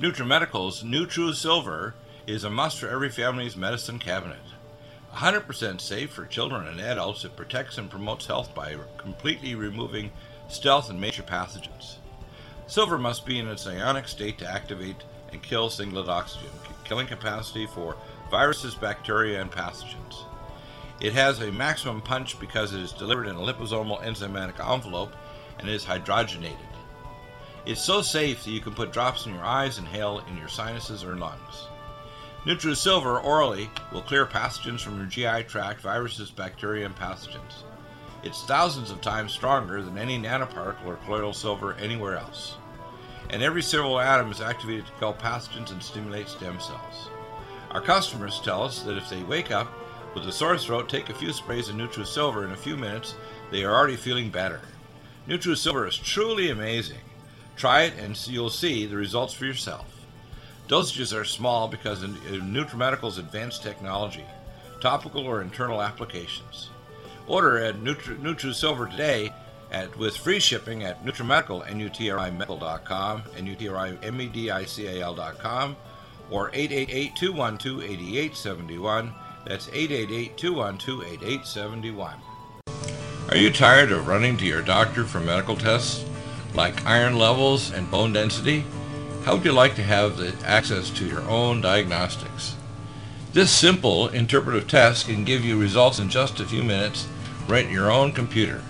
NutriMedical's 0.00 0.82
NutriSilver 0.82 1.94
is 2.26 2.44
a 2.44 2.50
must 2.50 2.78
for 2.78 2.88
every 2.88 3.08
family's 3.08 3.56
medicine 3.56 3.98
cabinet. 3.98 4.42
100% 5.14 5.80
safe 5.80 6.10
for 6.10 6.26
children 6.26 6.66
and 6.66 6.80
adults, 6.80 7.24
it 7.24 7.36
protects 7.36 7.78
and 7.78 7.88
promotes 7.88 8.26
health 8.26 8.54
by 8.54 8.76
completely 8.98 9.54
removing 9.54 10.10
stealth 10.48 10.90
and 10.90 11.00
major 11.00 11.22
pathogens. 11.22 11.96
Silver 12.66 12.98
must 12.98 13.26
be 13.26 13.38
in 13.38 13.48
its 13.48 13.66
ionic 13.66 14.08
state 14.08 14.38
to 14.38 14.50
activate 14.50 14.96
and 15.32 15.42
kill 15.42 15.68
singlet 15.68 16.08
oxygen, 16.08 16.50
killing 16.84 17.06
capacity 17.06 17.66
for 17.66 17.96
viruses, 18.30 18.74
bacteria, 18.74 19.40
and 19.40 19.50
pathogens. 19.50 20.24
It 21.00 21.12
has 21.12 21.40
a 21.40 21.52
maximum 21.52 22.00
punch 22.00 22.38
because 22.40 22.72
it 22.72 22.80
is 22.80 22.92
delivered 22.92 23.26
in 23.26 23.36
a 23.36 23.40
liposomal 23.40 24.02
enzymatic 24.02 24.58
envelope 24.60 25.12
and 25.58 25.68
is 25.68 25.84
hydrogenated. 25.84 26.56
It's 27.66 27.82
so 27.82 28.02
safe 28.02 28.44
that 28.44 28.50
you 28.50 28.60
can 28.60 28.74
put 28.74 28.92
drops 28.92 29.26
in 29.26 29.34
your 29.34 29.44
eyes, 29.44 29.78
inhale 29.78 30.22
in 30.28 30.36
your 30.36 30.48
sinuses 30.48 31.02
or 31.02 31.16
lungs. 31.16 31.68
NutriSilver 32.44 33.24
orally 33.24 33.70
will 33.92 34.02
clear 34.02 34.26
pathogens 34.26 34.80
from 34.80 34.98
your 34.98 35.06
GI 35.06 35.44
tract, 35.44 35.80
viruses, 35.80 36.30
bacteria, 36.30 36.84
and 36.84 36.94
pathogens. 36.94 37.64
It's 38.24 38.42
thousands 38.42 38.90
of 38.90 39.02
times 39.02 39.32
stronger 39.32 39.82
than 39.82 39.98
any 39.98 40.18
nanoparticle 40.18 40.86
or 40.86 40.96
colloidal 41.04 41.34
silver 41.34 41.74
anywhere 41.74 42.16
else. 42.16 42.56
And 43.28 43.42
every 43.42 43.62
silver 43.62 44.00
atom 44.00 44.32
is 44.32 44.40
activated 44.40 44.86
to 44.86 44.92
kill 44.92 45.12
pathogens 45.12 45.70
and 45.70 45.82
stimulate 45.82 46.30
stem 46.30 46.58
cells. 46.58 47.10
Our 47.70 47.82
customers 47.82 48.40
tell 48.40 48.62
us 48.62 48.80
that 48.84 48.96
if 48.96 49.10
they 49.10 49.22
wake 49.24 49.50
up 49.50 49.70
with 50.14 50.26
a 50.26 50.32
sore 50.32 50.56
throat, 50.56 50.88
take 50.88 51.10
a 51.10 51.14
few 51.14 51.34
sprays 51.34 51.68
of 51.68 51.76
NutriSilver 51.76 52.46
in 52.46 52.52
a 52.52 52.56
few 52.56 52.78
minutes, 52.78 53.14
they 53.50 53.62
are 53.62 53.74
already 53.74 53.96
feeling 53.96 54.30
better. 54.30 54.62
NutriSilver 55.28 55.86
is 55.86 55.98
truly 55.98 56.48
amazing. 56.48 57.00
Try 57.56 57.82
it 57.82 57.98
and 57.98 58.16
you'll 58.26 58.48
see 58.48 58.86
the 58.86 58.96
results 58.96 59.34
for 59.34 59.44
yourself. 59.44 59.86
Dosages 60.66 61.14
are 61.14 61.26
small 61.26 61.68
because 61.68 62.02
of 62.02 62.10
NutriMedical's 62.10 63.18
uh, 63.18 63.22
advanced 63.22 63.62
technology, 63.62 64.24
topical 64.80 65.26
or 65.26 65.42
internal 65.42 65.82
applications. 65.82 66.70
Order 67.26 67.58
at 67.58 67.76
Nutri- 67.76 68.20
NutriSilver 68.20 68.90
today 68.90 69.32
at, 69.70 69.96
with 69.98 70.14
free 70.16 70.38
shipping 70.38 70.84
at 70.84 71.04
NutriMedical, 71.04 71.68
N-U-T-R-I-Medical.com, 71.68 73.22
N-U-T-R-I-M-E-D-I-C-A-L.com, 73.36 75.76
or 76.30 76.50
888-212-8871. 76.50 79.12
That's 79.46 79.66
888-212-8871. 79.68 82.14
Are 83.30 83.36
you 83.36 83.50
tired 83.50 83.90
of 83.90 84.06
running 84.06 84.36
to 84.36 84.44
your 84.44 84.60
doctor 84.62 85.04
for 85.04 85.18
medical 85.20 85.56
tests 85.56 86.04
like 86.54 86.84
iron 86.86 87.18
levels 87.18 87.72
and 87.72 87.90
bone 87.90 88.12
density? 88.12 88.64
How 89.24 89.34
would 89.36 89.44
you 89.44 89.52
like 89.52 89.74
to 89.76 89.82
have 89.82 90.18
the 90.18 90.34
access 90.44 90.90
to 90.90 91.06
your 91.06 91.22
own 91.22 91.62
diagnostics? 91.62 92.54
This 93.32 93.50
simple 93.50 94.08
interpretive 94.08 94.68
test 94.68 95.06
can 95.06 95.24
give 95.24 95.42
you 95.44 95.58
results 95.58 95.98
in 95.98 96.10
just 96.10 96.38
a 96.38 96.44
few 96.44 96.62
minutes 96.62 97.08
right 97.48 97.66
in 97.66 97.72
your 97.72 97.90
own 97.90 98.12
computer. 98.12 98.62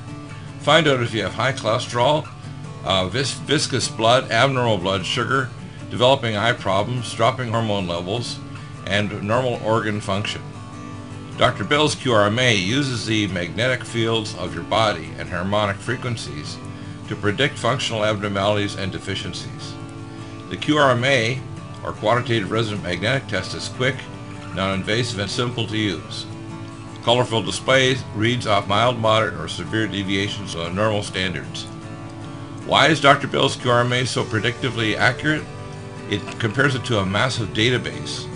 Find 0.60 0.86
out 0.86 1.02
if 1.02 1.12
you 1.12 1.22
have 1.22 1.34
high 1.34 1.52
cholesterol, 1.52 2.28
uh, 2.84 3.08
vis- 3.08 3.32
viscous 3.32 3.88
blood, 3.88 4.30
abnormal 4.30 4.78
blood 4.78 5.04
sugar, 5.04 5.50
developing 5.90 6.36
eye 6.36 6.52
problems, 6.52 7.12
dropping 7.14 7.50
hormone 7.50 7.86
levels, 7.86 8.38
and 8.86 9.22
normal 9.22 9.60
organ 9.64 10.00
function. 10.00 10.42
Dr. 11.36 11.64
Bill's 11.64 11.96
QRMA 11.96 12.64
uses 12.64 13.06
the 13.06 13.26
magnetic 13.28 13.84
fields 13.84 14.36
of 14.36 14.54
your 14.54 14.62
body 14.64 15.10
and 15.18 15.28
harmonic 15.28 15.76
frequencies 15.76 16.56
to 17.08 17.16
predict 17.16 17.58
functional 17.58 18.04
abnormalities 18.04 18.76
and 18.76 18.92
deficiencies. 18.92 19.74
The 20.50 20.56
QRMA, 20.56 21.40
or 21.84 21.92
Quantitative 21.92 22.50
Resonant 22.50 22.84
Magnetic 22.84 23.26
Test, 23.26 23.54
is 23.54 23.68
quick, 23.68 23.96
non-invasive, 24.54 25.18
and 25.18 25.30
simple 25.30 25.66
to 25.66 25.76
use. 25.76 26.26
Colorful 27.04 27.42
display 27.42 27.96
reads 28.14 28.46
off 28.46 28.66
mild, 28.66 28.98
moderate, 28.98 29.38
or 29.38 29.46
severe 29.46 29.86
deviations 29.86 30.54
of 30.54 30.74
normal 30.74 31.02
standards. 31.02 31.64
Why 32.64 32.88
is 32.88 32.98
Dr. 32.98 33.28
Bill's 33.28 33.58
QRMA 33.58 34.06
so 34.06 34.24
predictively 34.24 34.96
accurate? 34.96 35.44
It 36.08 36.22
compares 36.40 36.74
it 36.74 36.82
to 36.86 37.00
a 37.00 37.06
massive 37.06 37.50
database, 37.50 38.26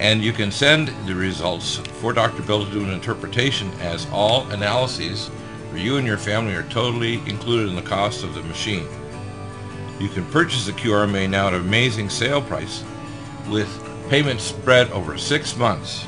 and 0.00 0.24
you 0.24 0.32
can 0.32 0.50
send 0.50 0.88
the 1.06 1.14
results 1.14 1.76
for 1.76 2.14
Dr. 2.14 2.42
Bill 2.42 2.64
to 2.64 2.70
do 2.70 2.84
an 2.84 2.90
interpretation 2.90 3.70
as 3.80 4.06
all 4.10 4.50
analyses 4.50 5.30
for 5.70 5.76
you 5.76 5.98
and 5.98 6.06
your 6.06 6.16
family 6.16 6.54
are 6.54 6.62
totally 6.70 7.16
included 7.26 7.68
in 7.68 7.76
the 7.76 7.82
cost 7.82 8.24
of 8.24 8.34
the 8.34 8.42
machine. 8.44 8.88
You 10.00 10.08
can 10.08 10.24
purchase 10.30 10.64
the 10.64 10.72
QRMA 10.72 11.28
now 11.28 11.48
at 11.48 11.54
an 11.54 11.60
amazing 11.60 12.08
sale 12.08 12.40
price 12.40 12.82
with 13.50 13.68
payments 14.08 14.44
spread 14.44 14.90
over 14.92 15.18
six 15.18 15.54
months. 15.54 16.06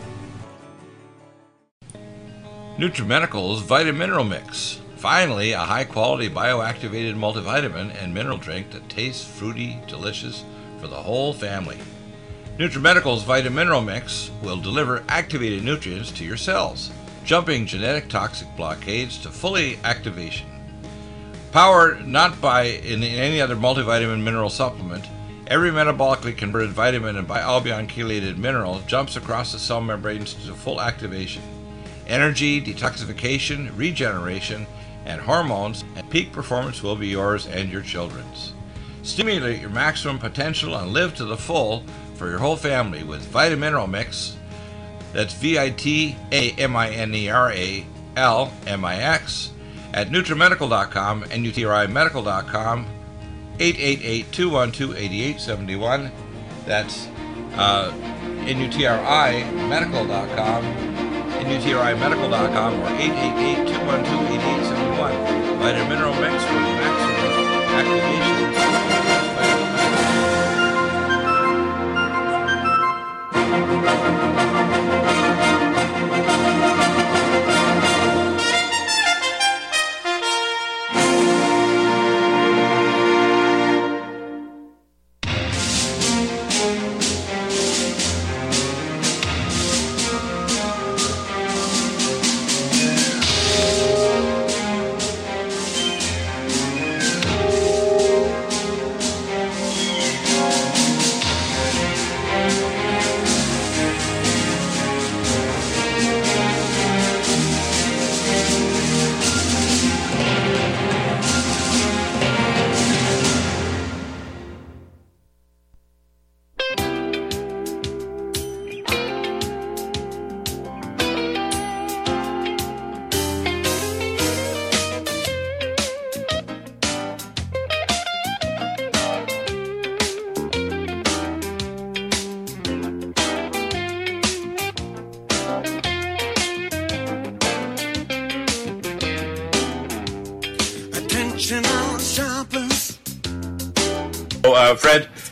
NutriMedical's 2.76 3.62
Vitamineral 3.62 4.28
Mix. 4.28 4.80
Finally, 4.96 5.52
a 5.52 5.60
high 5.60 5.84
quality 5.84 6.28
bioactivated 6.28 7.14
multivitamin 7.14 7.94
and 8.02 8.12
mineral 8.12 8.38
drink 8.38 8.72
that 8.72 8.88
tastes 8.88 9.24
fruity, 9.24 9.78
delicious 9.86 10.42
for 10.80 10.88
the 10.88 10.96
whole 10.96 11.32
family. 11.32 11.78
NutriMedical's 12.58 13.22
Vitamineral 13.22 13.84
Mix 13.84 14.32
will 14.42 14.56
deliver 14.56 15.04
activated 15.08 15.62
nutrients 15.62 16.10
to 16.10 16.24
your 16.24 16.36
cells, 16.36 16.90
jumping 17.24 17.66
genetic 17.66 18.08
toxic 18.08 18.48
blockades 18.56 19.18
to 19.18 19.30
fully 19.30 19.78
activation. 19.82 20.46
Powered 21.52 22.06
not 22.06 22.40
by 22.40 22.64
in 22.64 23.02
any 23.02 23.40
other 23.40 23.56
multivitamin 23.56 24.22
mineral 24.22 24.50
supplement, 24.50 25.06
every 25.46 25.70
metabolically 25.70 26.36
converted 26.36 26.70
vitamin 26.70 27.16
and 27.16 27.26
bialbion 27.28 27.88
chelated 27.88 28.36
mineral 28.36 28.80
jumps 28.86 29.16
across 29.16 29.52
the 29.52 29.58
cell 29.58 29.80
membranes 29.80 30.34
to 30.34 30.54
full 30.54 30.80
activation. 30.80 31.42
Energy, 32.06 32.60
detoxification, 32.60 33.70
regeneration, 33.76 34.66
and 35.06 35.20
hormones, 35.20 35.84
and 35.96 36.08
peak 36.10 36.32
performance 36.32 36.82
will 36.82 36.96
be 36.96 37.08
yours 37.08 37.46
and 37.46 37.70
your 37.70 37.82
children's. 37.82 38.52
Stimulate 39.02 39.60
your 39.60 39.70
maximum 39.70 40.18
potential 40.18 40.76
and 40.76 40.92
live 40.92 41.14
to 41.14 41.24
the 41.24 41.36
full 41.36 41.84
for 42.14 42.28
your 42.28 42.38
whole 42.38 42.56
family 42.56 43.02
with 43.02 43.32
Vitamineral 43.32 43.88
Mix. 43.88 44.36
That's 45.14 45.32
V 45.32 45.58
I 45.58 45.70
T 45.70 46.14
A 46.30 46.50
M 46.58 46.76
I 46.76 46.90
N 46.90 47.14
E 47.14 47.30
R 47.30 47.50
A 47.50 47.86
L 48.16 48.52
M 48.66 48.84
I 48.84 48.96
X 48.96 49.50
at 49.94 50.10
NutriMedical.com 50.10 51.22
and 51.30 51.46
NutriMedical.com 51.46 52.86
888-212-8871. 53.58 56.10
That's 56.66 57.08
uh, 57.54 57.90
NUTRIMedical.com, 58.44 60.64
or 62.80 62.88
888-212-8871. 62.88 65.58
Vitamin 65.58 65.88
Mineral 65.88 66.14
Mix 66.14 66.44
for 66.44 66.54
maximum 66.54 67.74
activation. 67.74 68.34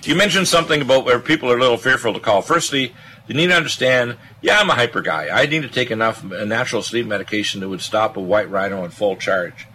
You 0.05 0.14
mentioned 0.14 0.48
something 0.48 0.82
about 0.82 1.05
where 1.05 1.18
people 1.18 1.50
are 1.50 1.57
a 1.57 1.61
little 1.61 1.76
fearful 1.76 2.12
to 2.14 2.20
call. 2.20 2.42
Firstly, 2.42 2.94
you 3.26 3.34
need 3.34 3.48
to 3.48 3.55
understand, 3.55 4.16
yeah, 4.40 4.59
I'm 4.59 4.70
a 4.70 4.74
hyper 4.74 5.00
guy. 5.00 5.28
I 5.28 5.46
need 5.46 5.62
to 5.62 5.68
take 5.68 5.90
enough 5.90 6.24
natural 6.24 6.82
sleep 6.82 7.07
medication 7.07 7.61
that 7.61 7.68
would 7.68 7.80
stop 7.80 8.16
a 8.16 8.20
white 8.20 8.50
rhino 8.50 8.84
in 8.84 8.90
full 8.90 9.16
charge. 9.16 9.66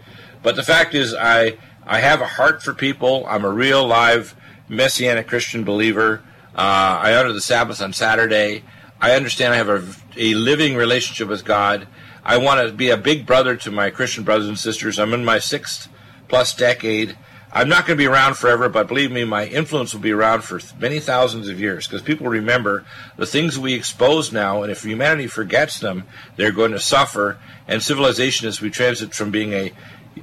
But 0.44 0.56
the 0.56 0.64
fact 0.64 0.94
is, 0.94 1.14
I 1.14 1.58
I 1.86 2.00
have 2.00 2.20
a 2.20 2.28
heart 2.28 2.62
for 2.62 2.74
people. 2.74 3.26
I'm 3.28 3.46
a 3.46 3.50
real 3.50 3.88
live 3.88 4.36
Messianic 4.68 5.28
Christian 5.28 5.64
believer. 5.64 6.22
Uh, 6.54 7.00
I 7.02 7.16
honor 7.16 7.32
the 7.32 7.42
Sabbath 7.42 7.82
on 7.82 7.94
Saturday. 7.94 8.64
I 9.00 9.12
understand 9.12 9.54
I 9.54 9.58
have 9.58 9.70
a, 9.70 9.88
a 10.18 10.34
living 10.34 10.76
relationship 10.76 11.30
with 11.30 11.46
God. 11.46 11.88
I 12.26 12.38
want 12.38 12.68
to 12.68 12.74
be 12.74 12.90
a 12.90 12.98
big 12.98 13.26
brother 13.26 13.56
to 13.56 13.72
my 13.72 13.90
Christian 13.90 14.26
brothers 14.26 14.50
and 14.50 14.60
sisters. 14.60 15.00
I'm 15.00 15.14
in 15.14 15.24
my 15.24 15.40
sixth 15.40 15.88
plus 16.28 16.54
decade. 16.54 17.18
I'm 17.52 17.70
not 17.70 17.86
going 17.86 17.98
to 17.98 18.04
be 18.04 18.08
around 18.08 18.36
forever, 18.36 18.68
but 18.68 18.88
believe 18.88 19.12
me, 19.12 19.24
my 19.24 19.46
influence 19.46 19.94
will 19.94 20.02
be 20.02 20.12
around 20.12 20.44
for 20.44 20.60
many 20.80 21.00
thousands 21.00 21.48
of 21.48 21.60
years 21.60 21.88
because 21.88 22.02
people 22.02 22.28
remember 22.28 22.86
the 23.16 23.26
things 23.26 23.58
we 23.58 23.74
expose 23.74 24.34
now, 24.34 24.64
and 24.64 24.72
if 24.72 24.84
humanity 24.84 25.28
forgets 25.28 25.80
them, 25.80 26.04
they're 26.36 26.52
going 26.52 26.72
to 26.72 26.80
suffer. 26.80 27.38
And 27.68 27.82
civilization, 27.82 28.48
as 28.48 28.60
we 28.60 28.70
transit 28.70 29.14
from 29.14 29.32
being 29.32 29.54
a 29.54 29.72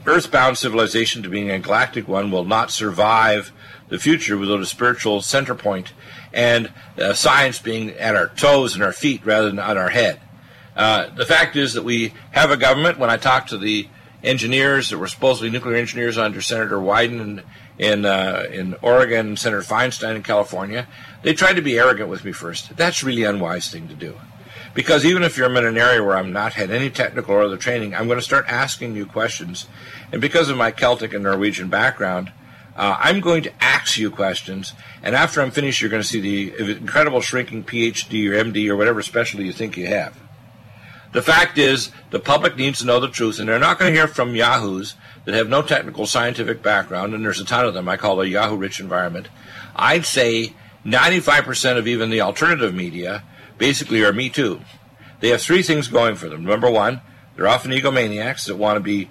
earthbound 0.07 0.59
civilization 0.59 1.23
to 1.23 1.29
being 1.31 1.51
a 1.51 1.59
galactic 1.59 2.07
one, 2.07 2.31
will 2.31 2.45
not 2.45 2.71
survive 2.71 3.53
the 3.89 3.99
future 3.99 4.37
without 4.37 4.61
a 4.61 4.67
spiritual 4.67 5.23
center 5.23 5.55
point 5.55 5.93
and 6.33 6.71
uh, 6.99 7.13
science 7.15 7.59
being 7.59 7.91
at 7.93 8.17
our 8.17 8.29
toes 8.29 8.75
and 8.75 8.83
our 8.83 8.93
feet 8.93 9.25
rather 9.25 9.49
than 9.49 9.59
on 9.59 9.79
our 9.79 9.91
head. 9.91 10.21
Uh, 10.77 11.09
the 11.15 11.25
fact 11.25 11.57
is 11.57 11.75
that 11.75 11.85
we 11.85 12.13
have 12.33 12.51
a 12.51 12.57
government. 12.57 12.99
When 12.99 13.11
I 13.11 13.17
talk 13.17 13.47
to 13.49 13.59
the 13.59 13.89
engineers 14.25 14.91
that 14.91 14.99
were 14.99 15.07
supposedly 15.07 15.51
nuclear 15.51 15.77
engineers 15.77 16.19
under 16.19 16.41
Senator 16.41 16.79
Wyden 16.79 17.21
in 17.21 17.43
in, 17.79 18.05
uh, 18.05 18.47
in 18.53 18.77
Oregon, 18.83 19.37
Senator 19.37 19.63
Feinstein 19.63 20.17
in 20.17 20.23
California, 20.23 20.87
they 21.23 21.35
tried 21.35 21.55
to 21.55 21.63
be 21.63 21.79
arrogant 21.79 22.09
with 22.09 22.25
me 22.25 22.33
first. 22.33 22.77
That's 22.77 23.03
really 23.03 23.25
unwise 23.25 23.69
thing 23.69 23.89
to 23.89 23.95
do. 23.95 24.15
Because 24.75 25.05
even 25.05 25.23
if 25.23 25.37
you're 25.37 25.51
in 25.51 25.65
an 25.65 25.79
area 25.79 26.03
where 26.03 26.17
I'm 26.17 26.33
not 26.33 26.55
had 26.55 26.71
any 26.71 26.91
technical 26.91 27.35
or 27.35 27.43
other 27.43 27.57
training, 27.57 27.95
I'm 27.95 28.07
going 28.07 28.19
to 28.19 28.25
start 28.25 28.47
asking 28.49 28.97
you 28.97 29.07
questions. 29.07 29.67
And 30.11 30.21
because 30.21 30.49
of 30.49 30.57
my 30.57 30.71
Celtic 30.71 31.15
and 31.15 31.23
Norwegian 31.23 31.69
background, 31.69 32.33
uh, 32.77 32.97
I'm 32.99 33.21
going 33.21 33.45
to 33.45 33.53
ask 33.63 33.97
you 33.99 34.11
questions, 34.11 34.73
and 35.01 35.15
after 35.15 35.41
I'm 35.41 35.53
finished, 35.53 35.81
you're 35.81 35.91
going 35.91 36.03
to 36.03 36.09
see 36.09 36.21
the 36.21 36.73
incredible 36.73 37.21
shrinking 37.21 37.63
PhD 37.63 38.29
or 38.29 38.45
MD 38.45 38.69
or 38.69 38.75
whatever 38.75 39.01
specialty 39.01 39.47
you 39.47 39.53
think 39.53 39.77
you 39.77 39.87
have. 39.87 40.21
The 41.15 41.23
fact 41.23 41.59
is, 41.59 41.93
the 42.11 42.19
public 42.19 42.57
needs 42.57 42.81
to 42.81 42.87
know 42.87 42.99
the 42.99 43.09
truth, 43.09 43.39
and 43.39 43.49
they're 43.49 43.61
not 43.61 43.79
going 43.79 43.95
to 43.95 43.99
hear 43.99 44.09
from 44.09 44.35
yahoos 44.35 44.97
that 45.25 45.35
have 45.35 45.49
no 45.49 45.63
technical 45.63 46.07
scientific 46.07 46.61
background, 46.61 47.15
and 47.15 47.25
there's 47.25 47.41
a 47.41 47.45
ton 47.45 47.65
of 47.65 47.73
them. 47.73 47.89
I 47.89 47.97
call 47.97 48.21
a 48.21 48.27
Yahoo 48.27 48.57
rich 48.57 48.81
environment. 48.81 49.29
I'd 49.77 50.05
say 50.05 50.55
95% 50.85 51.79
of 51.79 51.87
even 51.87 52.11
the 52.11 52.21
alternative 52.21 52.75
media 52.75 53.23
basically 53.59 54.03
are 54.03 54.13
Me 54.13 54.29
Too. 54.29 54.61
They 55.21 55.29
have 55.29 55.41
three 55.41 55.63
things 55.63 55.87
going 55.87 56.17
for 56.17 56.29
them. 56.29 56.45
Number 56.45 56.69
one, 56.69 57.01
they're 57.37 57.49
often 57.49 57.71
egomaniacs 57.71 58.47
that 58.47 58.57
want 58.57 58.77
to 58.77 58.81
be, 58.81 59.09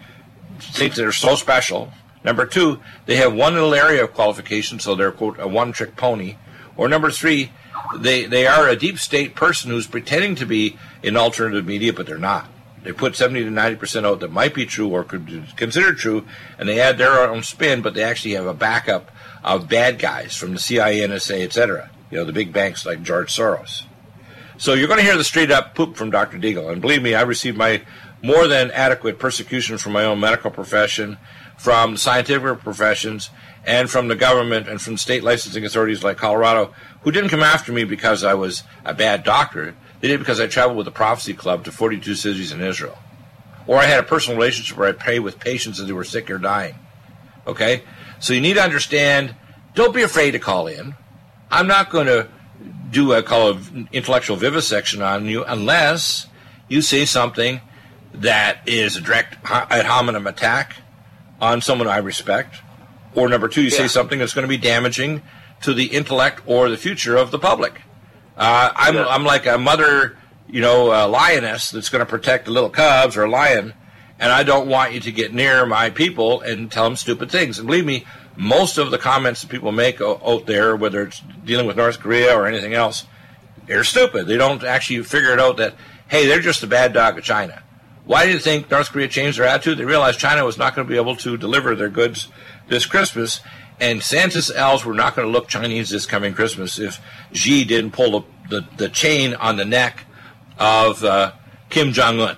think 0.60 0.96
they're 0.96 1.14
so 1.14 1.36
special. 1.36 1.94
Number 2.26 2.46
two, 2.46 2.82
they 3.06 3.16
have 3.16 3.34
one 3.34 3.54
little 3.54 3.74
area 3.74 4.04
of 4.04 4.14
qualification, 4.14 4.80
so 4.80 4.94
they're, 4.94 5.14
quote, 5.14 5.40
a 5.40 5.48
one 5.48 5.72
trick 5.72 5.96
pony. 5.96 6.36
Or 6.76 6.90
number 6.90 7.12
three, 7.12 7.54
they, 7.98 8.26
they 8.26 8.46
are 8.46 8.68
a 8.68 8.76
deep 8.76 9.00
state 9.00 9.36
person 9.36 9.72
who's 9.72 9.88
pretending 9.88 10.36
to 10.36 10.46
be 10.46 10.78
in 11.04 11.18
alternative 11.18 11.66
media, 11.66 11.94
but 11.94 12.08
they're 12.08 12.18
not. 12.18 12.50
They 12.84 12.92
put 12.92 13.16
70 13.16 13.46
to 13.46 13.50
90% 13.50 14.06
out 14.06 14.20
that 14.20 14.32
might 14.32 14.54
be 14.54 14.66
true 14.66 14.90
or 14.90 15.04
could 15.04 15.26
be 15.26 15.44
considered 15.56 15.98
true, 15.98 16.26
and 16.58 16.68
they 16.68 16.80
add 16.80 16.98
their 16.98 17.30
own 17.30 17.44
spin, 17.44 17.82
but 17.82 17.94
they 17.94 18.04
actually 18.04 18.34
have 18.34 18.46
a 18.46 18.54
backup 18.54 19.12
of 19.44 19.70
bad 19.70 20.00
guys 20.00 20.36
from 20.36 20.54
the 20.54 20.60
CIA, 20.60 21.08
NSA, 21.08 21.44
etc. 21.44 21.90
You 22.12 22.18
know, 22.18 22.26
the 22.26 22.34
big 22.34 22.52
banks 22.52 22.86
like 22.86 23.04
George 23.04 23.34
Soros. 23.34 23.84
So 24.58 24.74
you're 24.74 24.88
going 24.88 25.00
to 25.00 25.06
hear 25.06 25.18
the 25.18 25.24
straight 25.24 25.52
up 25.52 25.76
poop 25.76 25.96
from 25.96 26.12
Dr. 26.12 26.38
Deagle. 26.38 26.72
And 26.72 26.82
believe 26.82 27.02
me, 27.02 27.16
I 27.16 27.22
received 27.22 27.58
my 27.58 27.82
more 28.22 28.48
than 28.48 28.72
adequate 28.72 29.20
persecution 29.20 29.78
from 29.78 29.94
my 29.94 30.06
own 30.06 30.20
medical 30.20 30.52
profession, 30.52 31.18
from 31.58 31.98
scientific 31.98 32.60
professions, 32.60 33.30
and 33.66 33.90
from 33.90 34.08
the 34.08 34.16
government 34.16 34.68
and 34.68 34.82
from 34.82 34.98
state 34.98 35.24
licensing 35.24 35.66
authorities 35.66 36.04
like 36.04 36.18
Colorado, 36.18 36.74
who 37.02 37.12
didn't 37.12 37.30
come 37.30 37.44
after 37.44 37.72
me 37.72 37.84
because 37.84 38.24
I 38.24 38.34
was 38.34 38.64
a 38.86 38.94
bad 38.94 39.24
doctor. 39.24 39.76
They 40.04 40.10
did 40.10 40.20
because 40.20 40.42
I 40.42 40.48
traveled 40.48 40.76
with 40.76 40.84
the 40.84 40.92
Prophecy 40.92 41.34
Club 41.34 41.64
to 41.64 41.72
42 41.72 42.16
cities 42.16 42.52
in 42.52 42.60
Israel. 42.60 42.98
Or 43.68 43.78
I 43.78 43.86
had 43.86 44.02
a 44.02 44.04
personal 44.04 44.38
relationship 44.38 44.78
where 44.78 44.90
I 44.90 44.92
prayed 44.92 45.20
with 45.20 45.40
patients 45.40 45.80
as 45.80 45.88
they 45.88 45.94
were 45.94 46.04
sick 46.04 46.30
or 46.30 46.38
dying. 46.38 46.76
Okay? 47.48 47.84
So 48.20 48.34
you 48.34 48.42
need 48.42 48.56
to 48.56 48.62
understand 48.62 49.34
don't 49.76 49.96
be 49.96 50.02
afraid 50.02 50.32
to 50.32 50.40
call 50.40 50.68
in. 50.68 50.96
I'm 51.50 51.68
not 51.68 51.90
going 51.90 52.08
to 52.08 52.28
do 52.92 53.14
a 53.14 53.24
call 53.24 53.48
of 53.48 53.74
intellectual 53.94 54.36
vivisection 54.36 55.02
on 55.02 55.26
you 55.26 55.46
unless 55.46 56.28
you 56.68 56.82
say 56.82 57.06
something 57.06 57.62
that 58.14 58.60
is 58.68 58.98
a 58.98 59.02
direct 59.02 59.38
ad 59.50 59.86
hominem 59.86 60.28
attack 60.28 60.76
on 61.40 61.62
someone 61.62 61.88
I 61.88 62.00
respect 62.00 62.58
or 63.16 63.30
number 63.30 63.48
two, 63.48 63.62
you 63.62 63.70
yeah. 63.70 63.78
say 63.78 63.88
something 63.88 64.20
that's 64.20 64.34
going 64.34 64.44
to 64.44 64.50
be 64.50 64.58
damaging 64.58 65.22
to 65.62 65.74
the 65.74 65.86
intellect 65.86 66.42
or 66.46 66.68
the 66.68 66.76
future 66.76 67.16
of 67.16 67.32
the 67.32 67.40
public. 67.40 67.84
Uh, 68.38 68.72
I'm, 68.76 68.96
yeah. 68.96 69.08
I'm 69.08 69.24
like 69.24 69.46
a 69.46 69.58
mother, 69.58 70.18
you 70.48 70.62
know, 70.62 70.88
a 70.88 71.08
lioness 71.08 71.72
that's 71.72 71.90
going 71.90 72.00
to 72.00 72.06
protect 72.06 72.46
the 72.46 72.52
little 72.52 72.70
cubs 72.70 73.16
or 73.16 73.24
a 73.24 73.30
lion, 73.30 73.74
and 74.20 74.32
I 74.32 74.44
don't 74.44 74.68
want 74.68 74.94
you 74.94 75.00
to 75.02 75.12
get 75.12 75.34
near 75.34 75.66
my 75.66 75.90
people 75.90 76.42
and 76.42 76.72
tell 76.72 76.86
them 76.86 76.96
stupid 76.96 77.30
things. 77.30 77.60
And 77.60 77.68
believe 77.68 77.86
me, 77.86 78.06
most 78.36 78.78
of 78.78 78.90
the 78.90 78.98
comments 78.98 79.42
that 79.42 79.50
people 79.50 79.72
make 79.72 80.02
out 80.02 80.46
there, 80.46 80.76
whether 80.76 81.04
it's 81.04 81.22
dealing 81.46 81.68
with 81.68 81.78
North 81.78 82.00
Korea 82.00 82.36
or 82.36 82.48
anything 82.48 82.74
else, 82.74 83.06
they're 83.68 83.84
stupid. 83.84 84.28
They 84.28 84.38
don't 84.38 84.64
actually 84.64 85.04
figure 85.04 85.32
it 85.32 85.40
out 85.40 85.58
that, 85.58 85.76
hey, 86.08 86.26
they're 86.26 86.40
just 86.40 86.64
a 86.64 86.68
bad 86.68 86.94
dog 86.94 87.18
of 87.18 87.24
China. 87.24 87.62
Why 88.06 88.26
do 88.26 88.32
you 88.34 88.40
think 88.40 88.70
North 88.70 88.90
Korea 88.92 89.08
changed 89.08 89.40
their 89.40 89.46
attitude? 89.46 89.78
They 89.78 89.86
realized 89.86 90.20
China 90.20 90.44
was 90.44 90.58
not 90.58 90.76
going 90.76 90.86
to 90.86 90.92
be 90.92 90.98
able 90.98 91.16
to 91.18 91.38
deliver 91.38 91.76
their 91.76 91.90
goods 91.90 92.28
this 92.68 92.86
Christmas, 92.86 93.40
and 93.80 94.02
Santa's 94.02 94.52
elves 94.52 94.86
were 94.86 94.94
not 94.94 95.16
going 95.16 95.28
to 95.28 95.32
look 95.32 95.48
Chinese 95.48 95.90
this 95.90 96.06
coming 96.06 96.34
Christmas 96.34 96.80
if 96.80 97.02
Xi 97.34 97.64
didn't 97.64 97.92
pull 97.92 98.12
the, 98.12 98.26
the, 98.50 98.68
the 98.78 98.90
chain 98.90 99.34
on 99.36 99.58
the 99.58 99.66
neck 99.66 100.06
of 100.58 101.04
uh, 101.04 101.34
Kim 101.70 101.92
Jong 101.92 102.20
Un. 102.20 102.38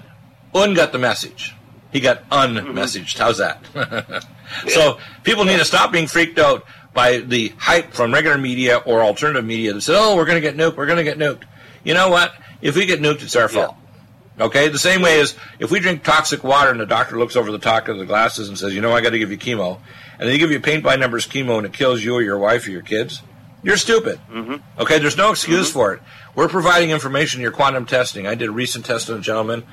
Un 0.53 0.73
got 0.73 0.91
the 0.91 0.99
message. 0.99 1.53
He 1.91 1.99
got 1.99 2.27
unmessaged. 2.29 3.17
How's 3.17 3.37
that? 3.37 3.63
so 4.67 4.97
people 5.23 5.45
need 5.45 5.57
to 5.57 5.65
stop 5.65 5.91
being 5.91 6.07
freaked 6.07 6.39
out 6.39 6.65
by 6.93 7.19
the 7.19 7.49
hype 7.57 7.93
from 7.93 8.13
regular 8.13 8.37
media 8.37 8.77
or 8.77 9.01
alternative 9.01 9.45
media 9.45 9.73
that 9.73 9.81
says, 9.81 9.95
"Oh, 9.97 10.15
we're 10.15 10.25
going 10.25 10.41
to 10.41 10.41
get 10.41 10.57
nuked. 10.57 10.75
We're 10.75 10.87
going 10.87 10.97
to 10.97 11.03
get 11.03 11.17
nuked." 11.17 11.43
You 11.83 11.93
know 11.93 12.09
what? 12.09 12.33
If 12.61 12.75
we 12.75 12.85
get 12.85 12.99
nuked, 13.01 13.21
it's 13.21 13.35
our 13.35 13.47
fault. 13.47 13.75
Okay, 14.39 14.67
the 14.67 14.79
same 14.79 15.01
way 15.01 15.21
as 15.21 15.35
if 15.59 15.71
we 15.71 15.79
drink 15.79 16.03
toxic 16.03 16.43
water 16.43 16.69
and 16.69 16.79
the 16.79 16.85
doctor 16.85 17.17
looks 17.17 17.37
over 17.37 17.51
the 17.51 17.59
top 17.59 17.87
of 17.87 17.97
the 17.97 18.05
glasses 18.05 18.49
and 18.49 18.57
says, 18.57 18.73
"You 18.73 18.81
know, 18.81 18.93
I 18.93 19.01
got 19.01 19.11
to 19.11 19.19
give 19.19 19.31
you 19.31 19.37
chemo," 19.37 19.79
and 20.19 20.29
they 20.29 20.37
give 20.37 20.51
you 20.51 20.59
paint 20.59 20.83
by 20.83 20.95
numbers 20.95 21.27
chemo 21.27 21.57
and 21.57 21.65
it 21.65 21.73
kills 21.73 22.03
you 22.03 22.13
or 22.13 22.21
your 22.21 22.37
wife 22.37 22.67
or 22.67 22.71
your 22.71 22.81
kids, 22.81 23.21
you're 23.63 23.77
stupid. 23.77 24.19
Mm-hmm. 24.31 24.81
Okay, 24.81 24.99
there's 24.99 25.17
no 25.17 25.31
excuse 25.31 25.69
mm-hmm. 25.69 25.79
for 25.79 25.93
it. 25.95 26.01
We're 26.35 26.47
providing 26.49 26.91
information. 26.91 27.41
Your 27.41 27.51
quantum 27.51 27.85
testing. 27.85 28.27
I 28.27 28.35
did 28.35 28.49
a 28.49 28.51
recent 28.51 28.85
test 28.85 29.09
on 29.09 29.17
a 29.17 29.21
gentleman, 29.21 29.63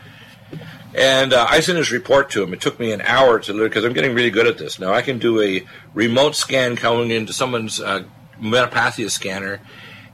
and 0.95 1.33
uh, 1.33 1.47
I 1.49 1.61
sent 1.61 1.77
his 1.79 1.93
report 1.93 2.31
to 2.31 2.43
him. 2.43 2.55
It 2.55 2.61
took 2.61 2.81
me 2.81 2.93
an 2.93 3.03
hour 3.03 3.39
to 3.41 3.65
because 3.65 3.85
I'm 3.85 3.93
getting 3.93 4.15
really 4.15 4.31
good 4.31 4.47
at 4.47 4.59
this 4.59 4.79
now. 4.79 4.93
I 4.93 5.03
can 5.03 5.19
do 5.19 5.43
a 5.43 5.67
remote 5.93 6.37
scan 6.37 6.77
coming 6.77 7.11
into 7.11 7.33
someone's 7.33 7.81
uh, 7.81 8.05
metapathia 8.41 9.11
scanner, 9.11 9.61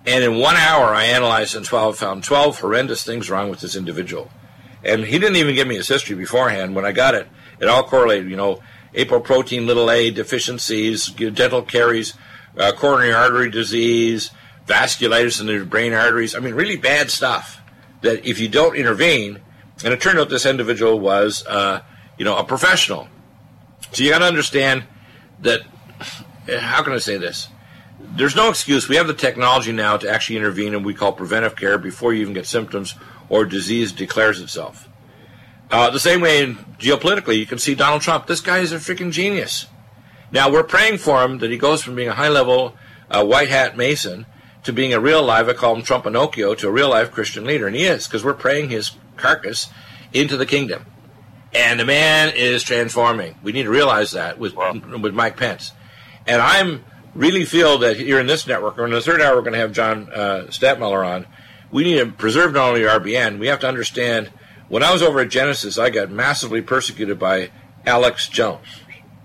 and 0.06 0.24
in 0.24 0.38
one 0.38 0.56
hour 0.56 0.86
I 0.86 1.04
analyzed 1.04 1.54
and 1.54 1.64
12, 1.64 1.98
found 1.98 2.24
12 2.24 2.60
horrendous 2.60 3.04
things 3.04 3.30
wrong 3.30 3.48
with 3.48 3.60
this 3.60 3.76
individual. 3.76 4.30
And 4.82 5.04
he 5.04 5.18
didn't 5.18 5.36
even 5.36 5.54
give 5.54 5.68
me 5.68 5.76
his 5.76 5.88
history 5.88 6.16
beforehand. 6.16 6.74
When 6.74 6.84
I 6.84 6.92
got 6.92 7.14
it, 7.14 7.28
it 7.60 7.68
all 7.68 7.82
correlated. 7.82 8.30
You 8.30 8.36
know, 8.36 8.62
apoprotein 8.98 9.66
little 9.66 9.90
a 9.90 10.10
deficiencies, 10.10 11.06
dental 11.06 11.62
caries, 11.62 12.14
uh, 12.58 12.72
coronary 12.72 13.12
artery 13.12 13.50
disease, 13.50 14.30
vasculitis 14.66 15.40
in 15.40 15.46
the 15.46 15.64
brain 15.64 15.92
arteries. 15.92 16.34
I 16.34 16.40
mean, 16.40 16.54
really 16.54 16.76
bad 16.76 17.10
stuff 17.10 17.62
that 18.02 18.26
if 18.26 18.40
you 18.40 18.48
don't 18.48 18.76
intervene, 18.76 19.40
and 19.84 19.94
it 19.94 20.00
turned 20.00 20.18
out 20.18 20.28
this 20.28 20.44
individual 20.44 20.98
was, 20.98 21.46
uh, 21.46 21.80
you 22.18 22.24
know, 22.24 22.36
a 22.36 22.44
professional. 22.44 23.08
So 23.92 24.02
you 24.02 24.10
got 24.10 24.18
to 24.18 24.26
understand 24.26 24.84
that. 25.40 25.60
How 26.48 26.82
can 26.82 26.92
I 26.92 26.98
say 26.98 27.18
this? 27.18 27.48
There's 28.00 28.34
no 28.34 28.48
excuse. 28.48 28.88
We 28.88 28.96
have 28.96 29.06
the 29.06 29.14
technology 29.14 29.72
now 29.72 29.96
to 29.96 30.10
actually 30.10 30.36
intervene, 30.36 30.74
and 30.74 30.84
we 30.84 30.94
call 30.94 31.12
preventive 31.12 31.56
care 31.56 31.78
before 31.78 32.14
you 32.14 32.22
even 32.22 32.34
get 32.34 32.46
symptoms 32.46 32.94
or 33.28 33.44
disease 33.44 33.92
declares 33.92 34.40
itself. 34.40 34.88
Uh, 35.70 35.90
the 35.90 36.00
same 36.00 36.20
way 36.20 36.42
in 36.42 36.56
geopolitically, 36.78 37.38
you 37.38 37.46
can 37.46 37.58
see 37.58 37.74
Donald 37.74 38.02
Trump. 38.02 38.26
This 38.26 38.40
guy 38.40 38.58
is 38.58 38.72
a 38.72 38.76
freaking 38.76 39.12
genius. 39.12 39.66
Now 40.30 40.50
we're 40.50 40.64
praying 40.64 40.98
for 40.98 41.22
him 41.22 41.38
that 41.38 41.50
he 41.50 41.58
goes 41.58 41.82
from 41.82 41.94
being 41.94 42.08
a 42.08 42.14
high 42.14 42.28
level 42.28 42.74
uh, 43.10 43.24
white 43.24 43.48
hat 43.48 43.76
Mason 43.76 44.26
to 44.64 44.72
being 44.72 44.92
a 44.92 45.00
real 45.00 45.22
live, 45.22 45.48
I 45.48 45.54
call 45.54 45.74
him 45.74 45.82
Trump 45.82 46.04
Pinocchio, 46.04 46.54
to 46.54 46.68
a 46.68 46.70
real 46.70 46.90
life 46.90 47.12
Christian 47.12 47.44
leader. 47.44 47.66
And 47.66 47.76
he 47.76 47.84
is, 47.84 48.06
because 48.06 48.24
we're 48.24 48.34
praying 48.34 48.70
his 48.70 48.92
carcass 49.16 49.70
into 50.12 50.36
the 50.36 50.46
kingdom. 50.46 50.86
And 51.54 51.80
the 51.80 51.84
man 51.84 52.32
is 52.34 52.62
transforming. 52.62 53.36
We 53.42 53.52
need 53.52 53.62
to 53.62 53.70
realize 53.70 54.10
that 54.10 54.38
with, 54.38 54.54
wow. 54.54 54.74
with 54.74 55.14
Mike 55.14 55.36
Pence. 55.36 55.72
And 56.26 56.42
I'm 56.42 56.84
really 57.14 57.44
feel 57.44 57.78
that 57.78 57.96
here 57.96 58.20
in 58.20 58.26
this 58.26 58.46
network, 58.46 58.78
or 58.78 58.84
in 58.84 58.90
the 58.90 59.00
third 59.00 59.22
hour, 59.22 59.36
we're 59.36 59.42
going 59.42 59.54
to 59.54 59.58
have 59.58 59.72
John 59.72 60.12
uh, 60.12 60.46
on. 60.52 61.26
We 61.70 61.84
need 61.84 61.98
to 61.98 62.06
preserve 62.06 62.52
not 62.52 62.68
only 62.68 62.82
RBN, 62.82 63.38
we 63.38 63.46
have 63.46 63.60
to 63.60 63.68
understand 63.68 64.30
when 64.68 64.82
I 64.82 64.92
was 64.92 65.02
over 65.02 65.20
at 65.20 65.30
Genesis, 65.30 65.78
I 65.78 65.90
got 65.90 66.10
massively 66.10 66.62
persecuted 66.62 67.18
by 67.18 67.50
Alex 67.86 68.28
Jones. 68.28 68.66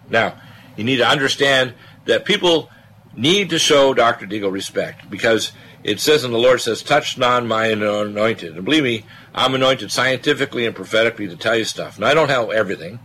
Now, 0.10 0.40
you 0.76 0.84
need 0.84 0.98
to 0.98 1.08
understand 1.08 1.74
that 2.06 2.26
people 2.26 2.70
need 3.16 3.50
to 3.52 3.60
show 3.60 3.94
Dr. 3.94 4.26
Deagle 4.26 4.52
respect 4.52 5.10
because 5.10 5.52
it 5.84 6.00
says, 6.00 6.24
and 6.24 6.34
the 6.34 6.38
Lord 6.38 6.62
says, 6.62 6.82
touch 6.82 7.18
not 7.18 7.46
my 7.46 7.68
anointed. 7.68 8.56
And 8.56 8.66
believe 8.66 8.84
me, 8.84 9.06
I'm 9.36 9.54
anointed 9.54 9.92
scientifically 9.92 10.66
and 10.66 10.76
prophetically 10.76 11.28
to 11.28 11.36
tell 11.36 11.56
you 11.56 11.66
stuff. 11.66 12.00
Now, 12.00 12.08
I 12.08 12.14
don't 12.14 12.30
have 12.30 12.50
everything, 12.52 13.00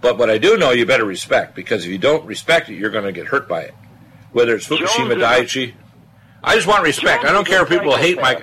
but 0.00 0.18
what 0.18 0.30
I 0.30 0.38
do 0.38 0.56
know, 0.56 0.70
you 0.70 0.86
better 0.86 1.04
respect, 1.04 1.54
because 1.54 1.84
if 1.84 1.90
you 1.90 1.98
don't 1.98 2.24
respect 2.24 2.68
it, 2.68 2.74
you're 2.74 2.90
going 2.90 3.04
to 3.04 3.12
get 3.12 3.26
hurt 3.26 3.48
by 3.48 3.62
it. 3.62 3.74
Whether 4.32 4.54
it's 4.54 4.66
Fukushima 4.66 5.16
Daiichi. 5.16 5.74
I 6.44 6.54
just 6.54 6.66
want 6.66 6.82
respect. 6.82 7.22
Jones 7.22 7.30
I 7.30 7.32
don't 7.32 7.46
care 7.46 7.62
if 7.62 7.68
people 7.68 7.96
hate 7.96 8.20
my. 8.20 8.42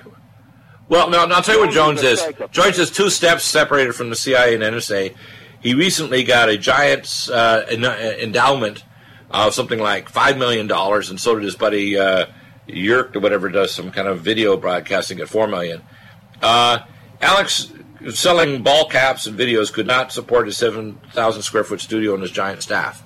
Well, 0.90 1.12
no, 1.12 1.20
I'll 1.20 1.44
tell 1.44 1.56
you 1.56 1.62
what 1.62 1.72
Jones 1.72 2.02
is. 2.02 2.26
Jones 2.52 2.80
is 2.80 2.90
two 2.90 3.12
steps 3.12 3.44
separated 3.44 3.94
from 3.94 4.10
the 4.10 4.16
CIA 4.16 4.56
and 4.56 4.64
NSA. 4.64 5.16
He 5.62 5.76
recently 5.76 6.24
got 6.24 6.50
a 6.50 6.58
giant 6.58 7.30
uh, 7.32 7.64
endowment 7.70 8.84
of 9.30 9.54
something 9.54 9.78
like 9.78 10.12
$5 10.12 10.40
million, 10.40 10.70
and 10.72 11.20
so 11.20 11.36
did 11.36 11.44
his 11.44 11.56
buddy 11.56 11.96
uh, 11.96 12.26
Yerk 12.66 13.16
or 13.16 13.20
whatever 13.20 13.50
does 13.50 13.72
some 13.72 13.92
kind 13.92 14.08
of 14.08 14.22
video 14.22 14.58
broadcasting 14.58 15.20
at 15.20 15.30
4 15.30 15.48
million. 15.48 15.84
Uh, 16.42 16.80
Alex, 17.22 17.72
selling 18.12 18.64
ball 18.64 18.90
caps 18.90 19.28
and 19.28 19.38
videos, 19.38 19.72
could 19.72 19.86
not 19.86 20.12
support 20.12 20.48
his 20.48 20.58
7,000 20.58 21.42
square 21.44 21.64
foot 21.64 21.82
studio 21.82 22.14
and 22.14 22.24
his 22.24 22.32
giant 22.32 22.64
staff. 22.64 23.04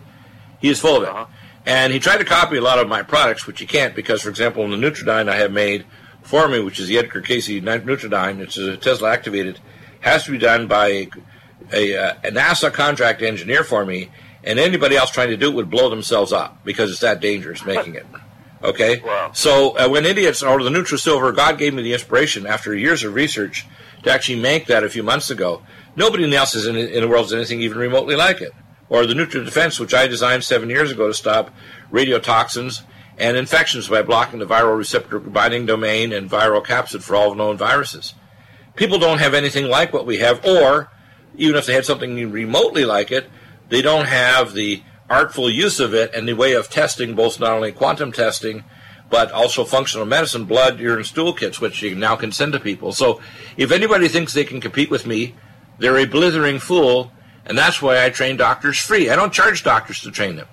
He 0.61 0.69
is 0.69 0.79
full 0.79 1.03
of 1.03 1.03
it. 1.03 1.27
And 1.65 1.91
he 1.91 1.99
tried 1.99 2.17
to 2.17 2.25
copy 2.25 2.55
a 2.55 2.61
lot 2.61 2.79
of 2.79 2.87
my 2.87 3.03
products, 3.03 3.45
which 3.45 3.59
he 3.59 3.65
can't 3.65 3.93
because, 3.93 4.21
for 4.21 4.29
example, 4.29 4.63
in 4.63 4.71
the 4.71 4.77
Nutriodine 4.77 5.27
I 5.27 5.35
have 5.35 5.51
made 5.51 5.85
for 6.23 6.47
me, 6.47 6.59
which 6.59 6.79
is 6.79 6.87
the 6.87 6.97
Edgar 6.97 7.21
Cayce 7.21 7.47
Nutriodine, 7.47 8.39
it's 8.39 8.57
a 8.57 8.77
Tesla 8.77 9.11
activated, 9.11 9.59
has 9.99 10.25
to 10.25 10.31
be 10.31 10.37
done 10.37 10.67
by 10.67 10.87
a, 10.87 11.09
a, 11.71 11.97
uh, 11.97 12.13
a 12.23 12.31
NASA 12.31 12.71
contract 12.73 13.21
engineer 13.21 13.63
for 13.63 13.85
me, 13.85 14.09
and 14.43 14.59
anybody 14.59 14.95
else 14.95 15.11
trying 15.11 15.29
to 15.29 15.37
do 15.37 15.49
it 15.49 15.55
would 15.55 15.69
blow 15.69 15.89
themselves 15.89 16.33
up 16.33 16.63
because 16.65 16.91
it's 16.91 17.01
that 17.01 17.21
dangerous 17.21 17.65
making 17.65 17.95
it. 17.95 18.05
Okay? 18.63 19.01
Wow. 19.01 19.31
So 19.33 19.77
uh, 19.77 19.89
when 19.89 20.05
idiots, 20.05 20.41
or 20.41 20.61
the 20.63 20.69
NutriSilver, 20.69 21.35
God 21.35 21.57
gave 21.57 21.73
me 21.73 21.83
the 21.83 21.93
inspiration 21.93 22.45
after 22.45 22.73
years 22.73 23.03
of 23.03 23.13
research 23.13 23.65
to 24.03 24.11
actually 24.11 24.39
make 24.39 24.67
that 24.67 24.83
a 24.83 24.89
few 24.89 25.03
months 25.03 25.29
ago. 25.29 25.61
Nobody 25.95 26.33
else 26.35 26.55
is 26.55 26.65
in, 26.65 26.75
in 26.75 27.01
the 27.01 27.07
world 27.07 27.25
has 27.25 27.33
anything 27.33 27.61
even 27.61 27.77
remotely 27.77 28.15
like 28.15 28.41
it. 28.41 28.53
Or 28.89 29.05
the 29.05 29.13
Nutri 29.13 29.43
Defense, 29.43 29.79
which 29.79 29.93
I 29.93 30.07
designed 30.07 30.43
seven 30.43 30.69
years 30.69 30.91
ago 30.91 31.07
to 31.07 31.13
stop 31.13 31.51
radiotoxins 31.91 32.83
and 33.17 33.37
infections 33.37 33.87
by 33.87 34.01
blocking 34.01 34.39
the 34.39 34.45
viral 34.45 34.77
receptor 34.77 35.19
binding 35.19 35.65
domain 35.65 36.11
and 36.11 36.29
viral 36.29 36.65
capsid 36.65 37.03
for 37.03 37.15
all 37.15 37.35
known 37.35 37.57
viruses. 37.57 38.13
People 38.75 38.97
don't 38.97 39.19
have 39.19 39.33
anything 39.33 39.67
like 39.69 39.93
what 39.93 40.05
we 40.05 40.17
have, 40.17 40.43
or 40.45 40.89
even 41.35 41.55
if 41.55 41.65
they 41.65 41.73
had 41.73 41.85
something 41.85 42.31
remotely 42.31 42.85
like 42.85 43.11
it, 43.11 43.29
they 43.69 43.81
don't 43.81 44.05
have 44.05 44.53
the 44.53 44.83
artful 45.09 45.49
use 45.49 45.79
of 45.79 45.93
it 45.93 46.13
and 46.13 46.27
the 46.27 46.33
way 46.33 46.53
of 46.53 46.69
testing, 46.69 47.15
both 47.15 47.39
not 47.39 47.51
only 47.51 47.71
quantum 47.71 48.11
testing, 48.11 48.63
but 49.09 49.31
also 49.31 49.63
functional 49.63 50.05
medicine, 50.05 50.45
blood, 50.45 50.79
urine, 50.79 51.03
stool 51.03 51.33
kits, 51.33 51.61
which 51.61 51.83
you 51.83 51.93
now 51.93 52.15
can 52.15 52.31
send 52.31 52.53
to 52.53 52.59
people. 52.59 52.91
So 52.91 53.21
if 53.57 53.71
anybody 53.71 54.07
thinks 54.07 54.33
they 54.33 54.43
can 54.43 54.59
compete 54.59 54.89
with 54.89 55.05
me, 55.05 55.35
they're 55.77 55.97
a 55.97 56.05
blithering 56.05 56.59
fool, 56.59 57.11
and 57.45 57.57
that's 57.57 57.81
why 57.81 58.03
I 58.03 58.09
train 58.09 58.37
doctors 58.37 58.79
free. 58.79 59.09
I 59.09 59.15
don't 59.15 59.33
charge 59.33 59.63
doctors 59.63 60.01
to 60.01 60.11
train 60.11 60.35
them. 60.35 60.47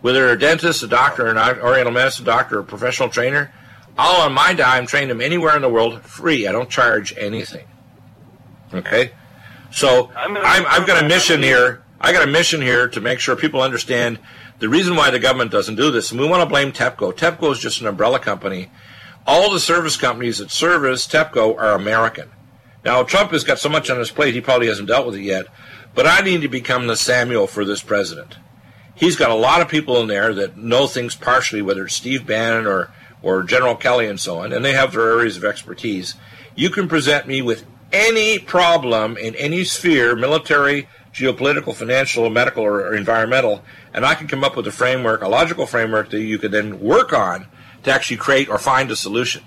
Whether 0.00 0.26
they're 0.26 0.34
a 0.34 0.38
dentist, 0.38 0.82
a 0.82 0.86
doctor, 0.86 1.26
an 1.26 1.38
oriental 1.38 1.92
medicine 1.92 2.24
doctor, 2.24 2.60
a 2.60 2.64
professional 2.64 3.08
trainer, 3.08 3.52
all 3.96 4.22
on 4.22 4.32
my 4.32 4.54
dime, 4.54 4.86
train 4.86 5.08
them 5.08 5.20
anywhere 5.20 5.56
in 5.56 5.62
the 5.62 5.68
world 5.68 6.02
free. 6.02 6.46
I 6.46 6.52
don't 6.52 6.70
charge 6.70 7.12
anything. 7.18 7.66
Okay? 8.72 9.10
So 9.72 10.10
I'm 10.16 10.36
I'm, 10.36 10.64
I've 10.66 10.86
got 10.86 11.02
a 11.02 11.08
mission 11.08 11.42
here. 11.42 11.82
I 12.00 12.12
got 12.12 12.22
a 12.22 12.30
mission 12.30 12.62
here 12.62 12.86
to 12.88 13.00
make 13.00 13.18
sure 13.18 13.34
people 13.34 13.60
understand 13.60 14.20
the 14.60 14.68
reason 14.68 14.94
why 14.94 15.10
the 15.10 15.18
government 15.18 15.50
doesn't 15.50 15.74
do 15.74 15.90
this. 15.90 16.12
And 16.12 16.20
we 16.20 16.28
want 16.28 16.42
to 16.42 16.48
blame 16.48 16.72
TEPCO. 16.72 17.12
TEPCO 17.12 17.52
is 17.52 17.58
just 17.58 17.80
an 17.80 17.88
umbrella 17.88 18.20
company. 18.20 18.70
All 19.26 19.52
the 19.52 19.60
service 19.60 19.96
companies 19.96 20.38
that 20.38 20.50
service 20.50 21.06
TEPCO 21.06 21.58
are 21.58 21.74
American. 21.74 22.30
Now, 22.84 23.02
Trump 23.02 23.32
has 23.32 23.44
got 23.44 23.58
so 23.58 23.68
much 23.68 23.90
on 23.90 23.98
his 23.98 24.10
plate, 24.10 24.34
he 24.34 24.40
probably 24.40 24.68
hasn't 24.68 24.88
dealt 24.88 25.06
with 25.06 25.16
it 25.16 25.22
yet. 25.22 25.46
But 25.94 26.06
I 26.06 26.20
need 26.20 26.42
to 26.42 26.48
become 26.48 26.86
the 26.86 26.96
Samuel 26.96 27.46
for 27.48 27.64
this 27.64 27.82
president. 27.82 28.36
He's 28.98 29.16
got 29.16 29.30
a 29.30 29.34
lot 29.34 29.60
of 29.60 29.68
people 29.68 30.00
in 30.00 30.08
there 30.08 30.34
that 30.34 30.56
know 30.56 30.88
things 30.88 31.14
partially, 31.14 31.62
whether 31.62 31.84
it's 31.84 31.94
Steve 31.94 32.26
Bannon 32.26 32.66
or, 32.66 32.90
or 33.22 33.44
General 33.44 33.76
Kelly 33.76 34.08
and 34.08 34.18
so 34.18 34.40
on, 34.40 34.52
and 34.52 34.64
they 34.64 34.72
have 34.72 34.92
their 34.92 35.08
areas 35.08 35.36
of 35.36 35.44
expertise. 35.44 36.14
You 36.56 36.68
can 36.68 36.88
present 36.88 37.28
me 37.28 37.40
with 37.40 37.64
any 37.92 38.40
problem 38.40 39.16
in 39.16 39.36
any 39.36 39.62
sphere, 39.62 40.16
military, 40.16 40.88
geopolitical, 41.12 41.74
financial, 41.74 42.28
medical, 42.28 42.64
or, 42.64 42.94
environmental, 42.94 43.62
and 43.94 44.04
I 44.04 44.14
can 44.14 44.26
come 44.26 44.42
up 44.42 44.56
with 44.56 44.66
a 44.66 44.72
framework, 44.72 45.22
a 45.22 45.28
logical 45.28 45.66
framework 45.66 46.10
that 46.10 46.20
you 46.20 46.38
could 46.38 46.50
then 46.50 46.80
work 46.80 47.12
on 47.12 47.46
to 47.84 47.92
actually 47.92 48.16
create 48.16 48.48
or 48.48 48.58
find 48.58 48.90
a 48.90 48.96
solution. 48.96 49.44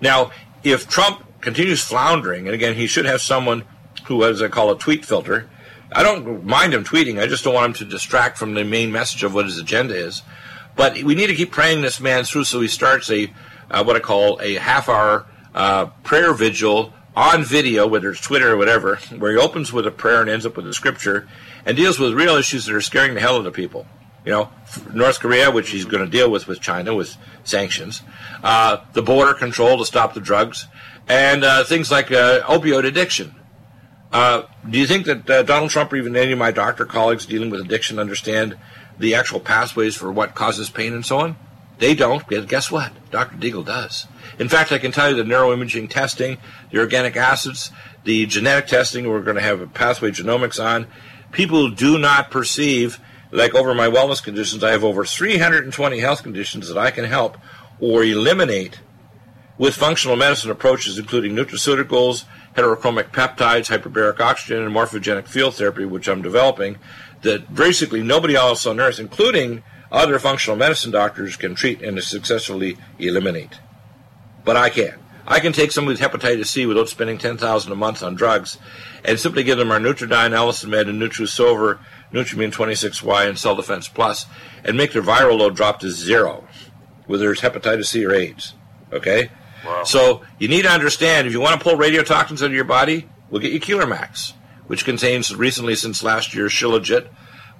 Now, 0.00 0.30
if 0.62 0.88
Trump 0.88 1.40
continues 1.40 1.82
floundering, 1.82 2.46
and 2.46 2.54
again, 2.54 2.76
he 2.76 2.86
should 2.86 3.06
have 3.06 3.20
someone 3.20 3.64
who, 4.06 4.24
as 4.24 4.40
I 4.40 4.48
call 4.48 4.70
a 4.70 4.78
tweet 4.78 5.04
filter. 5.04 5.48
I 5.94 6.02
don't 6.02 6.44
mind 6.44 6.74
him 6.74 6.84
tweeting. 6.84 7.20
I 7.20 7.26
just 7.26 7.44
don't 7.44 7.54
want 7.54 7.66
him 7.66 7.72
to 7.74 7.84
distract 7.84 8.38
from 8.38 8.54
the 8.54 8.64
main 8.64 8.92
message 8.92 9.22
of 9.22 9.34
what 9.34 9.44
his 9.44 9.58
agenda 9.58 9.94
is. 9.94 10.22
But 10.74 11.02
we 11.02 11.14
need 11.14 11.26
to 11.26 11.34
keep 11.34 11.52
praying 11.52 11.82
this 11.82 12.00
man 12.00 12.24
through 12.24 12.44
so 12.44 12.60
he 12.60 12.68
starts 12.68 13.10
a 13.10 13.32
uh, 13.70 13.82
what 13.84 13.96
I 13.96 14.00
call 14.00 14.40
a 14.40 14.54
half 14.54 14.88
hour 14.88 15.26
uh, 15.54 15.86
prayer 16.02 16.32
vigil 16.34 16.92
on 17.14 17.44
video, 17.44 17.86
whether 17.86 18.10
it's 18.10 18.20
Twitter 18.20 18.52
or 18.52 18.56
whatever, 18.56 18.96
where 19.18 19.32
he 19.32 19.38
opens 19.38 19.72
with 19.72 19.86
a 19.86 19.90
prayer 19.90 20.20
and 20.20 20.30
ends 20.30 20.46
up 20.46 20.56
with 20.56 20.66
a 20.66 20.74
scripture 20.74 21.28
and 21.66 21.76
deals 21.76 21.98
with 21.98 22.14
real 22.14 22.36
issues 22.36 22.66
that 22.66 22.74
are 22.74 22.80
scaring 22.80 23.14
the 23.14 23.20
hell 23.20 23.36
out 23.36 23.46
of 23.46 23.52
people. 23.52 23.86
You 24.24 24.32
know, 24.32 24.50
North 24.92 25.18
Korea, 25.18 25.50
which 25.50 25.70
he's 25.70 25.84
going 25.84 26.04
to 26.04 26.10
deal 26.10 26.30
with 26.30 26.46
with 26.46 26.60
China 26.60 26.94
with 26.94 27.16
sanctions, 27.44 28.02
uh, 28.44 28.78
the 28.92 29.02
border 29.02 29.34
control 29.34 29.78
to 29.78 29.84
stop 29.84 30.14
the 30.14 30.20
drugs, 30.20 30.68
and 31.08 31.42
uh, 31.42 31.64
things 31.64 31.90
like 31.90 32.12
uh, 32.12 32.40
opioid 32.42 32.86
addiction. 32.86 33.34
Uh, 34.12 34.42
do 34.68 34.78
you 34.78 34.86
think 34.86 35.06
that 35.06 35.30
uh, 35.30 35.42
Donald 35.42 35.70
Trump 35.70 35.92
or 35.92 35.96
even 35.96 36.14
any 36.16 36.32
of 36.32 36.38
my 36.38 36.50
doctor 36.50 36.84
colleagues 36.84 37.24
dealing 37.24 37.50
with 37.50 37.60
addiction 37.60 37.98
understand 37.98 38.56
the 38.98 39.14
actual 39.14 39.40
pathways 39.40 39.96
for 39.96 40.12
what 40.12 40.34
causes 40.34 40.68
pain 40.68 40.92
and 40.92 41.04
so 41.04 41.18
on? 41.18 41.36
They 41.78 41.94
don't. 41.94 42.26
Guess 42.28 42.70
what? 42.70 42.92
Dr. 43.10 43.36
Deagle 43.36 43.64
does. 43.64 44.06
In 44.38 44.48
fact, 44.48 44.70
I 44.70 44.78
can 44.78 44.92
tell 44.92 45.10
you 45.10 45.16
the 45.16 45.22
neuroimaging 45.22 45.90
testing, 45.90 46.38
the 46.70 46.78
organic 46.78 47.16
acids, 47.16 47.72
the 48.04 48.26
genetic 48.26 48.66
testing, 48.66 49.08
we're 49.08 49.22
going 49.22 49.36
to 49.36 49.42
have 49.42 49.60
a 49.60 49.66
pathway 49.66 50.10
genomics 50.10 50.62
on. 50.62 50.86
People 51.32 51.70
do 51.70 51.98
not 51.98 52.30
perceive, 52.30 53.00
like 53.30 53.54
over 53.54 53.74
my 53.74 53.88
wellness 53.88 54.22
conditions, 54.22 54.62
I 54.62 54.72
have 54.72 54.84
over 54.84 55.04
320 55.04 55.98
health 55.98 56.22
conditions 56.22 56.68
that 56.68 56.78
I 56.78 56.90
can 56.90 57.06
help 57.06 57.38
or 57.80 58.04
eliminate 58.04 58.80
with 59.58 59.74
functional 59.74 60.16
medicine 60.16 60.50
approaches, 60.50 60.98
including 60.98 61.34
nutraceuticals, 61.34 62.24
heterochromic 62.54 63.10
peptides, 63.10 63.68
hyperbaric 63.68 64.20
oxygen, 64.20 64.62
and 64.62 64.74
morphogenic 64.74 65.26
field 65.26 65.54
therapy, 65.54 65.84
which 65.84 66.08
I'm 66.08 66.22
developing, 66.22 66.78
that 67.22 67.54
basically 67.54 68.02
nobody 68.02 68.34
else 68.34 68.66
on 68.66 68.80
earth, 68.80 68.98
including 68.98 69.62
other 69.90 70.18
functional 70.18 70.56
medicine 70.56 70.90
doctors, 70.90 71.36
can 71.36 71.54
treat 71.54 71.82
and 71.82 72.02
successfully 72.02 72.76
eliminate. 72.98 73.60
But 74.44 74.56
I 74.56 74.70
can. 74.70 74.98
I 75.26 75.38
can 75.38 75.52
take 75.52 75.70
somebody 75.70 76.00
with 76.00 76.12
hepatitis 76.12 76.46
C 76.46 76.66
without 76.66 76.88
spending 76.88 77.16
ten 77.16 77.36
thousand 77.36 77.70
a 77.70 77.76
month 77.76 78.02
on 78.02 78.16
drugs, 78.16 78.58
and 79.04 79.20
simply 79.20 79.44
give 79.44 79.56
them 79.56 79.70
our 79.70 79.78
Nutriodine, 79.78 80.32
Allicin 80.32 80.88
and 80.88 81.00
NutriSilver, 81.00 81.78
Nutrimune 82.12 82.52
26Y, 82.52 83.28
and 83.28 83.38
Cell 83.38 83.54
Defense 83.54 83.88
Plus, 83.88 84.26
and 84.64 84.76
make 84.76 84.92
their 84.92 85.02
viral 85.02 85.38
load 85.38 85.54
drop 85.54 85.78
to 85.80 85.90
zero, 85.90 86.46
whether 87.06 87.30
it's 87.30 87.42
hepatitis 87.42 87.86
C 87.86 88.04
or 88.04 88.12
AIDS. 88.12 88.54
Okay. 88.92 89.30
So 89.84 90.22
you 90.38 90.48
need 90.48 90.62
to 90.62 90.70
understand 90.70 91.26
if 91.26 91.32
you 91.32 91.40
want 91.40 91.58
to 91.58 91.62
pull 91.62 91.78
radiotoxins 91.78 92.42
out 92.42 92.46
of 92.46 92.52
your 92.52 92.64
body, 92.64 93.08
we'll 93.30 93.40
get 93.40 93.52
you 93.52 93.60
Keeler 93.60 93.86
Max, 93.86 94.34
which 94.66 94.84
contains 94.84 95.34
recently 95.34 95.74
since 95.74 96.02
last 96.02 96.34
year 96.34 96.46
Shilajit, 96.46 97.08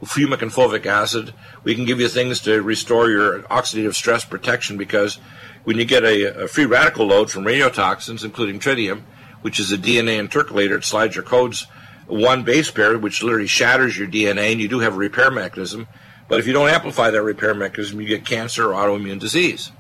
humic 0.03 0.43
and 0.43 0.51
fulvic 0.51 0.87
acid. 0.87 1.33
We 1.65 1.75
can 1.75 1.85
give 1.85 2.01
you 2.01 2.09
things 2.09 2.41
to 2.41 2.63
restore 2.63 3.09
your 3.09 3.43
oxidative 3.43 3.95
stress 3.95 4.25
protection 4.25 4.77
because 4.77 5.19
when 5.65 5.79
you 5.79 5.85
get 5.85 6.05
a, 6.05 6.45
a 6.45 6.49
free 6.49 6.67
radical 6.67 7.07
load 7.07 7.31
from 7.31 7.45
radiotoxins, 7.45 8.25
including 8.25 8.59
tritium, 8.59 9.03
which 9.43 9.61
is 9.61 9.73
a 9.73 9.79
DNA 9.79 10.21
intercalator, 10.27 10.79
it 10.79 10.85
slides 10.85 11.15
your 11.15 11.25
codes 11.25 11.67
one 12.07 12.43
base 12.43 12.71
pair, 12.71 12.99
which 12.99 13.23
literally 13.23 13.47
shatters 13.47 13.97
your 13.97 14.09
DNA, 14.09 14.53
and 14.53 14.61
you 14.61 14.69
do 14.69 14.81
have 14.81 14.95
a 14.95 14.99
repair 14.99 15.31
mechanism. 15.31 15.89
But 16.29 16.39
if 16.39 16.47
you 16.47 16.53
don't 16.53 16.69
amplify 16.69 17.11
that 17.11 17.23
repair 17.23 17.55
mechanism, 17.55 18.01
you 18.01 18.07
get 18.07 18.27
cancer 18.27 18.73
or 18.73 18.75
autoimmune 18.75 19.19
disease. 19.19 19.73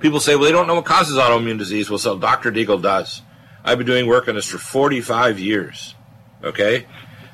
People 0.00 0.20
say, 0.20 0.36
well, 0.36 0.44
they 0.44 0.52
don't 0.52 0.66
know 0.66 0.74
what 0.74 0.84
causes 0.84 1.16
autoimmune 1.16 1.58
disease. 1.58 1.88
Well, 1.88 1.98
so 1.98 2.18
Dr. 2.18 2.52
Deagle 2.52 2.82
does. 2.82 3.22
I've 3.64 3.78
been 3.78 3.86
doing 3.86 4.06
work 4.06 4.28
on 4.28 4.34
this 4.34 4.48
for 4.48 4.58
45 4.58 5.38
years. 5.38 5.94
Okay? 6.44 6.86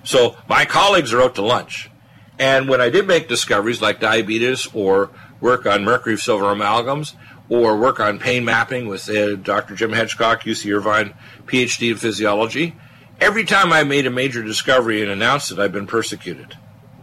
So 0.04 0.36
my 0.48 0.64
colleagues 0.64 1.12
are 1.12 1.20
out 1.20 1.34
to 1.36 1.42
lunch. 1.42 1.90
And 2.38 2.68
when 2.68 2.80
I 2.80 2.88
did 2.88 3.06
make 3.06 3.28
discoveries 3.28 3.82
like 3.82 4.00
diabetes 4.00 4.68
or 4.72 5.10
work 5.40 5.66
on 5.66 5.84
mercury 5.84 6.16
silver 6.16 6.46
amalgams 6.46 7.14
or 7.48 7.76
work 7.76 8.00
on 8.00 8.18
pain 8.18 8.44
mapping 8.44 8.88
with 8.88 9.08
uh, 9.10 9.36
Dr. 9.36 9.74
Jim 9.74 9.90
Hedgecock, 9.90 10.40
UC 10.40 10.74
Irvine, 10.74 11.14
PhD 11.46 11.90
in 11.90 11.96
physiology, 11.96 12.74
every 13.20 13.44
time 13.44 13.72
I 13.72 13.84
made 13.84 14.06
a 14.06 14.10
major 14.10 14.42
discovery 14.42 15.02
and 15.02 15.10
announced 15.10 15.52
it, 15.52 15.58
I've 15.58 15.72
been 15.72 15.86
persecuted. 15.86 16.56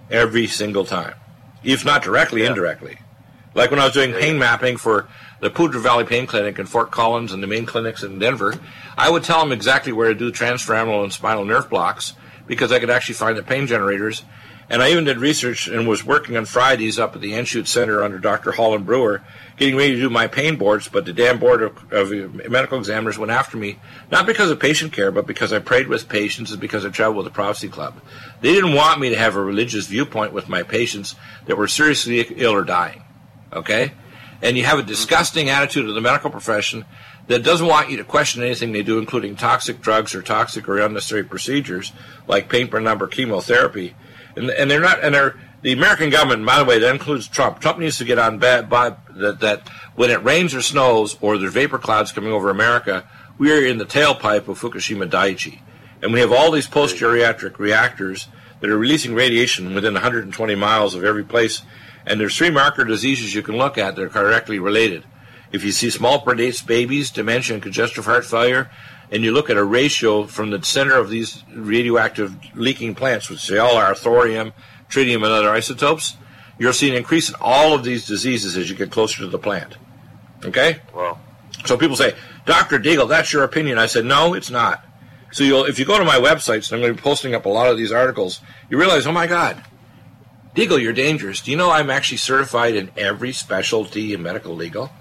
Every 0.09 0.47
single 0.47 0.85
time. 0.85 1.13
If 1.63 1.85
not 1.85 2.01
directly, 2.01 2.45
indirectly. 2.45 2.99
Like 3.55 3.71
when 3.71 3.79
I 3.79 3.85
was 3.85 3.93
doing 3.93 4.13
pain 4.13 4.37
mapping 4.37 4.77
for 4.77 5.07
the 5.39 5.49
Poudre 5.49 5.81
Valley 5.81 6.05
Pain 6.05 6.27
Clinic 6.27 6.59
in 6.59 6.65
Fort 6.65 6.91
Collins 6.91 7.31
and 7.31 7.41
the 7.41 7.47
main 7.47 7.65
clinics 7.65 8.03
in 8.03 8.19
Denver, 8.19 8.59
I 8.97 9.09
would 9.09 9.23
tell 9.23 9.39
them 9.39 9.51
exactly 9.51 9.91
where 9.91 10.09
to 10.09 10.15
do 10.15 10.31
transfemoral 10.31 11.03
and 11.03 11.11
spinal 11.11 11.45
nerve 11.45 11.69
blocks 11.69 12.13
because 12.45 12.71
I 12.71 12.79
could 12.79 12.89
actually 12.89 13.15
find 13.15 13.37
the 13.37 13.43
pain 13.43 13.67
generators. 13.67 14.23
And 14.71 14.83
I 14.83 14.91
even 14.91 15.05
did 15.05 15.17
research 15.17 15.67
and 15.67 15.87
was 15.87 16.05
working 16.05 16.37
on 16.37 16.45
Fridays 16.45 16.99
up 16.99 17.15
at 17.15 17.21
the 17.21 17.31
Anschutz 17.31 17.69
Center 17.69 18.03
under 18.03 18.19
Dr. 18.19 18.51
Holland 18.51 18.85
Brewer, 18.85 19.23
getting 19.57 19.75
ready 19.75 19.95
to 19.95 20.01
do 20.01 20.09
my 20.11 20.27
pain 20.27 20.57
boards. 20.57 20.87
But 20.87 21.05
the 21.05 21.13
damn 21.13 21.39
board 21.39 21.63
of, 21.63 21.91
of 21.91 22.11
uh, 22.11 22.49
medical 22.49 22.77
examiners 22.77 23.17
went 23.17 23.31
after 23.31 23.57
me, 23.57 23.79
not 24.11 24.27
because 24.27 24.51
of 24.51 24.59
patient 24.59 24.93
care, 24.93 25.11
but 25.11 25.25
because 25.25 25.51
I 25.51 25.57
prayed 25.57 25.87
with 25.87 26.07
patients 26.07 26.51
and 26.51 26.61
because 26.61 26.85
I 26.85 26.89
traveled 26.89 27.17
with 27.17 27.25
the 27.25 27.35
Prophecy 27.35 27.67
Club. 27.67 27.99
They 28.41 28.53
didn't 28.53 28.75
want 28.75 28.99
me 28.99 29.09
to 29.09 29.17
have 29.17 29.35
a 29.35 29.41
religious 29.41 29.87
viewpoint 29.87 30.33
with 30.33 30.49
my 30.49 30.61
patients 30.61 31.15
that 31.47 31.57
were 31.57 31.67
seriously 31.67 32.21
ill 32.37 32.53
or 32.53 32.63
dying. 32.63 33.01
Okay? 33.51 33.93
And 34.41 34.57
you 34.57 34.63
have 34.63 34.79
a 34.79 34.83
disgusting 34.83 35.49
attitude 35.49 35.87
of 35.89 35.95
the 35.95 36.01
medical 36.01 36.29
profession 36.29 36.85
that 37.27 37.43
doesn't 37.43 37.67
want 37.67 37.89
you 37.89 37.97
to 37.97 38.03
question 38.03 38.41
anything 38.41 38.71
they 38.71 38.83
do, 38.83 38.97
including 38.97 39.35
toxic 39.35 39.81
drugs 39.81 40.15
or 40.15 40.21
toxic 40.21 40.67
or 40.67 40.79
unnecessary 40.79 41.23
procedures 41.23 41.91
like 42.27 42.49
paint 42.49 42.71
by 42.71 42.79
number 42.79 43.07
chemotherapy 43.07 43.95
and, 44.35 44.49
and 44.49 44.71
they're 44.71 44.79
not, 44.79 45.03
and 45.03 45.13
they're, 45.13 45.35
the 45.61 45.73
American 45.73 46.09
government, 46.09 46.45
by 46.45 46.57
the 46.57 46.65
way, 46.65 46.79
that 46.79 46.93
includes 46.93 47.27
Trump. 47.27 47.59
Trump 47.59 47.79
needs 47.79 47.97
to 47.97 48.05
get 48.05 48.17
on 48.17 48.39
bad, 48.39 48.69
by, 48.69 48.95
that, 49.09 49.41
that 49.41 49.67
when 49.95 50.09
it 50.09 50.23
rains 50.23 50.55
or 50.55 50.61
snows 50.61 51.17
or 51.19 51.37
there's 51.37 51.51
vapor 51.51 51.77
clouds 51.77 52.13
coming 52.13 52.31
over 52.31 52.49
America, 52.49 53.07
we 53.37 53.51
are 53.51 53.65
in 53.65 53.77
the 53.77 53.85
tailpipe 53.85 54.47
of 54.47 54.59
Fukushima 54.59 55.09
Daiichi. 55.09 55.59
And 56.01 56.13
we 56.13 56.21
have 56.21 56.31
all 56.31 56.51
these 56.51 56.67
post 56.67 56.95
geriatric 56.95 57.59
reactors 57.59 58.29
that 58.61 58.69
are 58.69 58.77
releasing 58.77 59.13
radiation 59.13 59.73
within 59.75 59.93
120 59.93 60.55
miles 60.55 60.95
of 60.95 61.03
every 61.03 61.25
place. 61.25 61.61
And 62.05 62.19
there's 62.19 62.35
three 62.35 62.49
marker 62.49 62.83
diseases 62.83 63.33
you 63.35 63.43
can 63.43 63.57
look 63.57 63.77
at 63.77 63.95
that 63.95 64.03
are 64.03 64.09
directly 64.09 64.59
related. 64.59 65.03
If 65.51 65.63
you 65.63 65.71
see 65.71 65.89
small 65.89 66.21
predates 66.21 66.65
babies, 66.65 67.09
dementia, 67.09 67.55
and 67.55 67.63
congestive 67.63 68.05
heart 68.05 68.25
failure, 68.25 68.69
and 69.11 69.23
you 69.23 69.31
look 69.31 69.49
at 69.49 69.57
a 69.57 69.63
ratio 69.63 70.25
from 70.25 70.51
the 70.51 70.63
center 70.63 70.95
of 70.95 71.09
these 71.09 71.43
radioactive 71.53 72.35
leaking 72.55 72.95
plants, 72.95 73.29
which 73.29 73.47
they 73.47 73.57
all 73.57 73.75
are 73.75 73.95
thorium, 73.95 74.53
tritium, 74.89 75.17
and 75.17 75.25
other 75.25 75.49
isotopes, 75.49 76.17
you're 76.59 76.73
seeing 76.73 76.93
an 76.93 76.99
increase 76.99 77.29
in 77.29 77.35
all 77.41 77.73
of 77.73 77.83
these 77.83 78.05
diseases 78.05 78.57
as 78.57 78.69
you 78.69 78.75
get 78.75 78.91
closer 78.91 79.19
to 79.19 79.27
the 79.27 79.39
plant. 79.39 79.77
Okay? 80.45 80.79
Well. 80.93 81.19
So 81.65 81.77
people 81.77 81.95
say, 81.95 82.13
Dr. 82.45 82.79
Deagle, 82.79 83.09
that's 83.09 83.33
your 83.33 83.43
opinion. 83.43 83.77
I 83.77 83.87
said, 83.87 84.05
no, 84.05 84.33
it's 84.33 84.49
not. 84.49 84.85
So 85.31 85.43
you'll, 85.43 85.65
if 85.65 85.79
you 85.79 85.85
go 85.85 85.97
to 85.97 86.05
my 86.05 86.17
websites, 86.17 86.71
and 86.71 86.75
I'm 86.75 86.81
going 86.81 86.95
to 86.95 87.01
be 87.01 87.01
posting 87.01 87.35
up 87.35 87.45
a 87.45 87.49
lot 87.49 87.69
of 87.69 87.77
these 87.77 87.91
articles, 87.91 88.41
you 88.69 88.77
realize, 88.77 89.05
oh 89.07 89.11
my 89.11 89.27
God, 89.27 89.61
Deagle, 90.59 90.81
you're 90.81 90.91
dangerous. 90.91 91.39
Do 91.39 91.51
you 91.51 91.57
know 91.57 91.71
I'm 91.71 91.89
actually 91.89 92.17
certified 92.17 92.75
in 92.75 92.91
every 92.97 93.31
specialty 93.31 94.13
in 94.13 94.21
medical 94.21 94.53
legal? 94.53 94.91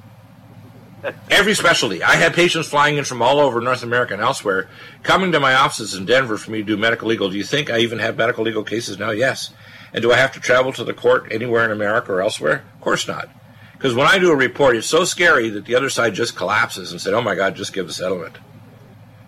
Every 1.29 1.55
specialty. 1.55 2.01
I 2.01 2.15
had 2.15 2.33
patients 2.33 2.69
flying 2.69 2.97
in 2.97 3.03
from 3.03 3.23
all 3.23 3.41
over 3.41 3.61
North 3.61 3.83
America 3.83 4.13
and 4.13 4.23
elsewhere 4.23 4.69
coming 5.03 5.33
to 5.33 5.41
my 5.41 5.55
offices 5.55 5.95
in 5.95 6.07
Denver 6.07 6.37
for 6.39 6.53
me 6.53 6.59
to 6.59 6.65
do 6.65 6.77
medical 6.77 7.09
legal. 7.09 7.29
Do 7.29 7.37
you 7.37 7.43
think 7.43 7.71
I 7.71 7.79
even 7.79 7.99
have 7.99 8.17
medical 8.17 8.45
legal 8.45 8.63
cases 8.63 9.01
now? 9.01 9.11
Yes. 9.11 9.53
And 9.93 10.01
do 10.01 10.13
I 10.13 10.17
have 10.17 10.33
to 10.35 10.41
travel 10.41 10.73
to 10.75 10.85
the 10.85 10.95
court 10.95 11.27
anywhere 11.33 11.65
in 11.65 11.73
America 11.73 12.13
or 12.13 12.23
elsewhere? 12.23 12.63
Of 12.75 12.81
course 12.81 13.09
not. 13.09 13.29
Because 13.73 13.97
when 13.97 14.07
I 14.07 14.21
do 14.21 14.31
a 14.31 14.37
report, 14.37 14.77
it's 14.77 14.87
so 14.87 15.05
scary 15.05 15.49
that 15.51 15.65
the 15.65 15.75
other 15.75 15.91
side 15.91 16.15
just 16.15 16.37
collapses 16.37 16.93
and 16.93 17.01
said, 17.01 17.15
"Oh 17.15 17.23
my 17.23 17.35
God, 17.35 17.57
just 17.57 17.73
give 17.73 17.89
a 17.89 17.93
settlement." 17.93 18.39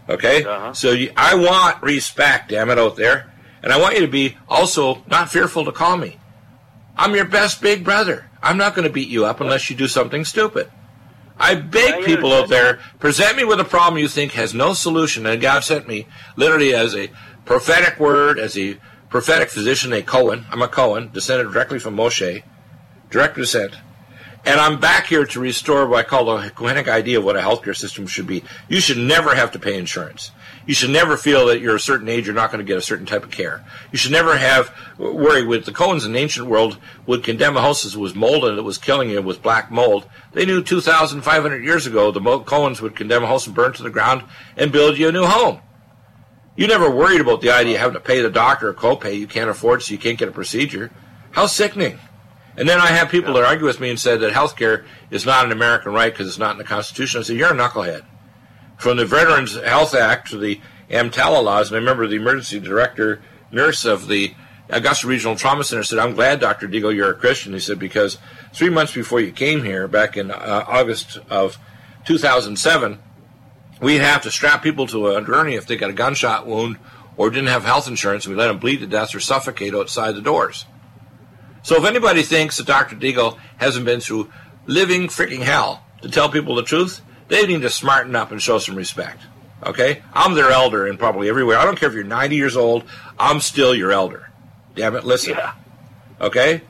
Okay. 0.09 0.45
Uh-huh. 0.45 0.74
So 0.74 0.93
you, 0.93 1.12
I 1.16 1.35
want 1.35 1.83
respect, 1.83 2.51
damn 2.51 2.70
it, 2.70 2.78
out 2.78 2.95
there, 2.95 3.33
and 3.64 3.72
I 3.72 3.81
want 3.81 3.95
you 3.95 4.03
to 4.03 4.09
be 4.09 4.37
also 4.49 5.03
not 5.09 5.28
fearful 5.28 5.64
to 5.64 5.72
call 5.72 5.97
me. 5.97 6.20
I'm 6.97 7.14
your 7.14 7.24
best 7.24 7.61
big 7.61 7.84
brother. 7.84 8.30
I'm 8.43 8.57
not 8.57 8.74
going 8.74 8.86
to 8.86 8.93
beat 8.93 9.09
you 9.09 9.24
up 9.24 9.41
unless 9.41 9.70
you 9.70 9.76
do 9.76 9.88
something 9.88 10.24
stupid. 10.24 10.70
I 11.38 11.55
beg 11.55 12.05
people 12.05 12.34
out 12.34 12.51
there, 12.51 12.80
present 12.99 13.36
me 13.36 13.45
with 13.45 13.61
a 13.61 13.64
problem 13.64 13.99
you 13.99 14.09
think 14.09 14.32
has 14.32 14.53
no 14.53 14.74
solution, 14.74 15.24
and 15.24 15.41
God 15.41 15.64
sent 15.64 15.88
me 15.88 16.07
literally 16.36 16.74
as 16.74 16.95
a 16.95 17.11
prophetic 17.47 17.99
word, 17.99 18.38
as 18.38 18.59
a 18.59 18.78
prophetic 19.09 19.49
physician, 19.49 19.93
a 19.95 20.03
Cohen. 20.03 20.45
I'm 20.51 20.61
a 20.61 20.68
Cohen, 20.68 21.11
descended 21.12 21.51
directly 21.51 21.78
from 21.78 21.97
Moshe, 21.97 22.43
direct 23.09 23.36
descent. 23.36 23.74
And 24.45 24.61
I'm 24.61 24.80
back 24.80 25.07
here 25.07 25.24
to 25.24 25.41
restore 25.41 25.86
what 25.86 25.99
I 25.99 26.09
call 26.09 26.24
the 26.26 26.51
Kohenic 26.51 26.88
idea 26.88 27.18
of 27.18 27.24
what 27.24 27.36
a 27.36 27.41
healthcare 27.41 27.76
system 27.76 28.07
should 28.07 28.26
be. 28.26 28.45
You 28.68 28.80
should 28.80 28.99
never 28.99 29.34
have 29.34 29.53
to 29.53 29.59
pay 29.59 29.76
insurance. 29.76 30.32
You 30.71 30.75
should 30.75 30.91
never 30.91 31.16
feel 31.16 31.47
that 31.47 31.61
you're 31.61 31.75
a 31.75 31.81
certain 31.81 32.09
age, 32.09 32.27
you're 32.27 32.35
not 32.37 32.53
going 32.53 32.64
to 32.64 32.64
get 32.64 32.79
a 32.79 32.81
certain 32.81 33.05
type 33.05 33.25
of 33.25 33.33
care. 33.33 33.64
You 33.91 33.99
should 33.99 34.12
never 34.12 34.37
have 34.37 34.73
worry 34.99 35.45
with 35.45 35.64
the 35.64 35.73
Cohens 35.73 36.07
in 36.07 36.12
the 36.12 36.21
ancient 36.21 36.47
world 36.47 36.79
would 37.07 37.25
condemn 37.25 37.57
a 37.57 37.61
house 37.61 37.83
that 37.83 37.99
was 37.99 38.14
molded, 38.14 38.57
that 38.57 38.62
was 38.62 38.79
killing 38.79 39.11
you 39.11 39.21
with 39.21 39.43
black 39.43 39.73
mold. 39.73 40.09
They 40.33 40.47
knew 40.47 40.62
2,500 40.62 41.64
years 41.64 41.89
ago 41.89 42.12
the 42.12 42.21
Cohens 42.21 42.81
would 42.81 42.95
condemn 42.95 43.25
a 43.25 43.27
house 43.27 43.49
and 43.49 43.57
burn 43.57 43.73
to 43.73 43.83
the 43.83 43.91
ground 43.91 44.23
and 44.57 44.71
build 44.71 44.97
you 44.97 45.09
a 45.09 45.12
new 45.12 45.25
home. 45.25 45.59
You 46.55 46.68
never 46.68 46.89
worried 46.89 47.21
about 47.21 47.41
the 47.41 47.51
idea 47.51 47.75
of 47.75 47.81
having 47.81 47.95
to 47.95 48.01
pay 48.01 48.21
the 48.21 48.31
doctor 48.31 48.68
a 48.68 48.75
copay 48.75 49.18
you 49.18 49.27
can't 49.27 49.51
afford 49.51 49.83
so 49.83 49.91
you 49.91 49.99
can't 49.99 50.21
get 50.21 50.29
a 50.29 50.33
procedure. 50.33 50.93
How 51.33 51.47
sickening. 51.47 51.99
And 52.57 52.68
then 52.68 52.79
I 52.79 52.87
have 52.87 53.09
people 53.09 53.35
that 53.35 53.45
argue 53.45 53.66
with 53.66 53.81
me 53.81 53.91
and 53.91 53.99
say 53.99 54.16
that 54.16 54.33
health 54.33 54.55
care 54.55 54.85
is 55.11 55.27
not 55.27 55.45
an 55.45 55.51
American 55.51 55.93
right 55.93 56.12
because 56.12 56.29
it's 56.29 56.39
not 56.39 56.53
in 56.53 56.59
the 56.59 56.64
Constitution. 56.64 57.18
I 57.18 57.25
say, 57.25 57.35
you're 57.35 57.53
a 57.53 57.57
knucklehead. 57.57 58.05
From 58.81 58.97
the 58.97 59.05
Veterans 59.05 59.61
Health 59.61 59.95
Act 59.95 60.31
to 60.31 60.39
the 60.39 60.59
EMTALA 60.89 61.45
laws, 61.45 61.68
and 61.68 61.76
I 61.76 61.81
remember 61.81 62.07
the 62.07 62.16
emergency 62.16 62.59
director, 62.59 63.20
nurse 63.53 63.85
of 63.85 64.09
the 64.09 64.35
Augusta 64.70 65.07
Regional 65.07 65.37
Trauma 65.37 65.64
Center 65.64 65.83
said, 65.83 65.99
I'm 65.99 66.14
glad, 66.14 66.41
Dr. 66.41 66.66
Deagle, 66.66 66.97
you're 66.97 67.11
a 67.11 67.14
Christian. 67.14 67.53
He 67.53 67.59
said, 67.61 67.78
because 67.78 68.16
three 68.55 68.70
months 68.70 68.95
before 68.95 69.20
you 69.20 69.33
came 69.33 69.64
here, 69.64 69.87
back 69.87 70.16
in 70.16 70.31
uh, 70.31 70.64
August 70.66 71.18
of 71.28 71.59
2007, 72.07 72.99
we'd 73.83 74.01
have 74.01 74.22
to 74.22 74.31
strap 74.31 74.62
people 74.62 74.87
to 74.87 75.09
a 75.09 75.20
gurney 75.20 75.57
if 75.57 75.66
they 75.66 75.76
got 75.76 75.91
a 75.91 75.93
gunshot 75.93 76.47
wound 76.47 76.78
or 77.18 77.28
didn't 77.28 77.49
have 77.49 77.64
health 77.64 77.87
insurance. 77.87 78.26
We 78.26 78.35
let 78.35 78.49
them 78.49 78.61
bleed 78.61 78.81
to 78.81 78.87
death 78.87 79.14
or 79.14 79.20
suffocate 79.20 79.74
outside 79.74 80.12
the 80.12 80.22
doors. 80.22 80.64
So 81.62 81.76
if 81.76 81.85
anybody 81.85 82.22
thinks 82.22 82.57
that 82.57 82.66
Dr. 82.66 82.97
Deagle 82.97 83.39
hasn't 83.59 83.85
been 83.85 84.01
through 84.01 84.33
living 84.64 85.09
freaking 85.09 85.43
hell 85.43 85.85
to 86.01 86.09
tell 86.09 86.31
people 86.31 86.55
the 86.55 86.62
truth, 86.62 87.03
they 87.31 87.47
need 87.47 87.62
to 87.62 87.70
smarten 87.70 88.14
up 88.14 88.31
and 88.31 88.43
show 88.43 88.59
some 88.59 88.76
respect. 88.76 89.22
Okay? 89.64 90.03
I'm 90.12 90.35
their 90.35 90.51
elder 90.51 90.87
in 90.87 90.99
probably 90.99 91.28
everywhere. 91.28 91.57
I 91.57 91.64
don't 91.64 91.78
care 91.78 91.89
if 91.89 91.95
you're 91.95 92.05
90 92.05 92.37
years 92.37 92.57
old, 92.57 92.85
I'm 93.18 93.41
still 93.41 93.74
your 93.74 93.93
elder. 93.93 94.31
Damn 94.74 94.97
it, 94.97 95.05
listen. 95.05 95.35
Yeah. 95.35 95.55
Okay? 96.20 96.62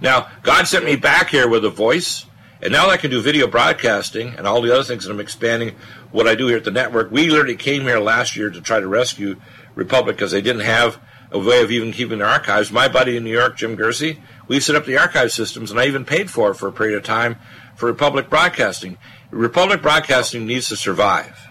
Now, 0.00 0.28
God 0.42 0.66
sent 0.66 0.84
me 0.84 0.96
back 0.96 1.30
here 1.30 1.48
with 1.48 1.64
a 1.64 1.70
voice, 1.70 2.26
and 2.60 2.72
now 2.72 2.90
I 2.90 2.96
can 2.96 3.10
do 3.10 3.22
video 3.22 3.46
broadcasting 3.46 4.34
and 4.36 4.46
all 4.46 4.60
the 4.60 4.72
other 4.72 4.84
things 4.84 5.04
that 5.04 5.12
I'm 5.12 5.20
expanding 5.20 5.76
what 6.10 6.28
I 6.28 6.34
do 6.34 6.48
here 6.48 6.58
at 6.58 6.64
the 6.64 6.70
network. 6.70 7.10
We 7.10 7.30
literally 7.30 7.56
came 7.56 7.82
here 7.82 7.98
last 7.98 8.36
year 8.36 8.50
to 8.50 8.60
try 8.60 8.80
to 8.80 8.88
rescue 8.88 9.40
Republic 9.74 10.16
because 10.16 10.32
they 10.32 10.42
didn't 10.42 10.62
have 10.62 11.00
a 11.30 11.38
way 11.38 11.62
of 11.62 11.70
even 11.70 11.92
keeping 11.92 12.18
their 12.18 12.28
archives. 12.28 12.70
My 12.70 12.88
buddy 12.88 13.16
in 13.16 13.24
New 13.24 13.32
York, 13.32 13.56
Jim 13.56 13.76
Gersey, 13.76 14.18
we 14.48 14.60
set 14.60 14.76
up 14.76 14.86
the 14.86 14.98
archive 14.98 15.32
systems, 15.32 15.70
and 15.70 15.78
I 15.78 15.86
even 15.86 16.04
paid 16.04 16.30
for 16.30 16.50
it 16.50 16.54
for 16.54 16.68
a 16.68 16.72
period 16.72 16.96
of 16.96 17.04
time 17.04 17.36
for 17.76 17.86
Republic 17.86 18.28
Broadcasting. 18.28 18.98
Republic 19.30 19.82
Broadcasting 19.82 20.46
needs 20.46 20.68
to 20.68 20.76
survive. 20.76 21.48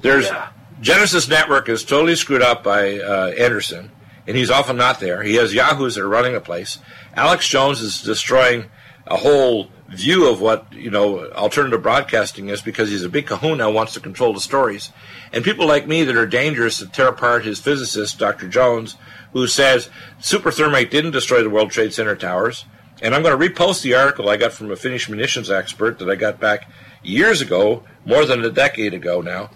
There's 0.00 0.26
Yeah. 0.26 0.48
Genesis 0.80 1.28
Network 1.28 1.68
is 1.68 1.84
totally 1.84 2.16
screwed 2.16 2.42
up 2.42 2.62
by 2.62 2.98
uh, 2.98 3.28
Anderson, 3.38 3.90
and 4.26 4.36
he's 4.36 4.50
often 4.50 4.76
not 4.76 5.00
there. 5.00 5.22
He 5.22 5.36
has 5.36 5.54
yahoos 5.54 5.94
that 5.94 6.02
are 6.02 6.08
running 6.08 6.34
the 6.34 6.40
place. 6.40 6.78
Alex 7.14 7.48
Jones 7.48 7.80
is 7.80 8.02
destroying 8.02 8.66
a 9.06 9.16
whole 9.16 9.68
view 9.88 10.28
of 10.28 10.40
what 10.40 10.72
you 10.72 10.90
know 10.90 11.30
alternative 11.32 11.82
broadcasting 11.82 12.48
is 12.48 12.60
because 12.60 12.88
he's 12.88 13.04
a 13.04 13.08
big 13.08 13.26
kahuna 13.26 13.70
wants 13.70 13.92
to 13.92 14.00
control 14.00 14.32
the 14.32 14.40
stories 14.40 14.90
and 15.32 15.44
people 15.44 15.66
like 15.66 15.86
me 15.86 16.02
that 16.02 16.16
are 16.16 16.26
dangerous 16.26 16.78
to 16.78 16.86
tear 16.86 17.08
apart 17.08 17.44
his 17.44 17.60
physicist 17.60 18.18
dr 18.18 18.48
jones 18.48 18.96
who 19.32 19.46
says 19.46 19.88
superthermite 20.20 20.90
didn't 20.90 21.12
destroy 21.12 21.42
the 21.42 21.50
world 21.50 21.70
trade 21.70 21.92
center 21.92 22.16
towers 22.16 22.64
and 23.00 23.14
i'm 23.14 23.22
going 23.22 23.38
to 23.38 23.48
repost 23.48 23.82
the 23.82 23.94
article 23.94 24.28
i 24.28 24.36
got 24.36 24.52
from 24.52 24.72
a 24.72 24.76
finnish 24.76 25.08
munitions 25.08 25.50
expert 25.50 26.00
that 26.00 26.10
i 26.10 26.16
got 26.16 26.40
back 26.40 26.68
years 27.04 27.40
ago 27.40 27.84
more 28.04 28.24
than 28.24 28.44
a 28.44 28.50
decade 28.50 28.92
ago 28.92 29.20
now 29.20 29.48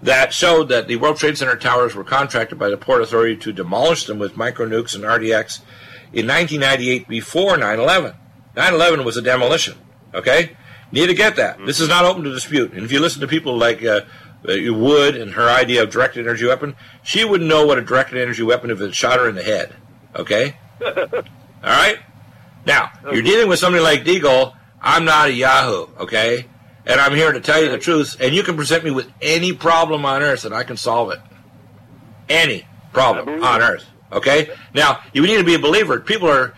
that 0.00 0.32
showed 0.32 0.68
that 0.68 0.86
the 0.86 0.94
World 0.94 1.16
Trade 1.16 1.36
Center 1.36 1.56
towers 1.56 1.96
were 1.96 2.04
contracted 2.04 2.56
by 2.56 2.68
the 2.68 2.76
Port 2.76 3.02
Authority 3.02 3.36
to 3.38 3.52
demolish 3.52 4.04
them 4.04 4.20
with 4.20 4.36
micronukes 4.36 4.94
and 4.94 5.02
RDX 5.02 5.58
in 6.12 6.26
1998 6.26 7.08
before 7.08 7.56
9 7.56 7.80
11. 7.80 8.14
9 8.58 8.74
11 8.74 9.04
was 9.04 9.16
a 9.16 9.22
demolition, 9.22 9.78
okay? 10.12 10.56
Need 10.90 11.06
to 11.06 11.14
get 11.14 11.36
that. 11.36 11.64
This 11.64 11.78
is 11.78 11.88
not 11.88 12.04
open 12.04 12.24
to 12.24 12.32
dispute. 12.32 12.72
And 12.72 12.84
if 12.84 12.90
you 12.90 12.98
listen 12.98 13.20
to 13.20 13.28
people 13.28 13.56
like 13.56 13.84
uh, 13.84 14.00
uh, 14.48 14.74
Wood 14.74 15.14
and 15.14 15.32
her 15.32 15.48
idea 15.48 15.84
of 15.84 15.90
directed 15.90 16.26
energy 16.26 16.44
weapon, 16.44 16.74
she 17.04 17.24
wouldn't 17.24 17.48
know 17.48 17.64
what 17.64 17.78
a 17.78 17.82
directed 17.82 18.20
energy 18.20 18.42
weapon 18.42 18.70
if 18.70 18.80
it 18.80 18.96
shot 18.96 19.20
her 19.20 19.28
in 19.28 19.36
the 19.36 19.44
head, 19.44 19.76
okay? 20.16 20.56
All 20.84 20.92
right? 21.62 22.00
Now, 22.66 22.90
you're 23.12 23.22
dealing 23.22 23.48
with 23.48 23.60
somebody 23.60 23.84
like 23.84 24.02
Deagle. 24.02 24.56
I'm 24.82 25.04
not 25.04 25.28
a 25.28 25.32
Yahoo, 25.32 25.86
okay? 26.00 26.46
And 26.84 27.00
I'm 27.00 27.14
here 27.14 27.30
to 27.30 27.40
tell 27.40 27.62
you 27.62 27.70
the 27.70 27.78
truth. 27.78 28.16
And 28.20 28.34
you 28.34 28.42
can 28.42 28.56
present 28.56 28.82
me 28.82 28.90
with 28.90 29.08
any 29.22 29.52
problem 29.52 30.04
on 30.04 30.20
earth 30.20 30.44
and 30.44 30.52
I 30.52 30.64
can 30.64 30.76
solve 30.76 31.12
it. 31.12 31.20
Any 32.28 32.66
problem 32.92 33.44
on 33.44 33.62
earth, 33.62 33.86
okay? 34.10 34.50
Now, 34.74 35.00
you 35.12 35.22
need 35.22 35.36
to 35.36 35.44
be 35.44 35.54
a 35.54 35.60
believer. 35.60 36.00
People 36.00 36.28
are, 36.28 36.54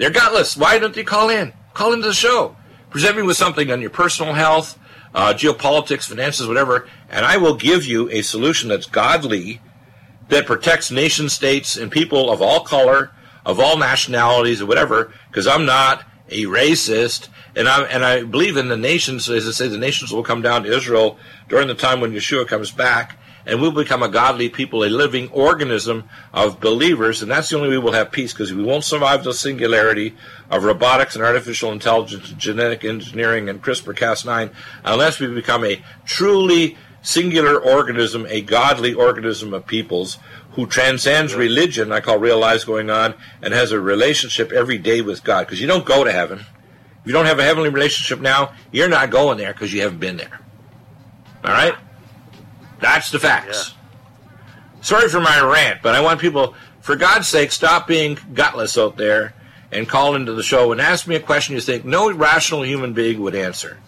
they're 0.00 0.10
gutless. 0.10 0.56
Why 0.56 0.78
don't 0.78 0.94
they 0.94 1.04
call 1.04 1.28
in? 1.28 1.52
Call 1.74 1.92
into 1.92 2.06
the 2.06 2.14
show. 2.14 2.56
Present 2.88 3.18
me 3.18 3.22
with 3.22 3.36
something 3.36 3.70
on 3.70 3.82
your 3.82 3.90
personal 3.90 4.32
health, 4.32 4.78
uh, 5.14 5.34
geopolitics, 5.34 6.08
finances, 6.08 6.48
whatever, 6.48 6.88
and 7.10 7.26
I 7.26 7.36
will 7.36 7.54
give 7.54 7.84
you 7.84 8.10
a 8.10 8.22
solution 8.22 8.70
that's 8.70 8.86
godly, 8.86 9.60
that 10.28 10.46
protects 10.46 10.90
nation 10.90 11.28
states 11.28 11.76
and 11.76 11.92
people 11.92 12.30
of 12.30 12.40
all 12.40 12.60
color, 12.60 13.12
of 13.44 13.60
all 13.60 13.76
nationalities, 13.76 14.62
or 14.62 14.66
whatever, 14.66 15.12
because 15.28 15.46
I'm 15.46 15.66
not 15.66 16.04
a 16.30 16.44
racist, 16.44 17.28
and 17.54 17.68
I 17.68 17.82
and 17.82 18.02
I 18.02 18.22
believe 18.22 18.56
in 18.56 18.68
the 18.68 18.78
nations. 18.78 19.28
As 19.28 19.46
I 19.46 19.50
say, 19.50 19.68
the 19.68 19.76
nations 19.76 20.12
will 20.12 20.22
come 20.22 20.40
down 20.40 20.62
to 20.62 20.74
Israel 20.74 21.18
during 21.48 21.68
the 21.68 21.74
time 21.74 22.00
when 22.00 22.12
Yeshua 22.12 22.48
comes 22.48 22.70
back, 22.70 23.18
and 23.50 23.60
we'll 23.60 23.72
become 23.72 24.00
a 24.00 24.08
godly 24.08 24.48
people, 24.48 24.84
a 24.84 24.86
living 24.86 25.28
organism 25.30 26.08
of 26.32 26.60
believers, 26.60 27.20
and 27.20 27.28
that's 27.28 27.48
the 27.48 27.56
only 27.56 27.68
way 27.68 27.78
we'll 27.78 27.92
have 27.92 28.12
peace 28.12 28.32
because 28.32 28.54
we 28.54 28.62
won't 28.62 28.84
survive 28.84 29.24
the 29.24 29.34
singularity 29.34 30.14
of 30.50 30.62
robotics 30.62 31.16
and 31.16 31.24
artificial 31.24 31.72
intelligence, 31.72 32.32
genetic 32.38 32.84
engineering, 32.84 33.48
and 33.48 33.60
CRISPR-Cas9 33.60 34.54
unless 34.84 35.18
we 35.18 35.26
become 35.26 35.64
a 35.64 35.82
truly 36.04 36.78
singular 37.02 37.60
organism, 37.60 38.24
a 38.28 38.40
godly 38.40 38.94
organism 38.94 39.52
of 39.52 39.66
peoples 39.66 40.18
who 40.52 40.64
transcends 40.66 41.34
religion, 41.34 41.90
I 41.90 41.98
call 41.98 42.18
real 42.18 42.38
lives 42.38 42.62
going 42.62 42.88
on, 42.88 43.14
and 43.42 43.52
has 43.52 43.72
a 43.72 43.80
relationship 43.80 44.52
every 44.52 44.78
day 44.78 45.00
with 45.00 45.24
God. 45.24 45.46
Because 45.46 45.60
you 45.60 45.66
don't 45.66 45.84
go 45.84 46.04
to 46.04 46.12
heaven. 46.12 46.38
If 46.38 47.06
you 47.06 47.12
don't 47.12 47.26
have 47.26 47.40
a 47.40 47.44
heavenly 47.44 47.70
relationship 47.70 48.20
now, 48.20 48.52
you're 48.70 48.88
not 48.88 49.10
going 49.10 49.38
there 49.38 49.52
because 49.52 49.72
you 49.72 49.80
haven't 49.82 49.98
been 49.98 50.18
there. 50.18 50.40
All 51.44 51.52
right? 51.52 51.74
That's 52.80 53.10
the 53.10 53.18
facts. 53.18 53.74
Yeah. 53.74 54.82
Sorry 54.82 55.08
for 55.08 55.20
my 55.20 55.40
rant, 55.40 55.82
but 55.82 55.94
I 55.94 56.00
want 56.00 56.20
people, 56.20 56.54
for 56.80 56.96
God's 56.96 57.28
sake, 57.28 57.52
stop 57.52 57.86
being 57.86 58.18
gutless 58.32 58.78
out 58.78 58.96
there 58.96 59.34
and 59.70 59.88
call 59.88 60.14
into 60.14 60.32
the 60.32 60.42
show 60.42 60.72
and 60.72 60.80
ask 60.80 61.06
me 61.06 61.14
a 61.16 61.20
question 61.20 61.54
you 61.54 61.60
think 61.60 61.84
no 61.84 62.10
rational 62.12 62.64
human 62.64 62.92
being 62.92 63.20
would 63.20 63.34
answer. 63.34 63.78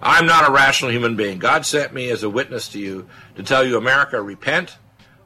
I'm 0.00 0.26
not 0.26 0.48
a 0.48 0.52
rational 0.52 0.90
human 0.90 1.14
being. 1.14 1.38
God 1.38 1.64
sent 1.64 1.94
me 1.94 2.10
as 2.10 2.22
a 2.22 2.30
witness 2.30 2.68
to 2.70 2.78
you 2.78 3.08
to 3.36 3.42
tell 3.42 3.64
you, 3.64 3.76
America, 3.76 4.20
repent, 4.20 4.76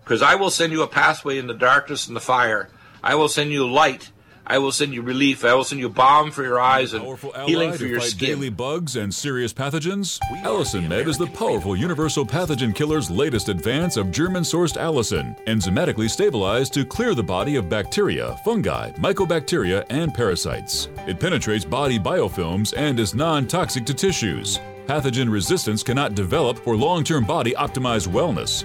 because 0.04 0.20
I 0.20 0.34
will 0.34 0.50
send 0.50 0.72
you 0.72 0.82
a 0.82 0.88
pathway 0.88 1.38
in 1.38 1.46
the 1.46 1.54
darkness 1.54 2.06
and 2.06 2.14
the 2.14 2.20
fire. 2.20 2.68
I 3.02 3.14
will 3.14 3.28
send 3.28 3.52
you 3.52 3.66
light 3.66 4.10
I 4.48 4.58
will 4.58 4.70
send 4.70 4.94
you 4.94 5.02
relief. 5.02 5.44
I 5.44 5.54
will 5.54 5.64
send 5.64 5.80
you 5.80 5.88
balm 5.88 6.30
for 6.30 6.44
your 6.44 6.60
eyes 6.60 6.92
and 6.92 7.04
healing 7.46 7.72
for 7.72 7.84
your 7.84 8.00
skin. 8.00 8.28
daily 8.28 8.48
bugs 8.48 8.94
and 8.94 9.12
serious 9.12 9.52
pathogens? 9.52 10.20
Allicin 10.44 10.88
Med 10.88 11.08
is 11.08 11.18
the 11.18 11.26
powerful 11.26 11.74
universal 11.74 12.24
pathogen 12.24 12.72
killer's 12.72 13.10
latest 13.10 13.48
advance 13.48 13.96
of 13.96 14.12
German-sourced 14.12 14.76
Allicin, 14.76 15.36
enzymatically 15.46 16.08
stabilized 16.08 16.72
to 16.74 16.84
clear 16.84 17.14
the 17.14 17.22
body 17.22 17.56
of 17.56 17.68
bacteria, 17.68 18.36
fungi, 18.44 18.92
mycobacteria, 18.92 19.84
and 19.90 20.14
parasites. 20.14 20.88
It 21.08 21.18
penetrates 21.18 21.64
body 21.64 21.98
biofilms 21.98 22.72
and 22.76 23.00
is 23.00 23.14
non-toxic 23.14 23.84
to 23.86 23.94
tissues. 23.94 24.60
Pathogen 24.86 25.28
resistance 25.28 25.82
cannot 25.82 26.14
develop 26.14 26.58
for 26.58 26.76
long-term 26.76 27.24
body 27.24 27.52
optimized 27.54 28.06
wellness. 28.06 28.64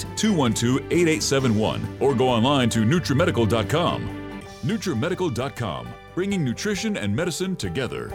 212 0.00 0.92
8871 0.92 1.96
or 2.00 2.14
go 2.14 2.28
online 2.28 2.68
to 2.70 2.80
NutriMedical.com. 2.80 4.42
NutriMedical.com, 4.62 5.88
bringing 6.14 6.44
nutrition 6.44 6.96
and 6.96 7.14
medicine 7.14 7.56
together. 7.56 8.12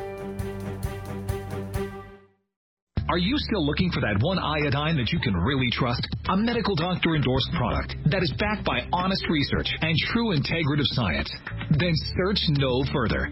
Are 3.09 3.17
you 3.17 3.37
still 3.37 3.65
looking 3.65 3.89
for 3.91 4.01
that 4.01 4.19
one 4.19 4.37
iodine 4.37 4.97
that 4.97 5.13
you 5.13 5.19
can 5.19 5.33
really 5.33 5.71
trust? 5.71 6.05
A 6.27 6.35
medical 6.35 6.75
doctor 6.75 7.15
endorsed 7.15 7.49
product 7.55 7.95
that 8.11 8.21
is 8.21 8.33
backed 8.37 8.65
by 8.65 8.83
honest 8.91 9.23
research 9.29 9.71
and 9.79 9.95
true 10.11 10.35
integrative 10.35 10.91
science? 10.91 11.31
Then 11.71 11.95
search 12.19 12.43
no 12.59 12.83
further. 12.91 13.31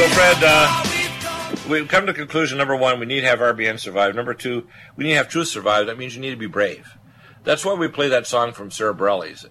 So, 0.00 0.08
Fred, 0.08 0.38
uh, 0.42 1.68
we've 1.68 1.86
come. 1.86 2.06
To 2.06 2.14
conclusion 2.14 2.56
number 2.56 2.74
one, 2.74 2.98
we 2.98 3.04
need 3.04 3.20
to 3.20 3.26
have 3.26 3.40
RBN 3.40 3.78
survive. 3.78 4.14
Number 4.14 4.32
two, 4.32 4.66
we 4.96 5.04
need 5.04 5.10
to 5.10 5.16
have 5.16 5.28
truth 5.28 5.48
survive. 5.48 5.88
That 5.88 5.98
means 5.98 6.14
you 6.14 6.22
need 6.22 6.30
to 6.30 6.38
be 6.38 6.46
brave. 6.46 6.96
That's 7.44 7.66
why 7.66 7.74
we 7.74 7.86
play 7.86 8.08
that 8.08 8.26
song 8.26 8.54
from 8.54 8.70
Sarah. 8.70 8.94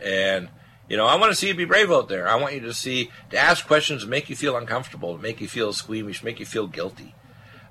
And, 0.03 0.49
you 0.89 0.97
know, 0.97 1.05
I 1.05 1.17
want 1.17 1.31
to 1.31 1.35
see 1.35 1.49
you 1.49 1.53
be 1.53 1.65
brave 1.65 1.91
out 1.91 2.09
there. 2.09 2.27
I 2.27 2.33
want 2.33 2.55
you 2.55 2.61
to 2.61 2.73
see, 2.73 3.11
to 3.29 3.37
ask 3.37 3.67
questions 3.67 4.01
that 4.01 4.09
make 4.09 4.27
you 4.27 4.35
feel 4.35 4.57
uncomfortable, 4.57 5.19
make 5.19 5.39
you 5.39 5.47
feel 5.47 5.71
squeamish, 5.71 6.23
make 6.23 6.39
you 6.39 6.47
feel 6.47 6.65
guilty. 6.65 7.13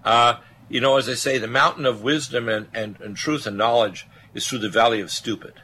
Uh, 0.05 0.37
you 0.69 0.81
know, 0.81 0.99
as 0.99 1.09
I 1.09 1.15
say, 1.15 1.37
the 1.37 1.49
mountain 1.49 1.85
of 1.85 2.05
wisdom 2.05 2.49
and, 2.49 2.69
and, 2.73 3.01
and 3.01 3.17
truth 3.17 3.45
and 3.45 3.59
knowledge 3.59 4.07
is 4.35 4.47
through 4.47 4.61
the 4.61 4.69
valley 4.69 5.01
of 5.01 5.11
stupid. 5.11 5.55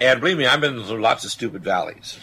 And 0.00 0.20
believe 0.20 0.38
me, 0.38 0.46
I've 0.46 0.60
been 0.60 0.82
through 0.82 1.00
lots 1.00 1.24
of 1.24 1.30
stupid 1.30 1.62
valleys. 1.62 2.18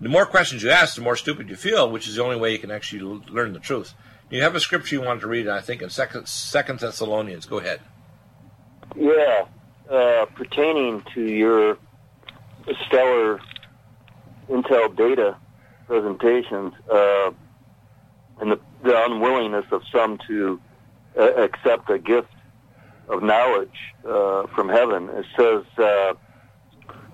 The 0.00 0.08
more 0.08 0.26
questions 0.26 0.62
you 0.62 0.70
ask, 0.70 0.94
the 0.94 1.02
more 1.02 1.16
stupid 1.16 1.48
you 1.48 1.56
feel, 1.56 1.90
which 1.90 2.06
is 2.06 2.16
the 2.16 2.22
only 2.22 2.36
way 2.36 2.52
you 2.52 2.58
can 2.58 2.70
actually 2.70 3.00
l- 3.00 3.22
learn 3.30 3.52
the 3.54 3.58
truth. 3.60 3.94
You 4.30 4.42
have 4.42 4.54
a 4.54 4.60
scripture 4.60 4.96
you 4.96 5.02
wanted 5.02 5.20
to 5.20 5.28
read, 5.28 5.48
I 5.48 5.60
think, 5.60 5.80
in 5.82 5.88
Second, 5.88 6.26
Second 6.28 6.80
Thessalonians. 6.80 7.46
Go 7.46 7.58
ahead. 7.58 7.80
Yeah. 8.94 9.46
uh, 9.90 10.26
pertaining 10.34 11.02
to 11.14 11.22
your 11.22 11.78
stellar 12.86 13.40
Intel 14.48 14.94
data 14.96 15.36
presentations 15.86 16.72
uh, 16.92 17.30
and 18.40 18.52
the, 18.52 18.60
the 18.82 19.04
unwillingness 19.06 19.64
of 19.70 19.82
some 19.92 20.18
to 20.26 20.60
uh, 21.18 21.22
accept 21.34 21.88
a 21.90 21.98
gift 21.98 22.28
of 23.08 23.22
knowledge 23.22 23.78
uh, 24.06 24.46
from 24.54 24.68
heaven. 24.68 25.08
It 25.10 25.26
says 25.36 25.64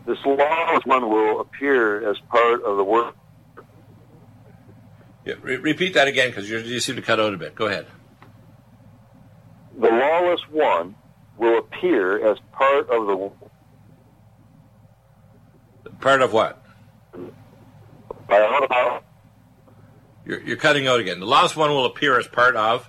this 0.06 0.18
lawless 0.24 0.84
one 0.84 1.08
will 1.08 1.40
appear 1.40 2.08
as 2.10 2.16
part 2.30 2.62
of 2.62 2.76
the 2.76 2.84
work. 2.84 3.14
Yeah, 5.24 5.34
re- 5.42 5.56
repeat 5.56 5.94
that 5.94 6.08
again 6.08 6.30
because 6.30 6.50
you 6.50 6.80
seem 6.80 6.96
to 6.96 7.02
cut 7.02 7.20
out 7.20 7.32
a 7.32 7.36
bit. 7.36 7.54
Go 7.54 7.66
ahead. 7.66 7.86
The 9.78 9.88
lawless 9.88 10.40
one 10.50 10.96
will 11.38 11.58
appear 11.58 12.30
as 12.30 12.38
part 12.52 12.90
of 12.90 13.06
the 13.06 13.30
Part 16.00 16.20
of 16.22 16.32
what? 16.32 16.58
by 18.28 18.40
all 18.40 18.60
the 18.62 18.66
power 18.68 19.00
You're, 20.26 20.40
you're 20.42 20.56
cutting 20.56 20.86
out 20.88 20.98
again. 21.00 21.20
The 21.20 21.26
last 21.26 21.54
one 21.54 21.70
will 21.70 21.84
appear 21.84 22.18
as 22.18 22.26
part 22.26 22.56
of. 22.56 22.88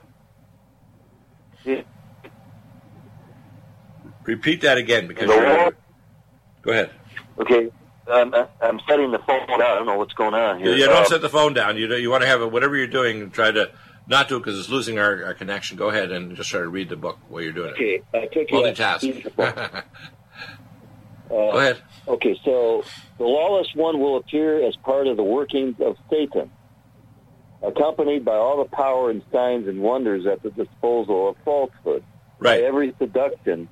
Repeat 4.25 4.61
that 4.61 4.77
again 4.77 5.07
because 5.07 5.27
The 5.27 5.33
you're. 5.35 5.57
law- 5.65 5.69
Go 6.61 6.71
ahead. 6.71 6.91
Okay, 7.39 7.69
I'm, 8.11 8.33
I'm 8.61 8.79
setting 8.87 9.11
the 9.11 9.19
phone 9.19 9.47
down. 9.47 9.61
I 9.61 9.75
don't 9.75 9.85
know 9.85 9.97
what's 9.97 10.13
going 10.13 10.33
on 10.33 10.59
here. 10.59 10.75
you 10.75 10.85
don't 10.85 11.03
Uh, 11.03 11.05
set 11.05 11.21
the 11.21 11.29
phone 11.29 11.53
down. 11.53 11.77
You 11.77 11.93
you 11.95 12.09
want 12.09 12.21
to 12.21 12.27
have 12.27 12.41
it, 12.41 12.51
whatever 12.51 12.75
you're 12.75 12.87
doing. 12.87 13.31
Try 13.31 13.51
to 13.51 13.71
not 14.07 14.27
do 14.27 14.37
it 14.37 14.39
because 14.39 14.59
it's 14.59 14.69
losing 14.69 14.99
our, 14.99 15.23
our 15.25 15.33
connection. 15.33 15.77
Go 15.77 15.89
ahead 15.89 16.11
and 16.11 16.35
just 16.35 16.49
try 16.49 16.59
to 16.59 16.67
read 16.67 16.89
the 16.89 16.95
book 16.95 17.17
while 17.29 17.41
you're 17.41 17.53
doing 17.53 17.69
it. 17.69 17.73
Okay, 17.73 18.01
I 18.13 18.29
you 18.33 18.47
Multitask. 18.47 19.83
Uh, 21.31 21.35
Go 21.51 21.57
ahead. 21.57 21.81
Okay, 22.07 22.39
so 22.45 22.83
the 23.17 23.23
lawless 23.23 23.67
one 23.73 23.99
will 23.99 24.17
appear 24.17 24.63
as 24.67 24.75
part 24.75 25.07
of 25.07 25.17
the 25.17 25.23
workings 25.23 25.73
of 25.79 25.95
Satan, 26.07 26.51
accompanied 27.63 28.23
by 28.23 28.35
all 28.35 28.57
the 28.57 28.69
power 28.69 29.09
and 29.09 29.23
signs 29.31 29.67
and 29.67 29.81
wonders 29.81 30.27
at 30.27 30.43
the 30.43 30.51
disposal 30.51 31.29
of 31.29 31.35
falsehood. 31.43 32.03
Right. 32.37 32.61
By 32.61 32.67
every 32.67 32.93
seduction 32.99 33.67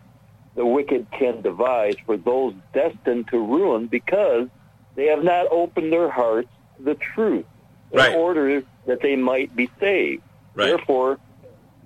the 0.56 0.66
wicked 0.66 1.08
can 1.12 1.42
devise 1.42 1.96
for 2.06 2.18
those 2.18 2.54
destined 2.74 3.28
to 3.30 3.38
ruin 3.38 3.88
because 3.88 4.48
they 4.96 5.06
have 5.08 5.24
not 5.24 5.48
opened 5.50 5.92
their 5.92 6.10
hearts 6.10 6.50
to 6.78 6.84
the 6.84 6.96
truth 6.96 7.46
in 7.92 7.98
Right. 7.98 8.16
order 8.16 8.64
that 8.86 9.02
they 9.02 9.16
might 9.16 9.56
be 9.56 9.70
saved. 9.80 10.24
Right. 10.54 10.68
Therefore, 10.68 11.20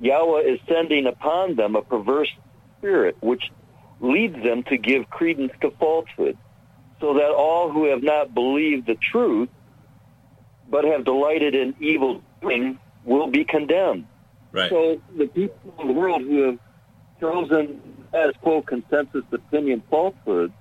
Yahweh 0.01 0.41
is 0.41 0.59
sending 0.67 1.05
upon 1.05 1.55
them 1.55 1.75
a 1.75 1.81
perverse 1.81 2.31
spirit 2.77 3.17
which 3.21 3.51
leads 3.99 4.41
them 4.43 4.63
to 4.63 4.77
give 4.77 5.09
credence 5.09 5.53
to 5.61 5.71
falsehood, 5.71 6.37
so 6.99 7.13
that 7.13 7.31
all 7.31 7.69
who 7.71 7.85
have 7.85 8.03
not 8.03 8.33
believed 8.33 8.87
the 8.87 8.95
truth 8.95 9.49
but 10.67 10.83
have 10.83 11.05
delighted 11.05 11.53
in 11.53 11.75
evil 11.79 12.21
doing 12.41 12.79
will 13.03 13.27
be 13.27 13.45
condemned. 13.45 14.07
Right. 14.51 14.69
So 14.69 14.99
the 15.15 15.27
people 15.27 15.73
of 15.77 15.87
the 15.87 15.93
world 15.93 16.21
who 16.23 16.41
have 16.41 16.59
chosen 17.19 17.81
as 18.13 18.31
quote 18.41 18.65
consensus 18.65 19.23
opinion 19.31 19.81
falsehood 19.89 20.51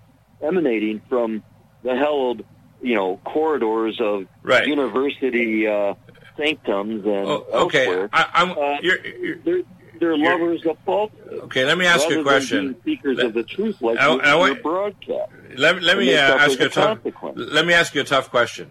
emanating 0.43 1.01
from 1.09 1.43
the 1.83 1.97
held, 1.97 2.43
you 2.83 2.95
know, 2.95 3.19
corridors 3.25 3.99
of 4.01 4.27
Right. 4.43 4.67
university 4.67 5.67
uh, 5.67 5.95
sanctums 6.37 7.05
and 7.05 7.27
Oh, 7.27 7.47
okay. 7.65 7.87
elsewhere, 7.87 8.11
I, 8.13 8.27
I'm. 8.35 8.51
uh, 8.53 8.77
you're, 8.83 9.07
you're, 9.07 9.37
they're, 9.45 9.63
they're 10.01 10.19
lovers 10.19 10.65
of 10.67 10.77
falsehood. 10.85 11.41
okay. 11.45 11.65
Let 11.65 11.79
me 11.79 11.87
ask 11.87 12.09
you 12.09 12.21
a 12.21 12.23
question. 12.23 12.77
speakers 12.81 13.17
Let- 13.19 13.27
of 13.27 13.35
the 13.35 13.43
truth, 13.45 13.77
like 13.81 13.99
I- 13.99 14.13
your, 14.13 14.51
I 14.51 14.55
broadcast. 14.55 15.31
Let, 15.57 15.83
let 15.83 15.97
me 15.99 16.13
uh, 16.15 16.37
ask 16.37 16.59
you 16.59 16.67
a 16.67 16.69
tough. 16.69 16.99
Let 17.37 17.65
me 17.67 17.75
ask 17.75 17.95
you 17.95 18.01
a 18.01 18.05
tough 18.05 18.31
question. 18.31 18.71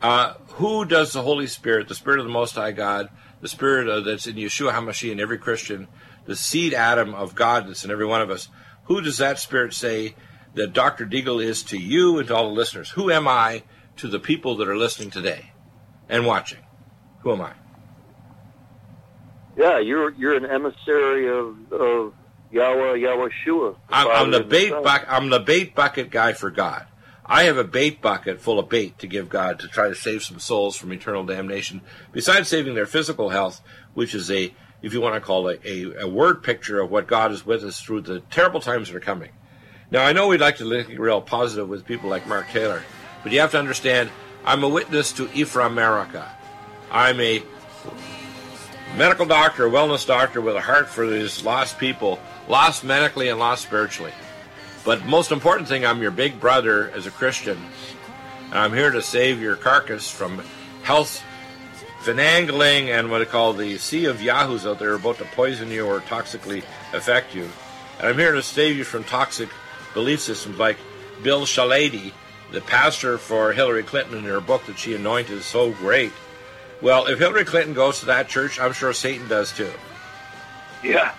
Uh, 0.00 0.34
who 0.54 0.84
does 0.84 1.12
the 1.12 1.22
Holy 1.22 1.46
Spirit, 1.46 1.88
the 1.88 1.94
Spirit 1.94 2.18
of 2.20 2.26
the 2.26 2.32
Most 2.32 2.54
High 2.56 2.72
God, 2.72 3.08
the 3.40 3.48
Spirit 3.48 3.88
of, 3.88 4.04
that's 4.04 4.26
in 4.26 4.34
Yeshua 4.36 4.72
Hamashiach 4.72 5.12
in 5.12 5.20
every 5.20 5.38
Christian, 5.38 5.86
the 6.24 6.36
seed 6.36 6.74
atom 6.74 7.14
of 7.14 7.34
God 7.34 7.68
that's 7.68 7.84
in 7.84 7.90
every 7.90 8.06
one 8.06 8.22
of 8.22 8.30
us? 8.30 8.48
Who 8.84 9.00
does 9.00 9.18
that 9.18 9.38
Spirit 9.38 9.74
say 9.74 10.14
that 10.54 10.72
Dr. 10.72 11.06
Deagle 11.06 11.42
is 11.42 11.62
to 11.64 11.78
you 11.78 12.18
and 12.18 12.28
to 12.28 12.36
all 12.36 12.48
the 12.48 12.54
listeners? 12.54 12.90
Who 12.90 13.10
am 13.10 13.28
I 13.28 13.62
to 13.96 14.08
the 14.08 14.18
people 14.18 14.56
that 14.56 14.68
are 14.68 14.76
listening 14.76 15.10
today 15.10 15.52
and 16.08 16.26
watching? 16.26 16.60
Who 17.20 17.32
am 17.32 17.40
I? 17.40 17.54
Yeah, 19.56 19.78
you're 19.80 20.10
you're 20.14 20.34
an 20.34 20.46
emissary 20.46 21.28
of, 21.28 21.72
of 21.72 22.14
Yahweh, 22.50 22.96
Yahweh 22.96 23.28
Shua. 23.44 23.74
I'm, 23.88 24.08
I'm 24.08 24.30
the 24.30 24.42
bait 24.42 24.70
bucket. 24.70 25.08
I'm 25.10 25.30
the 25.30 25.40
bait 25.40 25.74
bucket 25.74 26.10
guy 26.10 26.32
for 26.32 26.50
God. 26.50 26.86
I 27.24 27.44
have 27.44 27.56
a 27.56 27.64
bait 27.64 28.02
bucket 28.02 28.40
full 28.40 28.58
of 28.58 28.68
bait 28.68 28.98
to 28.98 29.06
give 29.06 29.28
God 29.28 29.60
to 29.60 29.68
try 29.68 29.88
to 29.88 29.94
save 29.94 30.22
some 30.22 30.38
souls 30.38 30.76
from 30.76 30.92
eternal 30.92 31.24
damnation. 31.24 31.82
Besides 32.12 32.48
saving 32.48 32.74
their 32.74 32.86
physical 32.86 33.30
health, 33.30 33.60
which 33.94 34.14
is 34.14 34.30
a, 34.30 34.54
if 34.82 34.92
you 34.92 35.00
want 35.00 35.14
to 35.14 35.20
call 35.20 35.48
it 35.48 35.60
a, 35.64 36.02
a 36.02 36.08
word 36.08 36.42
picture 36.42 36.80
of 36.80 36.90
what 36.90 37.06
God 37.06 37.32
is 37.32 37.46
with 37.46 37.64
us 37.64 37.80
through 37.80 38.02
the 38.02 38.20
terrible 38.20 38.60
times 38.60 38.88
that 38.88 38.96
are 38.96 39.00
coming. 39.00 39.30
Now 39.90 40.04
I 40.04 40.12
know 40.12 40.28
we'd 40.28 40.40
like 40.40 40.56
to 40.56 40.64
look 40.64 40.88
real 40.88 41.20
positive 41.20 41.68
with 41.68 41.86
people 41.86 42.10
like 42.10 42.26
Mark 42.26 42.48
Taylor, 42.48 42.82
but 43.22 43.32
you 43.32 43.40
have 43.40 43.52
to 43.52 43.58
understand 43.58 44.10
I'm 44.44 44.64
a 44.64 44.68
witness 44.68 45.12
to 45.12 45.30
Ephraim 45.32 45.72
America. 45.72 46.28
I'm 46.90 47.20
a 47.20 47.42
medical 48.96 49.24
doctor, 49.24 49.68
wellness 49.68 50.06
doctor 50.06 50.40
with 50.40 50.56
a 50.56 50.60
heart 50.60 50.88
for 50.88 51.06
these 51.06 51.44
lost 51.44 51.78
people, 51.78 52.18
lost 52.48 52.84
medically 52.84 53.28
and 53.28 53.38
lost 53.38 53.62
spiritually. 53.62 54.12
But 54.84 55.06
most 55.06 55.30
important 55.30 55.68
thing, 55.68 55.86
I'm 55.86 56.02
your 56.02 56.10
big 56.10 56.40
brother 56.40 56.90
as 56.90 57.06
a 57.06 57.10
Christian. 57.10 57.56
And 58.46 58.58
I'm 58.58 58.72
here 58.72 58.90
to 58.90 59.00
save 59.00 59.40
your 59.40 59.54
carcass 59.54 60.10
from 60.10 60.42
health 60.82 61.22
finagling 62.02 62.88
and 62.88 63.10
what 63.10 63.22
I 63.22 63.24
call 63.24 63.52
the 63.52 63.78
sea 63.78 64.06
of 64.06 64.20
yahoos 64.20 64.66
out 64.66 64.78
there 64.78 64.94
about 64.94 65.18
to 65.18 65.24
poison 65.24 65.70
you 65.70 65.86
or 65.86 66.00
toxically 66.00 66.64
affect 66.92 67.34
you. 67.34 67.48
And 67.98 68.08
I'm 68.08 68.18
here 68.18 68.32
to 68.32 68.42
save 68.42 68.76
you 68.76 68.84
from 68.84 69.04
toxic 69.04 69.48
belief 69.94 70.20
systems 70.20 70.58
like 70.58 70.76
Bill 71.22 71.42
Shillady, 71.42 72.12
the 72.50 72.60
pastor 72.60 73.18
for 73.18 73.52
Hillary 73.52 73.84
Clinton 73.84 74.18
in 74.18 74.24
her 74.24 74.40
book 74.40 74.66
that 74.66 74.78
she 74.78 74.94
anointed 74.94 75.38
is 75.38 75.44
so 75.44 75.70
great. 75.72 76.12
Well, 76.80 77.06
if 77.06 77.20
Hillary 77.20 77.44
Clinton 77.44 77.74
goes 77.74 78.00
to 78.00 78.06
that 78.06 78.28
church, 78.28 78.58
I'm 78.58 78.72
sure 78.72 78.92
Satan 78.92 79.28
does 79.28 79.52
too. 79.52 79.70
Yeah. 80.82 81.14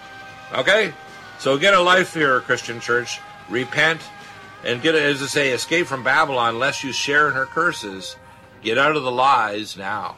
Okay? 0.54 0.94
So 1.40 1.58
get 1.58 1.74
a 1.74 1.80
life 1.80 2.14
here, 2.14 2.42
Christian 2.42 2.82
church. 2.82 3.20
Repent 3.50 4.02
and 4.66 4.82
get, 4.82 4.96
as 4.96 5.24
I 5.24 5.28
say, 5.28 5.52
escape 5.52 5.88
from 5.88 6.04
Babylon 6.04 6.60
lest 6.60 6.84
you 6.84 6.92
share 6.92 7.30
in 7.30 7.36
her 7.36 7.46
curses. 7.46 8.18
Get 8.62 8.78
out 8.78 8.98
of 8.98 9.04
the 9.04 9.12
lies 9.12 9.78
now. 9.78 10.18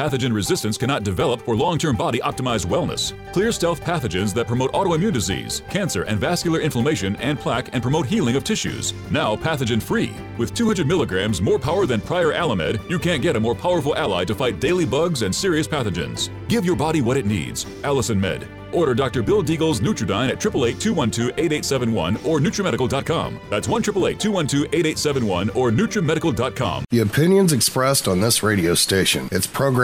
Pathogen 0.00 0.32
resistance 0.32 0.78
cannot 0.78 1.02
develop 1.04 1.42
for 1.42 1.54
long 1.54 1.76
term 1.76 1.94
body 1.94 2.20
optimized 2.20 2.64
wellness. 2.64 3.12
Clear 3.34 3.52
stealth 3.52 3.82
pathogens 3.82 4.32
that 4.32 4.46
promote 4.46 4.72
autoimmune 4.72 5.12
disease, 5.12 5.60
cancer, 5.68 6.04
and 6.04 6.18
vascular 6.18 6.58
inflammation 6.58 7.16
and 7.16 7.38
plaque 7.38 7.68
and 7.74 7.82
promote 7.82 8.06
healing 8.06 8.34
of 8.34 8.42
tissues. 8.42 8.94
Now 9.10 9.36
pathogen 9.36 9.82
free. 9.82 10.14
With 10.38 10.54
200 10.54 10.86
milligrams 10.86 11.42
more 11.42 11.58
power 11.58 11.84
than 11.84 12.00
prior 12.00 12.32
Alamed, 12.32 12.80
you 12.88 12.98
can't 12.98 13.20
get 13.20 13.36
a 13.36 13.40
more 13.40 13.54
powerful 13.54 13.94
ally 13.94 14.24
to 14.24 14.34
fight 14.34 14.58
daily 14.58 14.86
bugs 14.86 15.20
and 15.20 15.34
serious 15.34 15.68
pathogens. 15.68 16.30
Give 16.48 16.64
your 16.64 16.76
body 16.76 17.02
what 17.02 17.18
it 17.18 17.26
needs. 17.26 17.66
Allicin 17.82 18.18
Med. 18.18 18.48
Order 18.72 18.94
Dr. 18.94 19.22
Bill 19.22 19.42
Deagle's 19.42 19.80
Nutriodine 19.80 20.30
at 20.30 20.40
888-212-8871 20.40 22.26
or 22.26 22.38
NutriMedical.com. 22.38 23.40
That's 23.50 23.66
1-888-212-8871 23.68 25.56
or 25.56 25.70
NutriMedical.com. 25.70 26.84
The 26.90 27.00
opinions 27.00 27.52
expressed 27.52 28.08
on 28.08 28.20
this 28.20 28.42
radio 28.42 28.74
station, 28.74 29.28
its 29.32 29.46